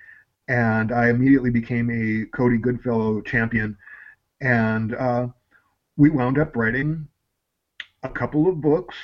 And 0.47 0.91
I 0.91 1.09
immediately 1.09 1.51
became 1.51 1.89
a 1.91 2.25
Cody 2.35 2.57
Goodfellow 2.57 3.21
champion. 3.21 3.77
And 4.41 4.95
uh, 4.95 5.27
we 5.97 6.09
wound 6.09 6.39
up 6.39 6.55
writing 6.55 7.07
a 8.03 8.09
couple 8.09 8.47
of 8.47 8.61
books, 8.61 8.95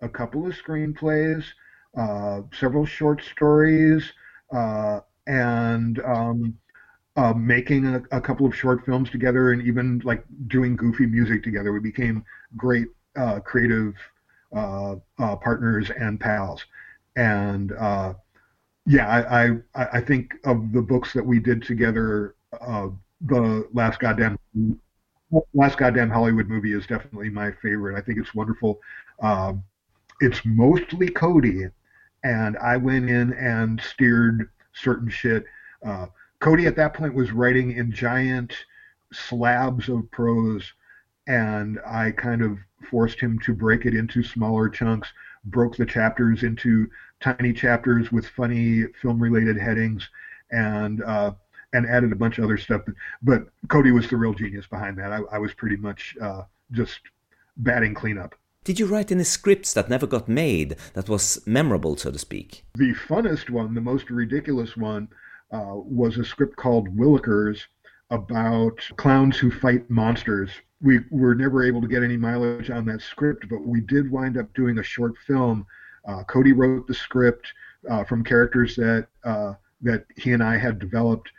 a 0.00 0.08
couple 0.08 0.46
of 0.46 0.54
screenplays, 0.54 1.44
uh, 1.96 2.42
several 2.52 2.86
short 2.86 3.22
stories, 3.22 4.12
uh, 4.52 5.00
and 5.26 6.00
um, 6.00 6.58
uh, 7.18 7.34
making 7.34 7.84
a, 7.84 8.02
a, 8.12 8.20
couple 8.20 8.46
of 8.46 8.54
short 8.54 8.86
films 8.86 9.10
together 9.10 9.50
and 9.50 9.60
even 9.62 10.00
like 10.04 10.24
doing 10.46 10.76
goofy 10.76 11.04
music 11.04 11.42
together. 11.42 11.72
We 11.72 11.80
became 11.80 12.24
great 12.56 12.86
uh, 13.16 13.40
creative 13.40 13.94
uh, 14.54 14.94
uh 15.18 15.36
partners 15.36 15.90
and 15.90 16.20
pals. 16.20 16.64
And 17.16 17.72
uh, 17.72 18.14
yeah, 18.86 19.08
I, 19.08 19.48
I, 19.74 19.88
I 19.94 20.00
think 20.00 20.34
of 20.44 20.72
the 20.72 20.80
books 20.80 21.12
that 21.12 21.26
we 21.26 21.40
did 21.40 21.64
together, 21.64 22.36
uh, 22.60 22.88
the 23.22 23.68
last 23.72 23.98
goddamn 23.98 24.38
last 25.52 25.76
goddamn 25.76 26.10
Hollywood 26.10 26.48
movie 26.48 26.72
is 26.72 26.86
definitely 26.86 27.30
my 27.30 27.50
favorite. 27.60 27.98
I 27.98 28.00
think 28.00 28.18
it's 28.18 28.34
wonderful. 28.34 28.78
Um, 29.20 29.64
it's 30.20 30.40
mostly 30.44 31.08
Cody, 31.08 31.64
and 32.22 32.56
I 32.58 32.76
went 32.76 33.10
in 33.10 33.32
and 33.32 33.80
steered 33.80 34.50
certain 34.72 35.10
shit. 35.10 35.44
Uh, 35.84 36.06
Cody 36.40 36.66
at 36.66 36.76
that 36.76 36.94
point 36.94 37.14
was 37.14 37.32
writing 37.32 37.72
in 37.72 37.90
giant 37.92 38.52
slabs 39.12 39.88
of 39.88 40.10
prose, 40.10 40.72
and 41.26 41.78
I 41.86 42.12
kind 42.12 42.42
of 42.42 42.58
forced 42.90 43.18
him 43.20 43.38
to 43.40 43.54
break 43.54 43.86
it 43.86 43.94
into 43.94 44.22
smaller 44.22 44.68
chunks. 44.68 45.08
broke 45.44 45.76
the 45.76 45.86
chapters 45.86 46.42
into 46.42 46.88
tiny 47.20 47.52
chapters 47.52 48.12
with 48.12 48.26
funny 48.26 48.84
film-related 49.02 49.58
headings, 49.58 50.08
and 50.50 51.02
uh, 51.02 51.32
and 51.72 51.86
added 51.86 52.12
a 52.12 52.16
bunch 52.16 52.38
of 52.38 52.44
other 52.44 52.56
stuff. 52.56 52.82
But 53.22 53.48
Cody 53.68 53.90
was 53.90 54.08
the 54.08 54.16
real 54.16 54.34
genius 54.34 54.66
behind 54.66 54.96
that. 54.98 55.12
I, 55.12 55.20
I 55.32 55.38
was 55.38 55.52
pretty 55.54 55.76
much 55.76 56.16
uh, 56.20 56.42
just 56.72 57.00
batting 57.56 57.94
cleanup. 57.94 58.34
Did 58.64 58.78
you 58.78 58.86
write 58.86 59.10
any 59.12 59.24
scripts 59.24 59.72
that 59.74 59.88
never 59.88 60.06
got 60.06 60.28
made 60.28 60.76
that 60.94 61.08
was 61.08 61.40
memorable, 61.46 61.96
so 61.96 62.10
to 62.10 62.18
speak? 62.18 62.64
The 62.74 62.94
funnest 62.94 63.50
one, 63.50 63.74
the 63.74 63.80
most 63.80 64.10
ridiculous 64.10 64.76
one, 64.76 65.08
uh, 65.52 65.74
was 65.74 66.18
a 66.18 66.24
script 66.24 66.56
called 66.56 66.96
Willikers 66.96 67.60
about 68.10 68.78
clowns 68.96 69.36
who 69.36 69.50
fight 69.50 69.88
monsters. 69.90 70.50
We 70.80 71.00
were 71.10 71.34
never 71.34 71.64
able 71.64 71.80
to 71.80 71.88
get 71.88 72.02
any 72.02 72.16
mileage 72.16 72.70
on 72.70 72.86
that 72.86 73.02
script, 73.02 73.48
but 73.48 73.66
we 73.66 73.80
did 73.80 74.10
wind 74.10 74.38
up 74.38 74.52
doing 74.54 74.78
a 74.78 74.82
short 74.82 75.14
film. 75.26 75.66
Uh, 76.06 76.22
Cody 76.24 76.52
wrote 76.52 76.86
the 76.86 76.94
script 76.94 77.52
uh, 77.88 78.04
from 78.04 78.24
characters 78.24 78.76
that 78.76 79.08
uh, 79.24 79.54
that 79.82 80.04
he 80.16 80.32
and 80.32 80.42
I 80.42 80.56
had 80.56 80.78
developed, 80.78 81.30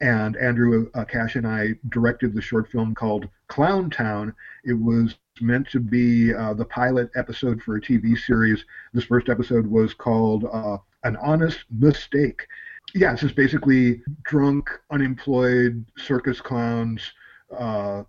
and 0.00 0.36
Andrew 0.36 0.90
Kasch 0.90 1.36
and 1.36 1.46
I 1.46 1.74
directed 1.90 2.34
the 2.34 2.40
short 2.40 2.70
film 2.70 2.94
called 2.94 3.28
Clown 3.48 3.90
Town. 3.90 4.34
It 4.64 4.74
was 4.74 5.16
meant 5.40 5.68
to 5.70 5.80
be 5.80 6.32
uh, 6.32 6.54
the 6.54 6.64
pilot 6.64 7.10
episode 7.16 7.62
for 7.62 7.76
a 7.76 7.80
TV 7.80 8.16
series. 8.16 8.64
This 8.92 9.04
first 9.04 9.28
episode 9.28 9.66
was 9.66 9.94
called 9.94 10.44
uh, 10.52 10.78
An 11.02 11.16
Honest 11.16 11.64
Mistake. 11.70 12.46
Yeah, 12.94 13.12
it's 13.12 13.22
just 13.22 13.34
basically 13.34 14.02
drunk, 14.22 14.70
unemployed 14.90 15.84
circus 15.98 16.40
clowns 16.40 17.12
uh, 17.56 18.04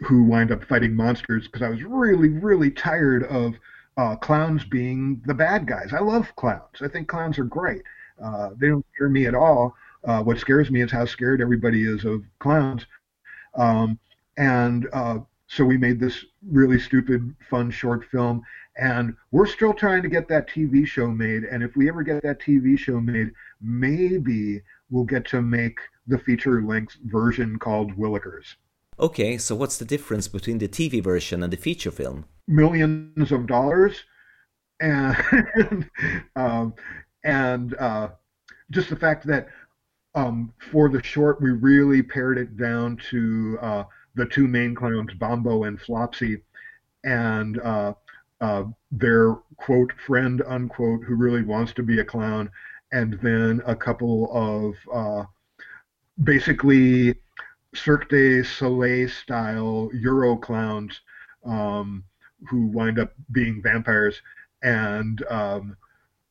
who 0.00 0.24
wind 0.24 0.50
up 0.50 0.64
fighting 0.64 0.96
monsters 0.96 1.46
because 1.46 1.62
I 1.62 1.68
was 1.68 1.82
really, 1.82 2.30
really 2.30 2.70
tired 2.70 3.24
of 3.24 3.54
uh, 3.98 4.16
clowns 4.16 4.64
being 4.64 5.20
the 5.26 5.34
bad 5.34 5.66
guys. 5.66 5.92
I 5.92 6.00
love 6.00 6.34
clowns. 6.36 6.80
I 6.80 6.88
think 6.88 7.08
clowns 7.08 7.38
are 7.38 7.44
great. 7.44 7.82
Uh, 8.22 8.50
they 8.56 8.68
don't 8.68 8.86
scare 8.94 9.10
me 9.10 9.26
at 9.26 9.34
all. 9.34 9.74
Uh, 10.04 10.22
what 10.22 10.38
scares 10.38 10.70
me 10.70 10.80
is 10.80 10.90
how 10.90 11.04
scared 11.04 11.42
everybody 11.42 11.84
is 11.84 12.04
of 12.06 12.22
clowns. 12.38 12.86
Um, 13.54 13.98
and 14.38 14.88
so 15.52 15.64
we 15.64 15.76
made 15.76 16.00
this 16.00 16.24
really 16.48 16.80
stupid, 16.80 17.34
fun 17.50 17.70
short 17.70 18.06
film, 18.06 18.42
and 18.76 19.14
we're 19.32 19.46
still 19.46 19.74
trying 19.74 20.02
to 20.02 20.08
get 20.08 20.26
that 20.28 20.48
TV 20.48 20.86
show 20.86 21.08
made. 21.08 21.44
And 21.44 21.62
if 21.62 21.76
we 21.76 21.90
ever 21.90 22.02
get 22.02 22.22
that 22.22 22.40
TV 22.40 22.78
show 22.78 22.98
made, 22.98 23.32
maybe 23.60 24.62
we'll 24.88 25.04
get 25.04 25.26
to 25.26 25.42
make 25.42 25.78
the 26.06 26.16
feature 26.16 26.62
length 26.62 26.96
version 27.04 27.58
called 27.58 27.92
Willikers. 27.98 28.54
Okay, 28.98 29.36
so 29.36 29.54
what's 29.54 29.76
the 29.76 29.84
difference 29.84 30.26
between 30.26 30.56
the 30.56 30.68
TV 30.68 31.04
version 31.04 31.42
and 31.42 31.52
the 31.52 31.58
feature 31.58 31.90
film? 31.90 32.24
Millions 32.48 33.30
of 33.30 33.46
dollars, 33.46 34.04
and 34.80 35.90
um, 36.36 36.72
and 37.24 37.74
uh, 37.74 38.08
just 38.70 38.88
the 38.88 38.96
fact 38.96 39.26
that 39.26 39.48
um, 40.14 40.54
for 40.70 40.88
the 40.88 41.02
short 41.02 41.42
we 41.42 41.50
really 41.50 42.02
pared 42.02 42.38
it 42.38 42.56
down 42.56 42.96
to. 43.10 43.58
Uh, 43.60 43.84
the 44.14 44.26
two 44.26 44.46
main 44.46 44.74
clowns, 44.74 45.14
Bombo 45.14 45.64
and 45.64 45.80
Flopsy, 45.80 46.42
and 47.04 47.60
uh, 47.60 47.94
uh, 48.40 48.64
their 48.90 49.34
quote 49.56 49.92
friend 50.06 50.42
unquote 50.46 51.04
who 51.04 51.14
really 51.14 51.42
wants 51.42 51.72
to 51.74 51.82
be 51.82 52.00
a 52.00 52.04
clown, 52.04 52.50
and 52.92 53.18
then 53.22 53.62
a 53.66 53.74
couple 53.74 54.28
of 54.32 54.74
uh, 54.92 55.24
basically 56.22 57.14
Cirque 57.74 58.08
du 58.08 58.44
Soleil 58.44 59.08
style 59.08 59.90
Euro 59.94 60.36
clowns 60.36 61.00
um, 61.44 62.04
who 62.48 62.66
wind 62.66 62.98
up 62.98 63.12
being 63.32 63.62
vampires, 63.62 64.20
and 64.62 65.24
um, 65.30 65.76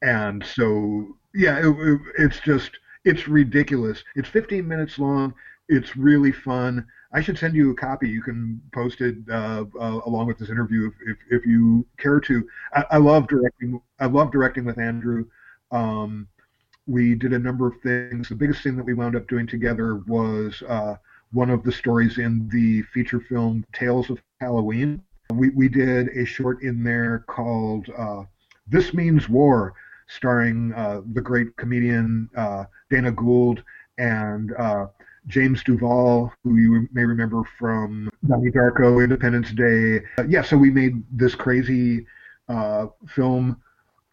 and 0.02 0.46
so 0.46 1.18
yeah, 1.34 1.60
it, 1.60 1.66
it, 1.66 2.00
it's 2.18 2.40
just 2.40 2.72
it's 3.06 3.28
ridiculous. 3.28 4.04
It's 4.16 4.30
15 4.30 4.68
minutes 4.68 5.00
long. 5.00 5.34
It's 5.70 5.96
really 5.96 6.32
fun. 6.32 6.86
I 7.14 7.22
should 7.22 7.38
send 7.38 7.56
you 7.56 7.72
a 7.72 7.76
copy. 7.76 8.10
You 8.10 8.22
can 8.22 8.62
post 8.74 9.02
it 9.02 9.18
uh, 9.30 9.66
uh, 9.80 10.02
along 10.06 10.28
with 10.28 10.38
this 10.38 10.50
interview 10.50 10.88
if, 10.88 10.94
if, 11.08 11.42
if 11.42 11.46
you 11.46 11.86
care 11.98 12.20
to. 12.22 12.48
I, 12.74 12.86
I, 12.92 12.98
love 12.98 13.28
directing. 13.28 13.82
I 14.00 14.06
love 14.06 14.32
directing 14.32 14.64
with 14.64 14.80
Andrew. 14.80 15.26
Um, 15.72 16.28
we 16.88 17.16
did 17.16 17.34
a 17.34 17.40
number 17.40 17.68
of 17.68 17.80
things. 17.82 18.30
The 18.30 18.36
biggest 18.36 18.64
thing 18.64 18.78
that 18.78 18.86
we 18.86 18.94
wound 18.94 19.16
up 19.16 19.28
doing 19.28 19.46
together 19.46 19.98
was 20.08 20.64
uh, 20.68 20.96
one 21.34 21.50
of 21.50 21.64
the 21.64 21.72
stories 21.72 22.18
in 22.18 22.48
the 22.50 22.82
feature 22.94 23.20
film 23.20 23.66
Tales 23.74 24.10
of 24.10 24.22
Halloween. 24.40 25.02
We, 25.34 25.50
we 25.50 25.68
did 25.68 26.10
a 26.10 26.26
short 26.26 26.62
in 26.62 26.84
there 26.84 27.26
called 27.28 27.90
uh, 27.98 28.24
This 28.68 28.94
Means 28.94 29.30
War, 29.30 29.74
starring 30.08 30.74
uh, 30.74 31.02
the 31.14 31.22
great 31.22 31.56
comedian 31.58 32.30
uh, 32.36 32.66
Dana 32.90 33.12
Gould 33.12 33.64
and 33.98 34.54
James 35.28 35.64
Duval, 35.64 36.34
who 36.44 36.58
you 36.58 36.88
may 36.92 37.06
remember 37.06 37.44
from 37.58 38.10
Donnie 38.28 38.52
Darko, 38.52 39.04
Independence 39.04 39.52
Day. 39.52 40.02
Uh, 40.18 40.24
yeah, 40.28 40.42
so 40.42 40.58
we 40.58 40.72
made 40.72 41.04
this 41.12 41.36
crazy 41.36 42.06
uh, 42.50 42.88
film 43.08 43.62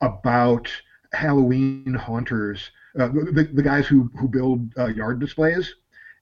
about 0.00 0.70
Halloween 1.12 1.94
haunters, 1.94 2.70
uh, 2.98 3.08
the, 3.08 3.48
the 3.52 3.62
guys 3.62 3.86
who, 3.86 4.10
who 4.18 4.28
build 4.28 4.70
uh, 4.78 4.86
yard 4.86 5.18
displays, 5.18 5.74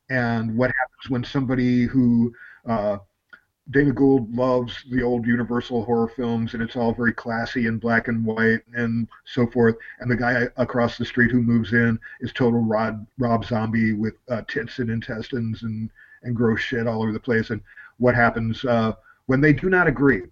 and 0.08 0.56
what 0.56 0.68
happens 0.68 1.10
when 1.10 1.24
somebody 1.24 1.84
who 1.84 2.32
Dana 3.70 3.92
Gould 3.92 4.32
loves 4.32 4.84
the 4.90 5.02
old 5.02 5.26
Universal 5.26 5.84
horror 5.84 6.06
films, 6.08 6.54
and 6.54 6.62
it's 6.62 6.76
all 6.76 6.94
very 6.94 7.12
classy 7.12 7.66
and 7.66 7.80
black 7.80 8.06
and 8.06 8.24
white 8.24 8.60
and 8.74 9.08
so 9.24 9.46
forth. 9.48 9.76
And 9.98 10.10
the 10.10 10.16
guy 10.16 10.46
across 10.56 10.96
the 10.96 11.04
street 11.04 11.32
who 11.32 11.42
moves 11.42 11.72
in 11.72 11.98
is 12.20 12.32
total 12.32 12.60
Rob, 12.60 13.04
Rob 13.18 13.44
Zombie 13.44 13.92
with 13.92 14.14
uh, 14.30 14.42
tits 14.46 14.78
and 14.78 14.88
intestines 14.88 15.64
and, 15.64 15.90
and 16.22 16.36
gross 16.36 16.60
shit 16.60 16.86
all 16.86 17.02
over 17.02 17.12
the 17.12 17.18
place. 17.18 17.50
And 17.50 17.60
what 17.98 18.14
happens 18.14 18.64
uh, 18.64 18.92
when 19.26 19.40
they 19.40 19.52
do 19.52 19.68
not 19.68 19.88
agree? 19.88 20.22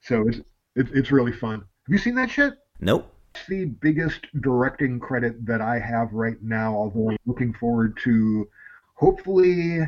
So 0.00 0.28
it's, 0.28 0.40
it's 0.76 0.90
it's 0.92 1.10
really 1.10 1.32
fun. 1.32 1.58
Have 1.58 1.88
you 1.88 1.98
seen 1.98 2.14
that 2.14 2.30
shit? 2.30 2.54
Nope. 2.80 3.12
It's 3.34 3.46
the 3.48 3.64
biggest 3.64 4.26
directing 4.40 5.00
credit 5.00 5.44
that 5.46 5.60
I 5.60 5.80
have 5.80 6.12
right 6.12 6.40
now. 6.40 6.74
Although 6.76 7.10
I'm 7.10 7.16
looking 7.26 7.52
forward 7.54 7.98
to 8.04 8.48
hopefully 8.94 9.80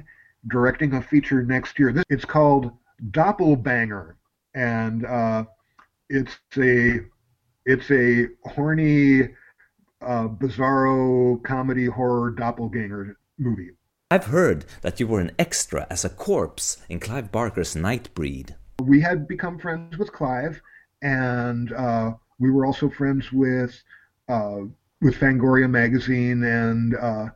directing 0.48 0.94
a 0.94 1.02
feature 1.02 1.42
next 1.42 1.78
year. 1.78 1.92
This, 1.92 2.04
it's 2.08 2.24
called 2.24 2.72
Doppelbanger, 3.10 4.14
and 4.54 5.06
uh, 5.06 5.44
it's 6.08 6.38
a 6.56 7.00
it's 7.66 7.90
a 7.90 8.26
horny, 8.44 9.28
uh, 10.02 10.28
bizarro 10.28 11.42
comedy 11.42 11.86
horror 11.86 12.30
doppelganger 12.30 13.16
movie. 13.38 13.70
I've 14.10 14.26
heard 14.26 14.64
that 14.82 14.98
you 14.98 15.06
were 15.06 15.20
an 15.20 15.30
extra 15.38 15.86
as 15.88 16.04
a 16.04 16.08
corpse 16.08 16.78
in 16.88 16.98
Clive 16.98 17.30
Barker's 17.30 17.74
Nightbreed. 17.74 18.56
We 18.82 19.00
had 19.00 19.28
become 19.28 19.58
friends 19.58 19.98
with 19.98 20.12
Clive, 20.12 20.60
and 21.02 21.72
uh, 21.72 22.12
we 22.38 22.50
were 22.50 22.66
also 22.66 22.90
friends 22.90 23.30
with 23.32 23.82
uh, 24.28 24.62
with 25.00 25.14
Fangoria 25.14 25.70
magazine 25.70 26.42
and 26.42 26.96
uh, 26.96 27.28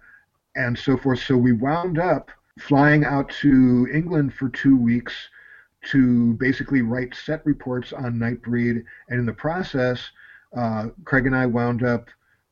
and 0.56 0.76
so 0.78 0.96
forth. 0.96 1.20
So 1.20 1.36
we 1.36 1.52
wound 1.52 1.98
up 1.98 2.30
flying 2.58 3.04
out 3.04 3.30
to 3.40 3.88
England 3.92 4.34
for 4.34 4.48
two 4.48 4.76
weeks 4.76 5.14
to 5.90 6.34
basically 6.34 6.82
write 6.82 7.14
set 7.14 7.44
reports 7.44 7.92
on 7.92 8.18
Nightbreed, 8.18 8.84
and 9.08 9.20
in 9.20 9.26
the 9.26 9.32
process, 9.32 10.00
uh, 10.56 10.88
Craig 11.04 11.26
and 11.26 11.36
I 11.36 11.46
wound 11.46 11.82
up 11.82 12.08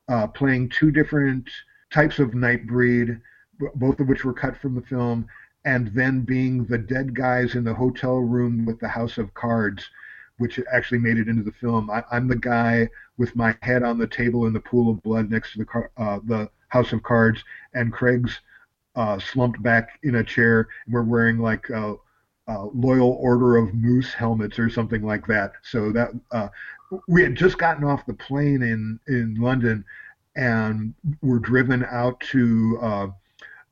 uh, 0.09 0.27
playing 0.27 0.69
two 0.69 0.91
different 0.91 1.49
types 1.91 2.19
of 2.19 2.31
Nightbreed, 2.31 3.21
both 3.75 3.99
of 3.99 4.07
which 4.07 4.25
were 4.25 4.33
cut 4.33 4.57
from 4.57 4.75
the 4.75 4.81
film, 4.81 5.27
and 5.65 5.87
then 5.89 6.21
being 6.21 6.65
the 6.65 6.77
dead 6.77 7.15
guys 7.15 7.55
in 7.55 7.63
the 7.63 7.73
hotel 7.73 8.17
room 8.17 8.65
with 8.65 8.79
the 8.79 8.87
House 8.87 9.17
of 9.17 9.33
Cards, 9.33 9.89
which 10.37 10.59
actually 10.71 10.99
made 10.99 11.17
it 11.17 11.27
into 11.27 11.43
the 11.43 11.51
film. 11.51 11.89
I, 11.89 12.03
am 12.11 12.27
the 12.27 12.35
guy 12.35 12.89
with 13.17 13.35
my 13.35 13.55
head 13.61 13.83
on 13.83 13.97
the 13.97 14.07
table 14.07 14.47
in 14.47 14.53
the 14.53 14.59
pool 14.59 14.91
of 14.91 15.03
blood 15.03 15.29
next 15.29 15.53
to 15.53 15.59
the 15.59 15.65
car, 15.65 15.91
uh, 15.97 16.19
the 16.25 16.49
House 16.69 16.91
of 16.91 17.03
Cards, 17.03 17.43
and 17.73 17.93
Craig's 17.93 18.39
uh, 18.95 19.19
slumped 19.19 19.61
back 19.63 19.99
in 20.03 20.15
a 20.15 20.23
chair. 20.23 20.67
And 20.85 20.93
we're 20.93 21.03
wearing 21.03 21.39
like 21.39 21.69
uh, 22.47 22.65
Loyal 22.73 23.17
Order 23.19 23.57
of 23.57 23.73
Moose 23.73 24.13
helmets 24.13 24.59
or 24.59 24.69
something 24.69 25.03
like 25.03 25.27
that. 25.27 25.53
So 25.63 25.91
that 25.91 26.09
uh, 26.31 26.49
we 27.07 27.23
had 27.23 27.35
just 27.35 27.57
gotten 27.57 27.83
off 27.83 28.05
the 28.05 28.13
plane 28.13 28.61
in 28.61 28.99
in 29.07 29.35
London, 29.35 29.85
and 30.35 30.93
were 31.21 31.39
driven 31.39 31.85
out 31.85 32.19
to 32.31 32.79
uh, 32.81 33.07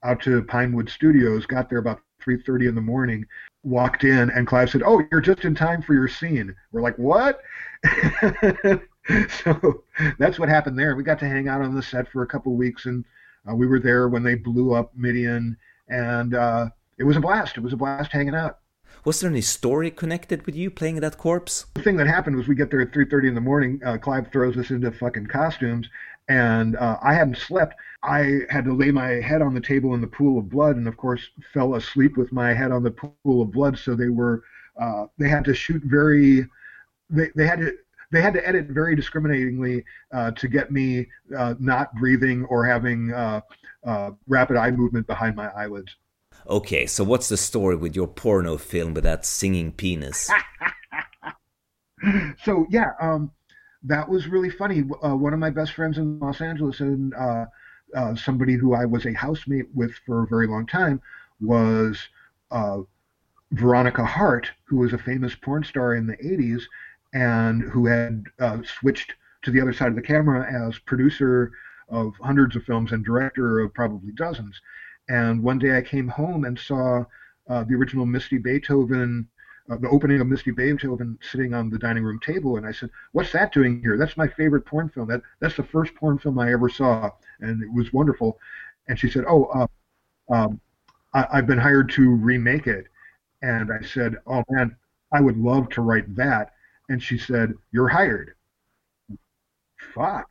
out 0.03 0.21
to 0.21 0.43
Pinewood 0.43 0.89
Studios. 0.89 1.45
Got 1.45 1.69
there 1.69 1.79
about 1.79 2.01
3:30 2.21 2.69
in 2.69 2.75
the 2.75 2.81
morning. 2.81 3.25
Walked 3.63 4.03
in, 4.03 4.29
and 4.31 4.47
Clive 4.47 4.69
said, 4.69 4.83
"Oh, 4.85 5.03
you're 5.11 5.21
just 5.21 5.45
in 5.45 5.53
time 5.53 5.81
for 5.81 5.93
your 5.93 6.07
scene." 6.07 6.55
We're 6.71 6.81
like, 6.81 6.97
"What?" 6.97 7.41
so 9.43 9.83
that's 10.17 10.39
what 10.39 10.49
happened 10.49 10.79
there. 10.79 10.95
We 10.95 11.03
got 11.03 11.19
to 11.19 11.27
hang 11.27 11.47
out 11.47 11.61
on 11.61 11.75
the 11.75 11.83
set 11.83 12.07
for 12.09 12.23
a 12.23 12.27
couple 12.27 12.55
weeks, 12.55 12.85
and 12.85 13.05
uh, 13.49 13.55
we 13.55 13.67
were 13.67 13.79
there 13.79 14.07
when 14.07 14.23
they 14.23 14.35
blew 14.35 14.73
up 14.73 14.91
Midian, 14.95 15.57
and 15.89 16.33
uh, 16.33 16.69
it 16.97 17.03
was 17.03 17.17
a 17.17 17.21
blast. 17.21 17.57
It 17.57 17.61
was 17.61 17.73
a 17.73 17.77
blast 17.77 18.11
hanging 18.11 18.35
out. 18.35 18.59
Was 19.03 19.19
there 19.19 19.31
any 19.31 19.41
story 19.41 19.89
connected 19.89 20.45
with 20.45 20.55
you 20.55 20.69
playing 20.69 20.99
that 20.99 21.17
corpse? 21.17 21.65
The 21.73 21.81
thing 21.81 21.97
that 21.97 22.05
happened 22.05 22.35
was 22.35 22.47
we 22.47 22.53
get 22.53 22.69
there 22.69 22.81
at 22.81 22.91
3:30 22.91 23.29
in 23.29 23.35
the 23.35 23.41
morning. 23.41 23.81
Uh, 23.83 23.97
Clive 23.97 24.31
throws 24.31 24.57
us 24.57 24.69
into 24.69 24.91
fucking 24.91 25.25
costumes, 25.25 25.89
and 26.29 26.75
uh, 26.75 26.97
I 27.01 27.15
hadn't 27.15 27.37
slept. 27.37 27.73
I 28.03 28.41
had 28.49 28.63
to 28.65 28.73
lay 28.73 28.91
my 28.91 29.07
head 29.07 29.41
on 29.41 29.55
the 29.55 29.61
table 29.61 29.95
in 29.95 30.01
the 30.01 30.07
pool 30.07 30.37
of 30.37 30.49
blood, 30.49 30.75
and 30.75 30.87
of 30.87 30.97
course 30.97 31.31
fell 31.51 31.75
asleep 31.75 32.15
with 32.15 32.31
my 32.31 32.53
head 32.53 32.71
on 32.71 32.83
the 32.83 32.91
pool 32.91 33.41
of 33.41 33.51
blood. 33.51 33.79
So 33.79 33.95
they 33.95 34.09
were 34.09 34.43
uh, 34.79 35.07
they 35.17 35.29
had 35.29 35.45
to 35.45 35.55
shoot 35.55 35.81
very 35.83 36.47
they, 37.09 37.29
they 37.35 37.47
had 37.47 37.59
to 37.59 37.75
they 38.11 38.21
had 38.21 38.35
to 38.35 38.47
edit 38.47 38.67
very 38.67 38.95
discriminatingly 38.95 39.83
uh, 40.13 40.29
to 40.31 40.47
get 40.47 40.71
me 40.71 41.07
uh, 41.35 41.55
not 41.59 41.95
breathing 41.95 42.45
or 42.45 42.65
having 42.65 43.11
uh, 43.13 43.41
uh, 43.83 44.11
rapid 44.27 44.57
eye 44.57 44.69
movement 44.69 45.07
behind 45.07 45.35
my 45.35 45.49
eyelids. 45.55 45.95
Okay, 46.47 46.85
so 46.85 47.03
what's 47.03 47.29
the 47.29 47.37
story 47.37 47.75
with 47.75 47.95
your 47.95 48.07
porno 48.07 48.57
film 48.57 48.93
with 48.93 49.03
that 49.03 49.25
singing 49.25 49.71
penis? 49.71 50.29
so 52.43 52.65
yeah, 52.69 52.91
um, 53.01 53.31
that 53.83 54.07
was 54.07 54.27
really 54.27 54.49
funny. 54.49 54.83
Uh, 55.03 55.15
one 55.15 55.33
of 55.33 55.39
my 55.39 55.49
best 55.49 55.73
friends 55.73 55.97
in 55.97 56.19
Los 56.19 56.41
Angeles 56.41 56.79
and 56.79 57.13
uh, 57.13 57.45
somebody 58.15 58.55
who 58.55 58.73
I 58.73 58.85
was 58.85 59.05
a 59.05 59.13
housemate 59.13 59.67
with 59.73 59.91
for 60.05 60.23
a 60.23 60.27
very 60.27 60.47
long 60.47 60.65
time 60.65 61.01
was 61.39 61.97
Veronica 63.51 64.05
Hart, 64.05 64.49
who 64.65 64.77
was 64.77 64.93
a 64.93 64.97
famous 64.97 65.35
porn 65.35 65.63
star 65.63 65.95
in 65.95 66.07
the 66.07 66.17
80s 66.17 66.63
and 67.13 67.61
who 67.63 67.85
had 67.85 68.25
uh, 68.39 68.59
switched 68.63 69.13
to 69.43 69.51
the 69.51 69.61
other 69.61 69.73
side 69.73 69.89
of 69.89 69.95
the 69.95 70.01
camera 70.01 70.47
as 70.67 70.79
producer 70.79 71.51
of 71.89 72.13
hundreds 72.21 72.55
of 72.55 72.63
films 72.63 72.91
and 72.93 73.03
director 73.03 73.59
of 73.59 73.73
probably 73.73 74.11
dozens. 74.13 74.61
And 75.11 75.43
one 75.43 75.59
day 75.59 75.77
I 75.77 75.81
came 75.81 76.07
home 76.07 76.45
and 76.45 76.57
saw 76.57 77.05
uh, 77.49 77.63
the 77.65 77.75
original 77.75 78.05
Misty 78.05 78.37
Beethoven, 78.37 79.27
uh, 79.69 79.77
the 79.77 79.89
opening 79.89 80.21
of 80.21 80.27
Misty 80.27 80.51
Beethoven 80.51 81.17
sitting 81.21 81.53
on 81.53 81.69
the 81.69 81.79
dining 81.79 82.03
room 82.03 82.19
table. 82.19 82.57
And 82.57 82.65
I 82.65 82.71
said, 82.71 82.89
What's 83.11 83.31
that 83.33 83.53
doing 83.53 83.81
here? 83.81 83.97
That's 83.97 84.17
my 84.17 84.27
favorite 84.27 84.65
porn 84.65 84.89
film. 84.89 85.07
That, 85.09 85.21
that's 85.39 85.57
the 85.57 85.63
first 85.63 85.95
porn 85.95 86.17
film 86.19 86.39
I 86.39 86.51
ever 86.53 86.69
saw. 86.69 87.11
And 87.41 87.61
it 87.63 87.71
was 87.73 87.93
wonderful. 87.93 88.39
And 88.87 88.99
she 88.99 89.09
said, 89.09 89.25
Oh, 89.27 89.45
uh, 89.45 89.67
um, 90.33 90.61
I, 91.13 91.27
I've 91.33 91.47
been 91.47 91.57
hired 91.59 91.89
to 91.91 92.09
remake 92.09 92.67
it. 92.67 92.87
And 93.41 93.71
I 93.71 93.81
said, 93.85 94.17
Oh 94.27 94.43
man, 94.49 94.75
I 95.13 95.21
would 95.21 95.37
love 95.37 95.69
to 95.71 95.81
write 95.81 96.15
that 96.15 96.53
and 96.89 97.01
she 97.01 97.17
said, 97.17 97.53
"You're 97.71 97.87
hired." 97.87 98.35
Fuck. 99.93 100.27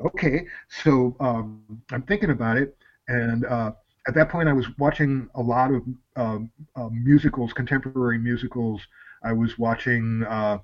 Okay, 0.00 0.46
so 0.68 1.16
um, 1.20 1.82
I'm 1.90 2.02
thinking 2.02 2.30
about 2.30 2.56
it, 2.56 2.76
and 3.08 3.44
uh, 3.44 3.72
at 4.08 4.14
that 4.14 4.28
point, 4.30 4.48
I 4.48 4.52
was 4.52 4.66
watching 4.78 5.28
a 5.34 5.42
lot 5.42 5.72
of 5.72 5.82
um, 6.16 6.50
uh, 6.76 6.88
musicals, 6.90 7.52
contemporary 7.52 8.18
musicals. 8.18 8.80
I 9.22 9.32
was 9.32 9.58
watching 9.58 10.24
uh, 10.28 10.58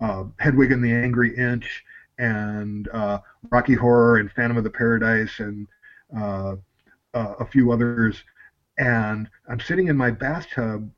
uh 0.00 0.24
Hedwig 0.38 0.72
and 0.72 0.84
the 0.84 0.92
Angry 0.92 1.36
Inch, 1.36 1.84
and 2.18 2.88
uh, 2.88 3.18
Rocky 3.50 3.74
Horror, 3.74 4.18
and 4.18 4.30
Phantom 4.30 4.56
of 4.58 4.64
the 4.64 4.70
Paradise, 4.70 5.40
and 5.40 5.66
uh, 6.16 6.56
a 7.14 7.46
few 7.46 7.72
others. 7.72 8.22
And 8.78 9.28
I'm 9.48 9.60
sitting 9.60 9.88
in 9.88 9.96
my 9.96 10.10
bathtub 10.10 10.90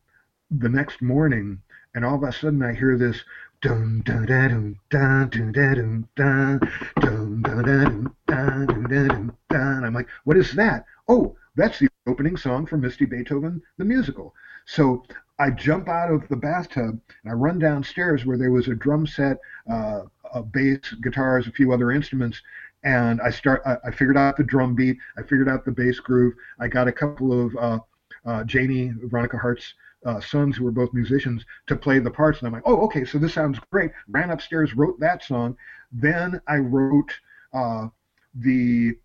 the 0.51 0.69
next 0.69 1.01
morning, 1.01 1.63
and 1.95 2.05
all 2.05 2.17
of 2.17 2.23
a 2.25 2.33
sudden 2.33 2.63
I 2.63 2.75
hear 2.75 2.99
this 2.99 3.23
Dun 3.61 4.03
dun 4.05 4.25
da 4.25 4.47
dun 4.47 4.79
dun 4.89 5.29
dun 5.31 5.51
da 5.51 5.75
dun 5.75 6.09
dun 6.15 6.61
dun 7.01 7.43
dun 7.43 7.43
da 7.43 7.63
dun 7.65 8.15
dun 8.29 8.67
dun 8.67 8.83
da 8.85 9.09
dun 9.09 9.33
dun. 9.49 9.85
I'm 9.85 9.95
like, 9.95 10.07
what 10.23 10.37
is 10.37 10.53
that? 10.53 10.85
Oh, 11.09 11.37
that's 11.59 11.79
the 11.79 11.89
opening 12.07 12.37
song 12.37 12.67
from 12.67 12.81
Misty 12.81 13.05
Beethoven 13.05 13.61
the 13.77 13.85
musical. 13.85 14.35
So 14.67 15.03
I 15.39 15.51
jump 15.51 15.89
out 15.89 16.11
of 16.11 16.27
the 16.29 16.37
bathtub 16.37 17.01
and 17.25 17.31
I 17.31 17.33
run 17.33 17.59
downstairs 17.59 18.25
where 18.25 18.39
there 18.39 18.53
was 18.53 18.69
a 18.69 18.75
drum 18.75 19.07
set, 19.07 19.39
uh, 19.71 20.03
a 20.33 20.43
bass, 20.43 20.95
guitars, 21.03 21.47
a 21.47 21.53
few 21.53 21.73
other 21.73 21.91
instruments, 21.91 22.41
and 22.85 23.21
I 23.21 23.31
start. 23.31 23.63
I, 23.67 23.77
I, 23.85 23.91
figured 23.91 24.17
out 24.17 24.37
the 24.37 24.45
drum 24.45 24.75
beat. 24.75 24.99
I 25.17 25.23
figured 25.23 25.49
out 25.49 25.65
the 25.65 25.73
bass 25.73 25.99
groove. 26.01 26.35
I 26.61 26.69
got 26.69 26.87
a 26.87 26.93
couple 26.93 27.47
of 27.47 27.57
uh, 27.57 27.79
uh, 28.25 28.45
Janie 28.45 28.93
Veronica 29.05 29.37
Hart's 29.37 29.75
uh, 30.07 30.21
sons 30.21 30.57
who 30.57 30.65
were 30.65 30.71
both 30.71 30.93
musicians 30.93 31.45
to 31.67 31.77
play 31.77 31.99
the 31.99 32.11
parts. 32.11 32.39
And 32.39 32.47
I'm 32.47 32.53
like, 32.53 32.63
oh, 32.67 32.85
okay, 32.87 33.05
so 33.05 33.19
this 33.19 33.35
sounds 33.35 33.59
great. 33.73 33.91
Ran 34.09 34.31
upstairs, 34.31 34.75
wrote 34.75 35.01
that 35.01 35.25
song. 35.25 35.57
Then 35.91 36.41
I 36.47 36.59
wrote 36.59 37.13
uh, 37.53 37.89
the 38.35 38.97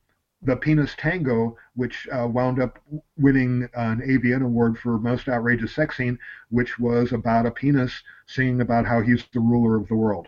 the 0.43 0.55
Penis 0.55 0.93
Tango, 0.97 1.57
which 1.75 2.07
uh, 2.11 2.27
wound 2.27 2.59
up 2.59 2.79
winning 3.17 3.69
an 3.73 4.01
AVN 4.01 4.43
award 4.43 4.77
for 4.77 4.99
most 4.99 5.27
outrageous 5.27 5.73
sex 5.73 5.97
scene, 5.97 6.17
which 6.49 6.79
was 6.79 7.13
about 7.13 7.45
a 7.45 7.51
penis 7.51 8.03
singing 8.27 8.61
about 8.61 8.85
how 8.85 9.01
he's 9.01 9.23
the 9.33 9.39
ruler 9.39 9.77
of 9.77 9.87
the 9.87 9.95
world, 9.95 10.27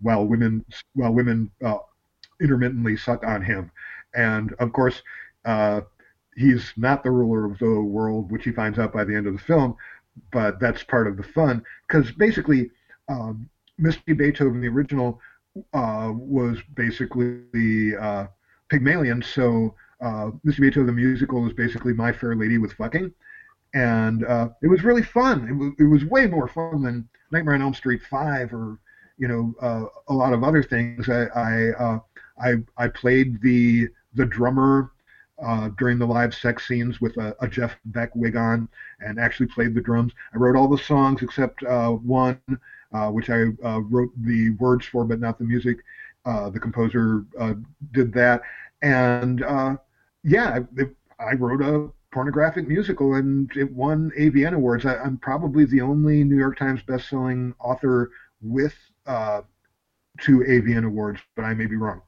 while 0.00 0.26
women 0.26 0.64
while 0.94 1.12
women 1.12 1.50
uh, 1.64 1.78
intermittently 2.40 2.96
suck 2.96 3.24
on 3.24 3.42
him. 3.42 3.70
And 4.14 4.52
of 4.54 4.72
course, 4.72 5.02
uh, 5.44 5.82
he's 6.36 6.72
not 6.76 7.02
the 7.02 7.10
ruler 7.10 7.44
of 7.44 7.58
the 7.58 7.80
world, 7.80 8.30
which 8.30 8.44
he 8.44 8.52
finds 8.52 8.78
out 8.78 8.92
by 8.92 9.04
the 9.04 9.14
end 9.14 9.26
of 9.26 9.34
the 9.34 9.42
film 9.42 9.76
but 10.30 10.60
that's 10.60 10.82
part 10.82 11.06
of 11.06 11.16
the 11.16 11.22
fun 11.22 11.62
because 11.86 12.10
basically, 12.12 12.70
um, 13.08 13.48
Misty 13.78 14.12
Beethoven, 14.12 14.60
the 14.60 14.68
original, 14.68 15.20
uh, 15.72 16.12
was 16.14 16.58
basically 16.74 17.96
uh, 17.96 18.26
Pygmalion. 18.72 19.22
So 19.22 19.74
uh, 20.00 20.30
Misty 20.44 20.62
Beethoven, 20.62 20.86
the 20.86 20.92
musical, 20.92 21.46
is 21.46 21.52
basically 21.52 21.92
My 21.92 22.10
Fair 22.10 22.34
Lady 22.34 22.56
with 22.56 22.72
fucking, 22.72 23.12
and 23.74 24.24
uh, 24.24 24.48
it 24.62 24.68
was 24.68 24.82
really 24.82 25.02
fun. 25.02 25.46
It 25.46 25.52
was, 25.52 25.72
it 25.78 25.84
was 25.84 26.10
way 26.10 26.26
more 26.26 26.48
fun 26.48 26.82
than 26.82 27.08
Nightmare 27.30 27.54
on 27.54 27.62
Elm 27.62 27.74
Street 27.74 28.00
Five 28.10 28.52
or 28.54 28.78
you 29.18 29.28
know 29.28 29.54
uh, 29.60 29.84
a 30.08 30.14
lot 30.14 30.32
of 30.32 30.42
other 30.42 30.62
things. 30.62 31.08
I 31.10 31.26
I, 31.34 31.70
uh, 31.78 31.98
I 32.42 32.54
I 32.78 32.88
played 32.88 33.42
the 33.42 33.88
the 34.14 34.24
drummer 34.24 34.90
uh, 35.42 35.68
during 35.76 35.98
the 35.98 36.06
live 36.06 36.34
sex 36.34 36.66
scenes 36.66 37.00
with 37.00 37.16
a, 37.18 37.36
a, 37.40 37.48
Jeff 37.48 37.76
Beck 37.86 38.14
wig 38.14 38.36
on 38.36 38.68
and 39.00 39.18
actually 39.18 39.46
played 39.46 39.74
the 39.74 39.80
drums. 39.80 40.12
I 40.32 40.38
wrote 40.38 40.56
all 40.56 40.68
the 40.68 40.78
songs 40.78 41.22
except 41.22 41.64
uh, 41.64 41.90
one, 41.90 42.40
uh, 42.92 43.10
which 43.10 43.28
I 43.28 43.46
uh, 43.64 43.80
wrote 43.80 44.12
the 44.18 44.50
words 44.60 44.86
for 44.86 45.04
but 45.04 45.20
not 45.20 45.38
the 45.38 45.44
music. 45.44 45.78
Uh, 46.24 46.50
the 46.50 46.60
composer 46.60 47.24
uh, 47.38 47.54
did 47.92 48.12
that. 48.12 48.42
And 48.82 49.40
yeah, 50.24 50.60
I, 50.78 51.24
I, 51.24 51.34
wrote 51.34 51.62
a 51.62 51.90
pornographic 52.12 52.68
musical 52.68 53.14
and 53.14 53.50
it 53.56 53.72
won 53.72 54.12
AVN 54.16 54.54
awards. 54.54 54.86
I, 54.86 54.94
am 55.04 55.18
probably 55.18 55.64
the 55.64 55.80
only 55.80 56.22
New 56.22 56.36
York 56.36 56.56
Times 56.58 56.80
bestselling 56.82 57.54
author 57.58 58.12
with 58.40 58.74
two 60.20 60.40
AVN 60.40 60.84
awards, 60.84 61.20
but 61.34 61.44
I 61.44 61.54
may 61.54 61.66
be 61.66 61.76
wrong. 61.76 62.02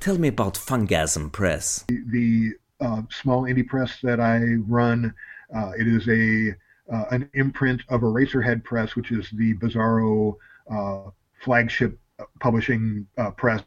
Tell 0.00 0.18
me 0.18 0.28
about 0.28 0.54
Fungasm 0.54 1.32
Press. 1.32 1.84
The, 1.88 2.02
the 2.08 2.52
uh, 2.80 3.02
small 3.10 3.42
indie 3.42 3.66
press 3.66 3.98
that 4.02 4.20
I 4.20 4.38
run, 4.66 5.14
uh, 5.54 5.72
it 5.78 5.86
is 5.86 6.08
a 6.08 6.54
uh, 6.92 7.06
an 7.12 7.30
imprint 7.32 7.82
of 7.88 8.02
Eraserhead 8.02 8.62
Press, 8.62 8.94
which 8.94 9.10
is 9.10 9.30
the 9.30 9.54
Bizarro 9.54 10.36
uh, 10.70 11.10
flagship 11.42 11.98
publishing 12.40 13.06
uh, 13.18 13.30
press. 13.30 13.62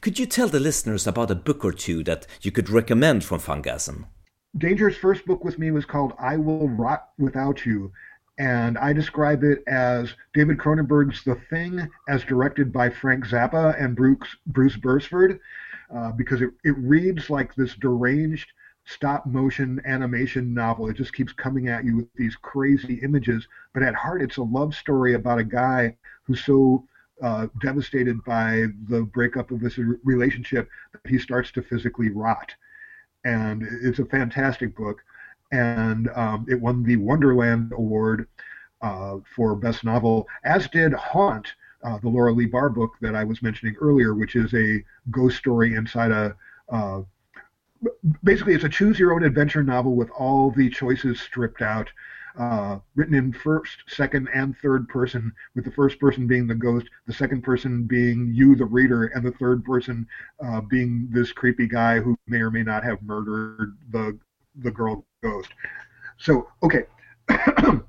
Could 0.00 0.18
you 0.18 0.26
tell 0.26 0.48
the 0.48 0.60
listeners 0.60 1.06
about 1.06 1.30
a 1.30 1.34
book 1.34 1.64
or 1.64 1.72
two 1.72 2.02
that 2.04 2.26
you 2.40 2.50
could 2.50 2.70
recommend 2.70 3.24
from 3.24 3.40
Fungasm? 3.40 4.06
Danger's 4.56 4.96
first 4.96 5.26
book 5.26 5.44
with 5.44 5.58
me 5.58 5.70
was 5.70 5.84
called 5.84 6.14
I 6.18 6.36
Will 6.36 6.68
Rot 6.68 7.08
Without 7.18 7.64
You, 7.64 7.92
and 8.38 8.78
I 8.78 8.92
describe 8.92 9.44
it 9.44 9.62
as 9.68 10.14
David 10.34 10.58
Cronenberg's 10.58 11.22
The 11.22 11.36
Thing, 11.50 11.88
as 12.08 12.24
directed 12.24 12.72
by 12.72 12.90
Frank 12.90 13.26
Zappa 13.26 13.80
and 13.80 13.94
Bruce, 13.94 14.36
Bruce 14.46 14.76
Bickford, 14.76 15.38
uh, 15.94 16.12
because 16.12 16.40
it, 16.40 16.50
it 16.64 16.74
reads 16.78 17.30
like 17.30 17.54
this 17.54 17.74
deranged 17.74 18.50
stop 18.86 19.26
motion 19.26 19.80
animation 19.84 20.52
novel. 20.52 20.88
It 20.88 20.96
just 20.96 21.12
keeps 21.12 21.32
coming 21.32 21.68
at 21.68 21.84
you 21.84 21.98
with 21.98 22.12
these 22.14 22.36
crazy 22.36 22.94
images, 23.02 23.46
but 23.72 23.82
at 23.82 23.94
heart, 23.94 24.22
it's 24.22 24.38
a 24.38 24.42
love 24.42 24.74
story 24.74 25.14
about 25.14 25.38
a 25.38 25.44
guy 25.44 25.96
who's 26.24 26.44
so 26.44 26.88
uh, 27.22 27.46
devastated 27.60 28.22
by 28.24 28.66
the 28.88 29.02
breakup 29.02 29.50
of 29.50 29.60
this 29.60 29.78
relationship 30.04 30.68
that 30.92 31.10
he 31.10 31.18
starts 31.18 31.50
to 31.52 31.62
physically 31.62 32.10
rot. 32.10 32.54
And 33.24 33.62
it's 33.82 33.98
a 33.98 34.04
fantastic 34.04 34.74
book 34.76 35.02
and 35.52 36.08
um, 36.10 36.46
it 36.48 36.60
won 36.60 36.82
the 36.82 36.96
Wonderland 36.96 37.72
Award 37.72 38.28
uh, 38.82 39.16
for 39.34 39.54
Best 39.54 39.84
Novel, 39.84 40.26
as 40.44 40.68
did 40.68 40.92
Haunt, 40.92 41.48
uh, 41.82 41.98
the 41.98 42.08
Laura 42.08 42.32
Lee 42.32 42.46
Bahr 42.46 42.70
book 42.70 42.92
that 43.00 43.14
I 43.14 43.24
was 43.24 43.42
mentioning 43.42 43.74
earlier, 43.80 44.14
which 44.14 44.36
is 44.36 44.54
a 44.54 44.84
ghost 45.10 45.38
story 45.38 45.74
inside 45.74 46.12
a 46.12 46.36
uh, 46.70 47.02
basically 48.22 48.54
it's 48.54 48.64
a 48.64 48.68
choose 48.68 48.98
your 48.98 49.12
own 49.12 49.24
adventure 49.24 49.62
novel 49.62 49.96
with 49.96 50.10
all 50.10 50.50
the 50.50 50.68
choices 50.70 51.20
stripped 51.20 51.62
out 51.62 51.88
uh, 52.38 52.78
written 52.94 53.14
in 53.14 53.32
first 53.32 53.82
second 53.88 54.28
and 54.34 54.56
third 54.58 54.88
person 54.88 55.32
with 55.54 55.64
the 55.64 55.70
first 55.70 55.98
person 55.98 56.26
being 56.26 56.46
the 56.46 56.54
ghost 56.54 56.86
the 57.06 57.12
second 57.12 57.42
person 57.42 57.84
being 57.84 58.30
you 58.32 58.54
the 58.54 58.64
reader 58.64 59.06
and 59.06 59.24
the 59.24 59.32
third 59.32 59.64
person 59.64 60.06
uh, 60.44 60.60
being 60.60 61.08
this 61.10 61.32
creepy 61.32 61.66
guy 61.66 61.98
who 61.98 62.16
may 62.26 62.38
or 62.38 62.50
may 62.50 62.62
not 62.62 62.84
have 62.84 63.02
murdered 63.02 63.76
the 63.90 64.18
the 64.56 64.70
girl 64.70 65.04
ghost. 65.22 65.50
So, 66.18 66.48
okay. 66.62 66.84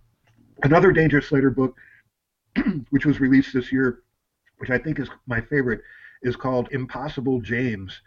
another 0.64 0.92
Danger 0.92 1.22
Slater 1.22 1.50
book, 1.50 1.76
which 2.90 3.06
was 3.06 3.20
released 3.20 3.54
this 3.54 3.72
year, 3.72 4.04
which 4.58 4.70
I 4.70 4.78
think 4.78 5.00
is 5.00 5.10
my 5.28 5.42
favorite, 5.42 5.82
is 6.22 6.36
called 6.36 6.70
Impossible 6.72 7.42
James, 7.42 8.02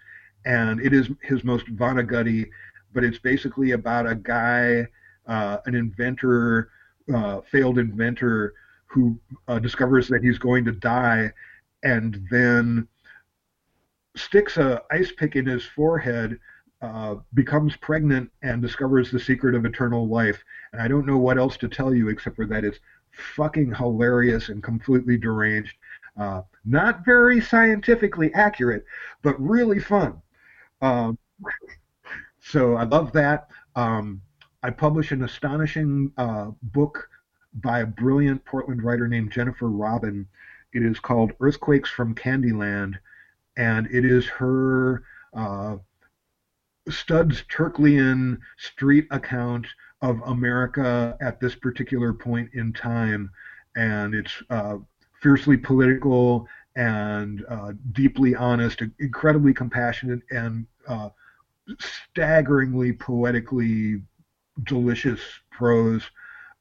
and 0.45 0.81
it 0.81 0.93
is 0.93 1.09
his 1.23 1.45
most 1.45 1.67
Vonnegut 1.67 2.49
but 2.93 3.03
it's 3.03 3.19
basically 3.19 3.73
about 3.73 4.07
a 4.09 4.15
guy, 4.15 4.87
uh, 5.27 5.59
an 5.67 5.75
inventor, 5.75 6.71
uh, 7.15 7.41
failed 7.43 7.79
inventor 7.79 8.55
who 8.87 9.19
uh, 9.49 9.59
discovers 9.59 10.09
that 10.09 10.23
he's 10.23 10.39
going 10.39 10.65
to 10.65 10.73
die, 10.73 11.31
and 11.83 12.27
then 12.31 12.87
sticks 14.17 14.57
a 14.57 14.81
ice 14.91 15.13
pick 15.17 15.37
in 15.37 15.47
his 15.47 15.65
forehead 15.65 16.39
uh, 16.85 17.17
becomes 17.33 17.77
pregnant 17.77 18.31
and 18.43 18.61
discovers 18.61 19.11
the 19.11 19.19
secret 19.19 19.55
of 19.55 19.65
eternal 19.65 20.07
life. 20.07 20.45
And 20.73 20.83
I 20.83 20.89
don't 20.89 21.07
know 21.07 21.17
what 21.17 21.39
else 21.39 21.57
to 21.59 21.69
tell 21.69 21.95
you 21.95 22.09
except 22.09 22.37
for 22.37 22.47
that 22.47 22.65
it's 22.65 22.79
fucking 23.11 23.75
hilarious 23.75 24.49
and 24.49 24.63
completely 24.63 25.17
deranged. 25.17 25.75
Uh, 26.17 26.43
not 26.65 27.05
very 27.05 27.41
scientifically 27.41 28.33
accurate, 28.35 28.85
but 29.23 29.41
really 29.41 29.81
fun. 29.81 30.21
Um, 30.83 31.19
so 32.41 32.75
I 32.75 32.85
love 32.85 33.13
that. 33.13 33.49
Um, 33.75 34.21
I 34.65 34.71
publish 34.71 35.13
an 35.13 35.23
astonishing 35.23 36.11
uh, 36.17 36.53
book 36.63 37.11
by 37.53 37.81
a 37.81 37.87
brilliant 37.87 38.43
Portland 38.47 38.83
writer 38.83 39.07
named 39.07 39.31
Jennifer 39.31 39.69
Robin. 39.69 40.27
It 40.73 40.83
is 40.83 40.99
called 40.99 41.33
Earthquakes 41.39 41.91
from 41.91 42.15
Candyland, 42.15 42.95
and 43.59 43.87
it 43.93 44.07
is 44.07 44.27
her 44.27 45.03
uh, 45.35 45.77
Studs 46.89 47.45
Terkelian 47.55 48.39
street 48.57 49.07
account 49.11 49.67
of 50.01 50.23
America 50.25 51.15
at 51.21 51.41
this 51.41 51.55
particular 51.55 52.15
point 52.15 52.49
in 52.55 52.73
time, 52.73 53.31
and 53.77 54.15
it's 54.15 54.43
uh, 54.49 54.79
fiercely 55.21 55.59
political 55.59 56.49
and 56.75 57.45
uh, 57.51 57.75
deeply 57.93 58.35
honest, 58.35 58.81
incredibly 58.99 59.53
compassionate, 59.53 60.21
and 60.31 60.67
uh, 60.89 61.11
staggeringly 61.79 62.95
poetically 62.95 64.01
delicious 64.63 65.21
prose 65.51 66.03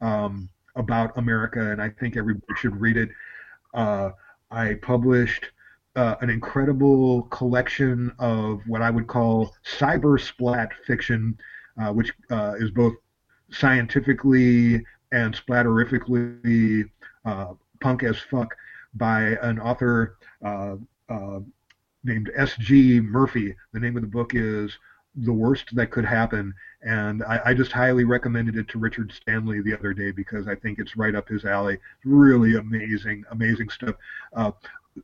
um, 0.02 0.50
about 0.76 1.18
America, 1.18 1.72
and 1.72 1.82
I 1.82 1.90
think 1.90 2.18
everybody 2.18 2.54
should 2.56 2.80
read 2.80 2.98
it. 2.98 3.10
Uh, 3.74 4.12
I 4.52 4.76
published 4.76 5.46
uh, 5.96 6.16
an 6.22 6.30
incredible 6.30 7.24
collection 7.24 8.12
of 8.20 8.62
what 8.68 8.82
I 8.82 8.90
would 8.90 9.08
call 9.08 9.56
cyber 9.78 10.20
splat 10.20 10.72
fiction, 10.86 11.38
uh, 11.82 11.94
which 11.94 12.12
uh, 12.32 12.54
is 12.58 12.72
both 12.72 12.94
scientifically 13.52 14.84
and 15.12 15.36
splatterifically 15.36 16.90
uh, 17.26 17.54
punk 17.80 18.04
as 18.04 18.18
fuck 18.18 18.56
by 18.96 19.38
an 19.42 19.60
author 19.60 20.18
uh, 20.44 20.76
named 22.04 22.32
S.G. 22.36 23.00
Murphy. 23.02 23.56
The 23.74 23.80
name 23.80 23.96
of 23.96 24.02
the 24.02 24.08
book 24.08 24.32
is 24.34 24.78
The 25.16 25.34
Worst 25.34 25.76
That 25.76 25.92
Could 25.92 26.06
Happen, 26.06 26.54
and 26.82 27.24
I, 27.24 27.42
I, 27.46 27.54
just 27.54 27.72
highly 27.72 28.04
recommended 28.04 28.58
it 28.58 28.68
to 28.70 28.80
Richard 28.80 29.12
Stanley 29.12 29.62
the 29.62 29.78
other 29.78 29.94
day 29.94 30.12
because 30.12 30.48
I 30.48 30.56
think 30.56 30.80
it's 30.80 30.98
right 30.98 31.14
up 31.14 31.30
his 31.30 31.46
alley. 31.46 31.78
Really 32.04 32.56
amazing, 32.56 33.24
amazing 33.30 33.70
stuff. 33.70 33.96
Uh, 34.36 34.52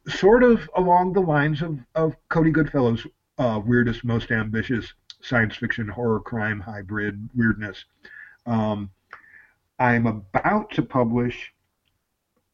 sort 0.07 0.43
of 0.43 0.70
along 0.76 1.14
the 1.14 1.22
lines 1.22 1.62
of, 1.62 1.78
of 1.95 2.16
Cody 2.30 2.51
Goodfellow's 2.51 3.05
uh, 3.38 3.62
weirdest, 3.64 4.03
most 4.03 4.32
ambitious 4.32 4.93
science 5.22 5.55
fiction 5.55 5.88
horror 5.88 6.20
crime 6.20 6.60
hybrid 6.60 7.30
weirdness. 7.36 7.86
Um, 8.45 8.89
I'm 9.78 10.07
about 10.07 10.72
to 10.72 10.82
publish 10.82 11.53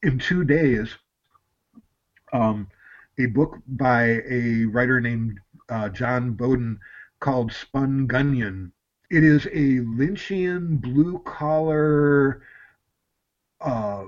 in 0.04 0.20
two 0.20 0.44
days 0.44 0.90
um, 2.34 2.68
a 3.18 3.26
book 3.28 3.58
by 3.68 4.22
a 4.30 4.66
writer 4.66 5.00
named 5.00 5.40
uh, 5.70 5.90
John 5.90 6.32
Bowden 6.32 6.80
called 7.26 7.52
Spun 7.52 8.08
Gunyon. 8.08 8.72
It 9.10 9.24
is 9.24 9.48
a 9.48 9.80
Lynchian 9.82 10.80
blue 10.80 11.20
collar 11.26 12.44
uh, 13.62 14.06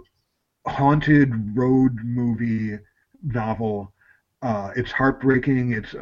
haunted 0.68 1.58
road 1.58 2.00
movie 2.04 2.80
novel. 3.24 3.94
Uh, 4.42 4.72
it's 4.76 4.92
heartbreaking. 4.92 5.74
It's 5.74 5.96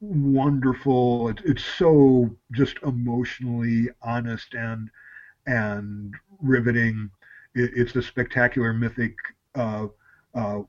wonderful. 0.00 1.30
It's, 1.30 1.42
it's 1.44 1.64
so 1.64 2.36
just 2.52 2.78
emotionally 2.82 3.88
honest 4.02 4.54
and 4.54 4.90
and 5.46 6.14
riveting. 6.40 7.10
It, 7.54 7.72
it's 7.76 7.96
a 7.96 8.02
spectacular 8.02 8.72
mythic 8.74 9.16
uh, 9.54 9.88
uh, 10.34 10.62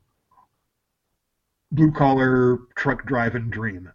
blue 1.72 1.92
collar 1.92 2.60
truck 2.76 3.06
driving 3.06 3.50
dream, 3.50 3.92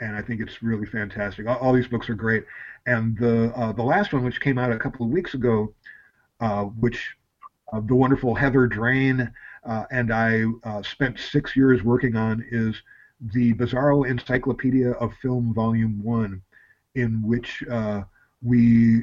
and 0.00 0.16
I 0.16 0.22
think 0.22 0.40
it's 0.40 0.62
really 0.62 0.86
fantastic. 0.86 1.46
All, 1.46 1.56
all 1.56 1.72
these 1.72 1.88
books 1.88 2.08
are 2.08 2.14
great, 2.14 2.44
and 2.86 3.16
the 3.18 3.52
uh, 3.54 3.72
the 3.72 3.82
last 3.82 4.12
one, 4.12 4.24
which 4.24 4.40
came 4.40 4.58
out 4.58 4.72
a 4.72 4.78
couple 4.78 5.06
of 5.06 5.12
weeks 5.12 5.34
ago, 5.34 5.74
uh, 6.40 6.64
which 6.64 7.16
uh, 7.72 7.80
the 7.80 7.94
wonderful 7.94 8.34
Heather 8.34 8.66
Drain 8.66 9.30
uh, 9.64 9.84
and 9.90 10.12
I 10.12 10.44
uh, 10.64 10.82
spent 10.82 11.18
six 11.18 11.54
years 11.54 11.82
working 11.82 12.16
on 12.16 12.44
is 12.50 12.74
the 13.20 13.52
Bizarro 13.54 14.08
Encyclopedia 14.08 14.92
of 14.92 15.12
Film 15.20 15.52
Volume 15.52 16.02
1, 16.02 16.40
in 16.94 17.22
which 17.22 17.62
uh, 17.70 18.02
we 18.42 19.02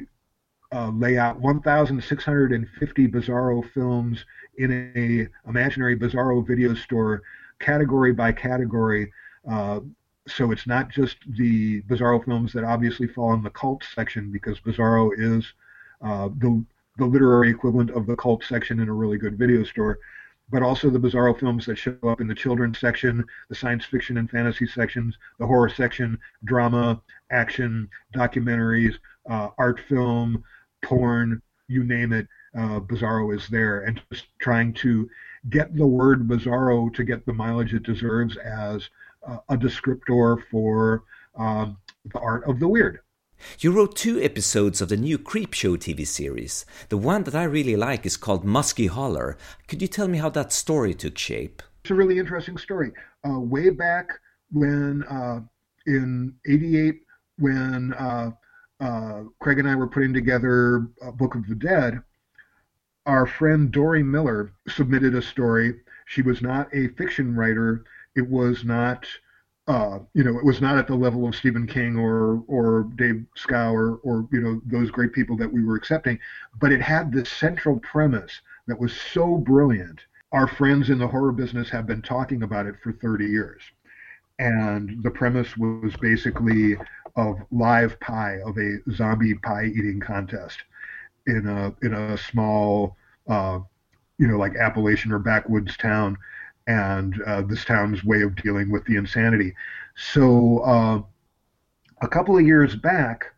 lay 0.72 1.16
out 1.16 1.40
1,650 1.40 3.08
Bizarro 3.08 3.72
films 3.72 4.24
in 4.58 4.92
a 4.96 5.48
imaginary 5.48 5.96
Bizarro 5.96 6.44
video 6.46 6.74
store, 6.74 7.22
category 7.60 8.12
by 8.12 8.32
category. 8.32 9.12
Uh, 9.48 9.80
so 10.28 10.52
it's 10.52 10.66
not 10.66 10.90
just 10.90 11.16
the 11.36 11.82
Bizarro 11.82 12.24
films 12.24 12.52
that 12.52 12.64
obviously 12.64 13.06
fall 13.06 13.32
in 13.34 13.42
the 13.42 13.50
cult 13.50 13.84
section, 13.94 14.30
because 14.30 14.60
Bizarro 14.60 15.10
is 15.16 15.44
uh, 16.02 16.28
the 16.38 16.64
the 16.98 17.06
literary 17.06 17.50
equivalent 17.50 17.90
of 17.90 18.06
the 18.06 18.16
cult 18.16 18.42
section 18.42 18.80
in 18.80 18.88
a 18.88 18.92
really 18.92 19.18
good 19.18 19.38
video 19.38 19.62
store 19.62 20.00
but 20.50 20.62
also 20.62 20.88
the 20.88 20.98
bizarro 20.98 21.38
films 21.38 21.66
that 21.66 21.76
show 21.76 21.96
up 22.04 22.20
in 22.20 22.26
the 22.26 22.34
children's 22.34 22.78
section, 22.78 23.24
the 23.48 23.54
science 23.54 23.84
fiction 23.84 24.16
and 24.16 24.30
fantasy 24.30 24.66
sections, 24.66 25.16
the 25.38 25.46
horror 25.46 25.68
section, 25.68 26.18
drama, 26.44 27.00
action, 27.30 27.88
documentaries, 28.14 28.94
uh, 29.28 29.48
art 29.58 29.80
film, 29.88 30.42
porn, 30.82 31.42
you 31.68 31.84
name 31.84 32.12
it. 32.12 32.26
Uh, 32.56 32.80
bizarro 32.80 33.34
is 33.36 33.46
there, 33.48 33.82
and 33.82 34.00
just 34.10 34.26
trying 34.40 34.72
to 34.72 35.08
get 35.50 35.76
the 35.76 35.86
word 35.86 36.26
bizarro 36.26 36.92
to 36.94 37.04
get 37.04 37.24
the 37.26 37.32
mileage 37.32 37.74
it 37.74 37.82
deserves 37.82 38.36
as 38.38 38.88
a 39.48 39.56
descriptor 39.56 40.42
for 40.50 41.04
um, 41.36 41.78
the 42.12 42.18
art 42.18 42.48
of 42.48 42.60
the 42.60 42.68
weird. 42.68 43.00
You 43.60 43.70
wrote 43.70 43.96
two 43.96 44.20
episodes 44.20 44.80
of 44.80 44.88
the 44.88 44.96
new 44.96 45.18
Creepshow 45.18 45.76
TV 45.76 46.06
series. 46.06 46.66
The 46.88 46.96
one 46.96 47.22
that 47.24 47.34
I 47.34 47.44
really 47.44 47.76
like 47.76 48.04
is 48.04 48.16
called 48.16 48.44
Musky 48.44 48.86
Holler. 48.86 49.36
Could 49.68 49.80
you 49.80 49.88
tell 49.88 50.08
me 50.08 50.18
how 50.18 50.30
that 50.30 50.52
story 50.52 50.94
took 50.94 51.16
shape? 51.16 51.62
It's 51.82 51.90
a 51.90 51.94
really 51.94 52.18
interesting 52.18 52.58
story. 52.58 52.92
Uh, 53.28 53.38
way 53.38 53.70
back 53.70 54.10
when, 54.50 55.04
uh, 55.04 55.40
in 55.86 56.34
88, 56.46 57.00
when 57.38 57.94
uh, 57.94 58.30
uh 58.80 59.22
Craig 59.40 59.58
and 59.58 59.68
I 59.68 59.74
were 59.74 59.88
putting 59.88 60.12
together 60.12 60.88
Book 61.14 61.34
of 61.34 61.46
the 61.46 61.54
Dead, 61.54 62.00
our 63.06 63.26
friend 63.26 63.70
Dori 63.70 64.02
Miller 64.02 64.52
submitted 64.68 65.14
a 65.14 65.22
story. 65.22 65.74
She 66.06 66.22
was 66.22 66.42
not 66.42 66.68
a 66.74 66.88
fiction 66.88 67.34
writer. 67.34 67.84
It 68.16 68.28
was 68.28 68.64
not 68.64 69.06
uh, 69.68 69.98
you 70.14 70.24
know, 70.24 70.38
it 70.38 70.44
was 70.44 70.62
not 70.62 70.78
at 70.78 70.86
the 70.86 70.94
level 70.94 71.28
of 71.28 71.34
Stephen 71.36 71.66
King 71.66 71.96
or 71.96 72.42
or 72.48 72.84
Dave 72.96 73.24
Schow 73.36 73.72
or, 73.72 73.96
or 74.02 74.26
you 74.32 74.40
know 74.40 74.60
those 74.64 74.90
great 74.90 75.12
people 75.12 75.36
that 75.36 75.52
we 75.52 75.62
were 75.62 75.76
accepting, 75.76 76.18
but 76.58 76.72
it 76.72 76.80
had 76.80 77.12
this 77.12 77.28
central 77.28 77.78
premise 77.80 78.40
that 78.66 78.80
was 78.80 78.94
so 78.94 79.36
brilliant. 79.36 80.00
Our 80.32 80.46
friends 80.48 80.88
in 80.90 80.98
the 80.98 81.06
horror 81.08 81.32
business 81.32 81.68
have 81.70 81.86
been 81.86 82.02
talking 82.02 82.42
about 82.42 82.66
it 82.66 82.76
for 82.82 82.92
30 82.92 83.26
years, 83.26 83.62
and 84.38 85.02
the 85.02 85.10
premise 85.10 85.56
was 85.56 85.96
basically 86.00 86.76
of 87.16 87.38
live 87.50 87.98
pie 88.00 88.38
of 88.46 88.56
a 88.58 88.78
zombie 88.92 89.34
pie 89.34 89.66
eating 89.66 90.00
contest 90.00 90.58
in 91.26 91.46
a 91.46 91.74
in 91.82 91.92
a 91.94 92.16
small, 92.16 92.96
uh, 93.28 93.58
you 94.18 94.26
know, 94.26 94.38
like 94.38 94.56
Appalachian 94.56 95.12
or 95.12 95.18
backwoods 95.18 95.76
town 95.76 96.16
and 96.68 97.20
uh, 97.26 97.42
this 97.42 97.64
town's 97.64 98.04
way 98.04 98.22
of 98.22 98.36
dealing 98.36 98.70
with 98.70 98.84
the 98.84 98.96
insanity. 98.96 99.54
So 99.96 100.58
uh, 100.58 101.02
a 102.02 102.08
couple 102.08 102.38
of 102.38 102.46
years 102.46 102.76
back, 102.76 103.32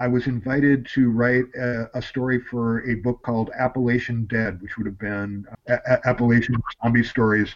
I 0.00 0.08
was 0.08 0.26
invited 0.26 0.86
to 0.94 1.08
write 1.10 1.44
a, 1.56 1.86
a, 1.94 2.02
story 2.02 2.40
for 2.40 2.84
a 2.90 2.96
book 2.96 3.22
called 3.22 3.50
Appalachian 3.56 4.24
Dead, 4.26 4.60
which 4.60 4.76
would 4.76 4.86
have 4.86 4.98
been 4.98 5.46
uh, 5.70 5.76
Appalachian 6.04 6.56
zombie 6.82 7.04
stories. 7.04 7.54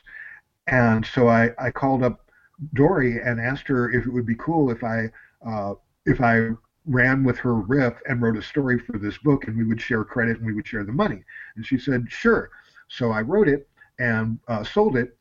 And 0.69 1.05
so 1.05 1.29
I, 1.29 1.51
I 1.59 1.73
called 1.73 2.05
up 2.05 2.31
Dori 2.75 3.21
and 3.21 3.41
asked 3.41 3.67
her 3.67 3.91
if 3.91 4.07
it 4.07 4.13
would 4.13 4.27
be 4.27 4.37
cool 4.37 4.71
if 4.71 4.85
I 4.85 5.11
uh, 5.45 5.75
if 6.07 6.21
I 6.21 6.51
ran 6.87 7.25
with 7.25 7.37
her 7.39 7.55
riff 7.55 7.95
and 8.09 8.23
wrote 8.23 8.37
a 8.37 8.43
story 8.43 8.79
for 8.79 8.97
this 8.97 9.19
book, 9.19 9.49
and 9.49 9.57
we 9.57 9.65
would 9.65 9.81
share 9.81 10.05
credit 10.05 10.39
and 10.39 10.47
we 10.47 10.55
would 10.55 10.67
share 10.67 10.85
the 10.85 10.93
money. 10.93 11.25
And 11.57 11.67
she 11.67 11.79
said, 11.79 12.07
sure. 12.09 12.51
So 12.89 13.11
I 13.11 13.23
wrote 13.23 13.49
it 13.49 13.69
and 13.99 14.39
uh, 14.49 14.63
sold 14.63 14.97
it, 14.97 15.16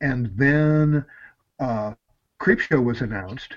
and 0.00 0.30
then 0.36 1.04
uh, 1.58 1.94
Creepshow 2.40 2.82
was 2.82 3.00
announced, 3.00 3.56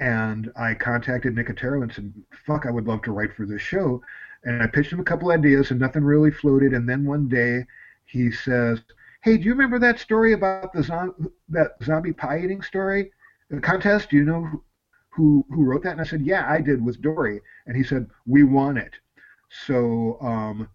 and 0.00 0.50
I 0.56 0.74
contacted 0.74 1.34
Nicotero 1.34 1.82
and 1.82 1.92
said, 1.92 2.12
"Fuck, 2.46 2.66
I 2.66 2.70
would 2.70 2.86
love 2.86 3.02
to 3.02 3.12
write 3.12 3.32
for 3.34 3.46
this 3.46 3.62
show." 3.62 4.02
And 4.44 4.62
I 4.62 4.66
pitched 4.66 4.92
him 4.92 5.00
a 5.00 5.04
couple 5.04 5.30
ideas, 5.30 5.70
and 5.70 5.80
nothing 5.80 6.04
really 6.04 6.30
floated. 6.30 6.72
And 6.74 6.88
then 6.88 7.04
one 7.04 7.28
day, 7.28 7.66
he 8.04 8.30
says, 8.30 8.80
"Hey, 9.22 9.36
do 9.36 9.44
you 9.44 9.52
remember 9.52 9.78
that 9.80 9.98
story 9.98 10.32
about 10.32 10.72
the 10.72 10.82
that 11.48 11.72
zombie 11.82 12.12
pie 12.12 12.40
eating 12.40 12.62
story, 12.62 13.10
the 13.50 13.60
contest? 13.60 14.10
Do 14.10 14.16
you 14.16 14.24
know 14.24 14.44
who, 14.44 14.62
who 15.10 15.46
who 15.50 15.64
wrote 15.64 15.82
that?" 15.84 15.92
And 15.92 16.00
I 16.00 16.04
said, 16.04 16.22
"Yeah, 16.22 16.48
I 16.50 16.60
did 16.60 16.84
with 16.84 17.00
Dori." 17.02 17.40
And 17.66 17.76
he 17.76 17.82
said, 17.84 18.08
"We 18.26 18.42
won 18.44 18.76
it." 18.76 18.94
So 19.48 20.20
um, 20.20 20.68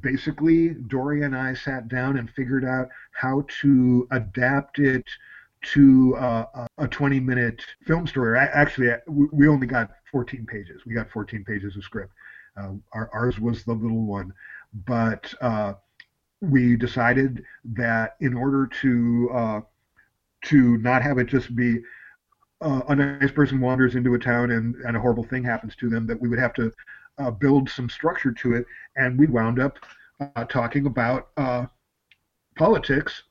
basically, 0.00 0.70
Dori 0.70 1.24
and 1.24 1.36
I 1.36 1.54
sat 1.54 1.88
down 1.88 2.16
and 2.16 2.30
figured 2.30 2.64
out 2.64 2.88
how 3.12 3.44
to 3.60 4.06
adapt 4.10 4.78
it 4.78 5.04
to 5.62 6.16
uh, 6.16 6.66
a 6.78 6.88
20 6.88 7.20
minute 7.20 7.62
film 7.86 8.06
story. 8.06 8.38
Actually, 8.38 8.94
we 9.06 9.48
only 9.48 9.66
got 9.66 9.90
14 10.10 10.46
pages. 10.46 10.82
We 10.86 10.94
got 10.94 11.10
14 11.10 11.44
pages 11.44 11.76
of 11.76 11.84
script. 11.84 12.12
Uh, 12.56 12.72
our, 12.92 13.10
ours 13.12 13.38
was 13.38 13.64
the 13.64 13.72
little 13.72 14.04
one, 14.04 14.32
but 14.86 15.32
uh, 15.40 15.74
we 16.40 16.76
decided 16.76 17.44
that 17.64 18.16
in 18.20 18.34
order 18.34 18.66
to 18.80 19.30
uh, 19.32 19.60
to 20.42 20.78
not 20.78 21.02
have 21.02 21.18
it 21.18 21.26
just 21.26 21.54
be 21.54 21.80
uh, 22.62 22.80
a 22.88 22.94
nice 22.94 23.30
person 23.30 23.60
wanders 23.60 23.94
into 23.94 24.14
a 24.14 24.18
town 24.18 24.50
and, 24.50 24.74
and 24.76 24.96
a 24.96 25.00
horrible 25.00 25.24
thing 25.24 25.44
happens 25.44 25.76
to 25.76 25.88
them, 25.88 26.06
that 26.06 26.20
we 26.20 26.28
would 26.28 26.38
have 26.38 26.54
to 26.54 26.72
uh, 27.20 27.30
build 27.30 27.68
some 27.68 27.88
structure 27.88 28.32
to 28.32 28.54
it, 28.54 28.66
and 28.96 29.18
we 29.18 29.26
wound 29.26 29.60
up 29.60 29.78
talking 30.48 30.86
about 30.86 31.28
politics 32.56 33.22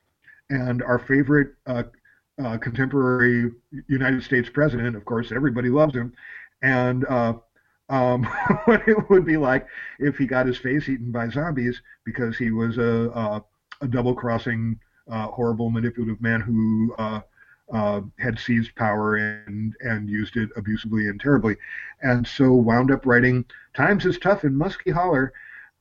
and 0.50 0.82
our 0.84 1.00
favorite 1.00 1.54
uh, 1.68 1.84
uh, 2.44 2.58
contemporary 2.58 3.52
United 3.88 4.24
States 4.24 4.50
president. 4.50 4.96
Of 4.96 5.06
course, 5.06 5.32
everybody 5.32 5.70
loves 5.70 5.96
him, 5.96 6.14
and 6.62 7.06
uh, 7.06 7.34
um, 7.90 8.24
what 8.66 8.88
it 8.88 9.10
would 9.10 9.26
be 9.26 9.38
like 9.38 9.68
if 10.00 10.18
he 10.18 10.26
got 10.26 10.48
his 10.48 10.58
face 10.58 10.90
eaten 10.90 11.12
by 11.12 11.30
zombies 11.30 11.82
because 12.06 12.38
he 12.38 12.52
was 12.52 12.78
a, 12.78 13.10
a, 13.10 13.44
a 13.82 13.88
double-crossing, 13.88 14.80
uh, 15.12 15.28
horrible, 15.28 15.70
manipulative 15.70 16.22
man 16.22 16.42
who 16.42 16.96
uh, 17.74 17.78
uh, 17.78 18.02
had 18.20 18.40
seized 18.40 18.76
power 18.76 19.16
and 19.16 19.76
and 19.82 20.10
used 20.10 20.38
it 20.38 20.50
abusively 20.56 21.08
and 21.08 21.20
terribly, 21.20 21.56
and 22.02 22.26
so 22.28 22.54
wound 22.54 22.92
up 22.92 23.06
writing 23.06 23.46
"Times 23.76 24.06
is 24.06 24.18
Tough" 24.20 24.44
in 24.44 24.56
Musky 24.56 24.92
Holler, 24.92 25.34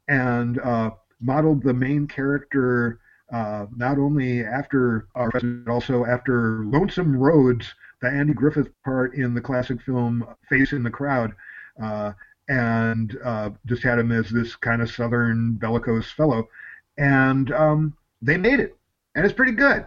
and 0.08 0.58
uh, 0.60 0.90
modeled 1.20 1.62
the 1.62 1.74
main 1.74 2.06
character 2.06 3.00
uh, 3.32 3.66
not 3.76 3.98
only 3.98 4.44
after 4.44 5.06
our 5.14 5.30
but 5.30 5.44
also 5.68 6.04
after 6.06 6.64
Lonesome 6.64 7.16
Rhodes, 7.16 7.74
the 8.00 8.08
Andy 8.08 8.32
Griffith 8.32 8.68
part 8.84 9.14
in 9.14 9.34
the 9.34 9.40
classic 9.40 9.80
film 9.82 10.26
Face 10.48 10.72
in 10.72 10.82
the 10.82 10.90
Crowd, 10.90 11.34
uh, 11.82 12.12
and 12.48 13.16
uh, 13.24 13.50
just 13.66 13.82
had 13.82 13.98
him 13.98 14.12
as 14.12 14.30
this 14.30 14.56
kind 14.56 14.80
of 14.82 14.90
southern 14.90 15.54
bellicose 15.54 16.10
fellow. 16.10 16.48
And 16.96 17.52
um, 17.52 17.94
they 18.22 18.36
made 18.36 18.60
it, 18.60 18.76
and 19.14 19.24
it's 19.24 19.34
pretty 19.34 19.52
good. 19.52 19.84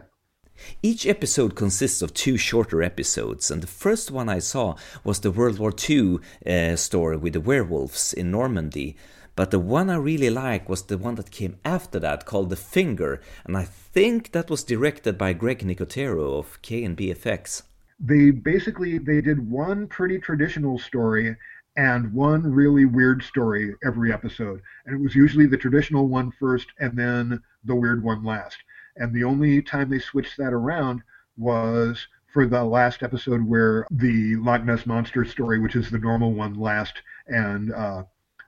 Each 0.84 1.06
episode 1.06 1.56
consists 1.56 2.02
of 2.02 2.14
two 2.14 2.38
shorter 2.38 2.82
episodes, 2.84 3.52
and 3.52 3.62
the 3.62 3.68
first 3.68 4.12
one 4.12 4.30
I 4.30 4.40
saw 4.40 4.76
was 5.04 5.20
the 5.20 5.32
World 5.32 5.60
War 5.60 5.74
II 5.90 6.20
uh, 6.46 6.76
story 6.76 7.18
with 7.18 7.34
the 7.34 7.42
werewolves 7.42 8.14
in 8.14 8.32
Normandy. 8.32 8.96
But 9.36 9.52
the 9.52 9.60
one 9.60 9.90
I 9.90 9.96
really 9.96 10.30
like 10.30 10.68
was 10.68 10.84
the 10.84 10.98
one 10.98 11.16
that 11.16 11.32
came 11.32 11.58
after 11.64 12.00
that 12.00 12.26
called 12.26 12.50
The 12.50 12.56
Finger, 12.56 13.22
and 13.46 13.56
I 13.56 13.64
think 13.64 14.34
that 14.34 14.50
was 14.50 14.64
directed 14.64 15.18
by 15.18 15.34
Greg 15.34 15.60
Nicotero 15.60 16.38
of 16.38 16.62
KNB 16.62 17.10
Effects. 17.10 17.64
They 18.00 18.32
basically 18.32 18.98
they 18.98 19.22
did 19.22 19.50
one 19.50 19.88
pretty 19.88 20.20
traditional 20.20 20.80
story 20.80 21.36
and 21.78 22.14
one 22.14 22.44
really 22.44 22.86
weird 22.86 23.24
story 23.24 23.74
every 23.86 24.12
episode. 24.12 24.62
And 24.86 24.96
it 24.96 25.02
was 25.02 25.16
usually 25.16 25.46
the 25.46 25.58
traditional 25.58 26.08
one 26.08 26.32
first 26.32 26.68
and 26.80 26.98
then 26.98 27.42
the 27.64 27.76
weird 27.76 28.04
one 28.04 28.24
last. 28.24 28.58
And 28.98 29.14
the 29.14 29.24
only 29.24 29.62
time 29.62 29.90
they 29.90 30.00
switched 30.00 30.38
that 30.38 30.54
around 30.54 31.02
was 31.38 32.08
for 32.34 32.46
the 32.46 32.64
last 32.64 33.04
episode 33.04 33.42
where 33.42 33.86
the 33.92 34.36
Loch 34.38 34.64
Ness 34.64 34.86
Monster 34.86 35.26
story, 35.26 35.60
which 35.60 35.76
is 35.76 35.90
the 35.90 36.00
normal 36.00 36.34
one, 36.34 36.56
last, 36.56 36.94
and 37.28 37.74
uh, 37.74 38.04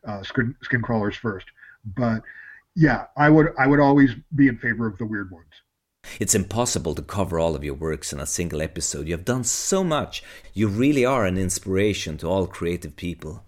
uh, 0.07 0.23
skin, 0.23 0.55
skin 0.61 0.81
crawlers 0.81 1.15
first. 1.15 1.47
But 1.97 2.21
yeah, 2.75 3.05
I 3.17 3.29
would 3.29 3.53
I 3.57 3.67
would 3.67 3.79
always 3.79 4.11
be 4.35 4.47
in 4.47 4.57
favor 4.57 4.87
of 4.87 4.97
the 4.97 5.05
weird 5.05 5.31
ones. 5.31 5.51
It's 6.19 6.35
impossible 6.35 6.95
to 6.95 7.01
cover 7.01 7.39
all 7.39 7.55
of 7.55 7.63
your 7.63 7.75
works 7.75 8.11
in 8.11 8.19
a 8.19 8.25
single 8.25 8.61
episode. 8.61 9.07
You 9.07 9.13
have 9.13 9.25
done 9.25 9.43
so 9.43 9.83
much. 9.83 10.23
You 10.53 10.67
really 10.67 11.05
are 11.05 11.25
an 11.25 11.37
inspiration 11.37 12.17
to 12.17 12.27
all 12.27 12.45
creative 12.45 12.95
people. 12.95 13.43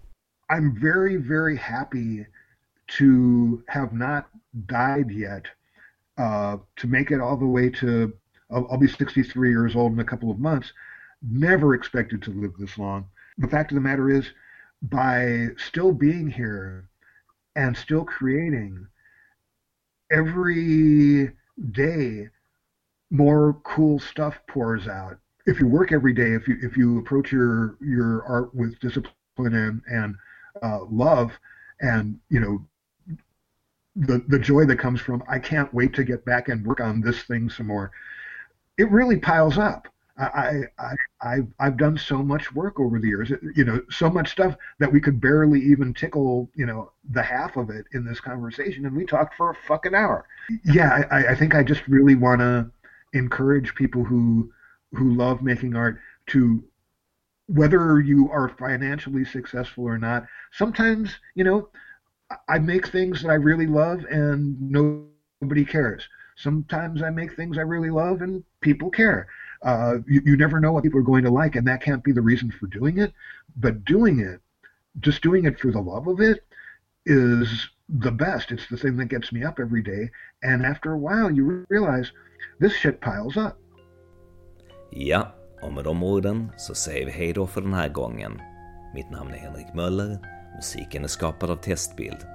I'm 0.48 0.78
very, 0.80 1.16
very 1.16 1.56
happy 1.56 2.26
to 2.98 3.62
have 3.68 3.92
not 3.92 4.28
died 4.66 5.10
yet, 5.10 5.46
uh, 6.18 6.56
to 6.76 6.86
make 6.86 7.10
it 7.10 7.20
all 7.20 7.36
the 7.36 7.46
way 7.46 7.68
to, 7.68 8.12
I'll, 8.50 8.66
I'll 8.70 8.78
be 8.78 8.88
63 8.88 9.50
years 9.50 9.76
old 9.76 9.92
in 9.92 10.00
a 10.00 10.04
couple 10.04 10.30
of 10.30 10.38
months. 10.38 10.72
Never 11.22 11.74
expected 11.74 12.22
to 12.22 12.30
live 12.30 12.52
this 12.58 12.78
long. 12.78 13.06
The 13.38 13.48
fact 13.48 13.70
of 13.72 13.74
the 13.76 13.80
matter 13.80 14.10
is, 14.10 14.26
by 14.82 15.48
still 15.56 15.92
being 15.92 16.30
here 16.30 16.88
and 17.54 17.76
still 17.76 18.04
creating 18.04 18.86
every 20.10 21.32
day 21.72 22.28
more 23.10 23.58
cool 23.64 23.98
stuff 23.98 24.38
pours 24.46 24.86
out 24.86 25.18
if 25.46 25.60
you 25.60 25.66
work 25.66 25.92
every 25.92 26.12
day 26.12 26.32
if 26.32 26.46
you 26.46 26.56
if 26.62 26.76
you 26.76 26.98
approach 26.98 27.32
your 27.32 27.76
your 27.80 28.24
art 28.24 28.54
with 28.54 28.78
discipline 28.80 29.14
and 29.38 29.80
and 29.86 30.14
uh, 30.62 30.80
love 30.90 31.32
and 31.80 32.18
you 32.28 32.40
know 32.40 32.64
the 33.96 34.22
the 34.28 34.38
joy 34.38 34.64
that 34.66 34.78
comes 34.78 35.00
from 35.00 35.22
I 35.28 35.38
can't 35.38 35.72
wait 35.72 35.94
to 35.94 36.04
get 36.04 36.24
back 36.24 36.48
and 36.48 36.64
work 36.66 36.80
on 36.80 37.00
this 37.00 37.22
thing 37.22 37.48
some 37.48 37.66
more 37.66 37.90
it 38.78 38.90
really 38.90 39.16
piles 39.16 39.58
up 39.58 39.88
I, 40.18 40.62
I, 40.78 40.94
I've, 41.20 41.46
I've 41.60 41.76
done 41.76 41.98
so 41.98 42.22
much 42.22 42.54
work 42.54 42.80
over 42.80 42.98
the 42.98 43.08
years, 43.08 43.30
you 43.54 43.64
know, 43.64 43.82
so 43.90 44.08
much 44.08 44.30
stuff 44.30 44.56
that 44.78 44.90
we 44.90 45.00
could 45.00 45.20
barely 45.20 45.60
even 45.60 45.92
tickle, 45.92 46.48
you 46.54 46.64
know, 46.64 46.90
the 47.10 47.22
half 47.22 47.56
of 47.56 47.68
it 47.68 47.84
in 47.92 48.04
this 48.04 48.18
conversation. 48.18 48.86
And 48.86 48.96
we 48.96 49.04
talked 49.04 49.34
for 49.34 49.50
a 49.50 49.56
fucking 49.68 49.94
hour. 49.94 50.26
Yeah, 50.64 51.04
I, 51.10 51.28
I 51.28 51.34
think 51.34 51.54
I 51.54 51.62
just 51.62 51.86
really 51.86 52.14
want 52.14 52.40
to 52.40 52.70
encourage 53.12 53.74
people 53.74 54.04
who, 54.04 54.50
who 54.92 55.14
love 55.14 55.42
making 55.42 55.76
art 55.76 55.98
to, 56.28 56.64
whether 57.48 58.00
you 58.00 58.30
are 58.30 58.48
financially 58.48 59.24
successful 59.24 59.84
or 59.84 59.98
not, 59.98 60.26
sometimes, 60.52 61.14
you 61.34 61.44
know, 61.44 61.68
I 62.48 62.58
make 62.58 62.88
things 62.88 63.22
that 63.22 63.28
I 63.28 63.34
really 63.34 63.66
love 63.66 64.04
and 64.10 64.60
nobody 64.60 65.64
cares. 65.64 66.08
Sometimes 66.36 67.02
I 67.02 67.10
make 67.10 67.34
things 67.34 67.56
I 67.56 67.62
really 67.62 67.90
love 67.90 68.22
and 68.22 68.44
people 68.60 68.90
care 68.90 69.28
uh, 69.62 69.98
you, 70.06 70.22
you 70.24 70.36
never 70.36 70.60
know 70.60 70.72
what 70.72 70.84
people 70.84 71.00
are 71.00 71.10
going 71.12 71.24
to 71.24 71.30
like, 71.30 71.56
and 71.56 71.66
that 71.66 71.82
can't 71.82 72.04
be 72.04 72.12
the 72.12 72.20
reason 72.20 72.50
for 72.50 72.66
doing 72.66 72.98
it. 72.98 73.12
But 73.56 73.84
doing 73.84 74.20
it, 74.20 74.40
just 75.00 75.22
doing 75.22 75.44
it 75.44 75.58
for 75.58 75.70
the 75.72 75.80
love 75.80 76.06
of 76.06 76.20
it, 76.20 76.44
is 77.04 77.68
the 77.88 78.10
best. 78.10 78.50
It's 78.50 78.68
the 78.68 78.76
thing 78.76 78.96
that 78.96 79.06
gets 79.06 79.32
me 79.32 79.44
up 79.44 79.58
every 79.58 79.82
day. 79.82 80.10
And 80.42 80.64
after 80.66 80.92
a 80.92 80.98
while, 80.98 81.30
you 81.30 81.66
realize 81.68 82.12
this 82.60 82.74
shit 82.74 83.00
piles 83.00 83.36
up. 83.36 83.58
Ja, 84.90 85.34
och 85.62 85.72
med 85.72 85.84
de 85.84 86.02
orden 86.02 86.48
så 86.56 86.74
säger 86.74 87.06
vi 87.06 87.12
hej 87.12 87.32
då 87.32 87.46
för 87.46 87.60
den 87.60 87.74
här 87.74 87.88
gången. 87.88 88.40
Mitt 88.94 89.10
namn 89.10 89.30
är 89.30 89.38
Henrik 89.38 89.74
Möller, 89.74 90.18
musiken 90.56 91.04
är 91.04 91.08
skapad 91.08 91.50
av 91.50 91.56
Testbild. 91.56 92.26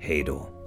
Hej 0.00 0.24
då! 0.26 0.59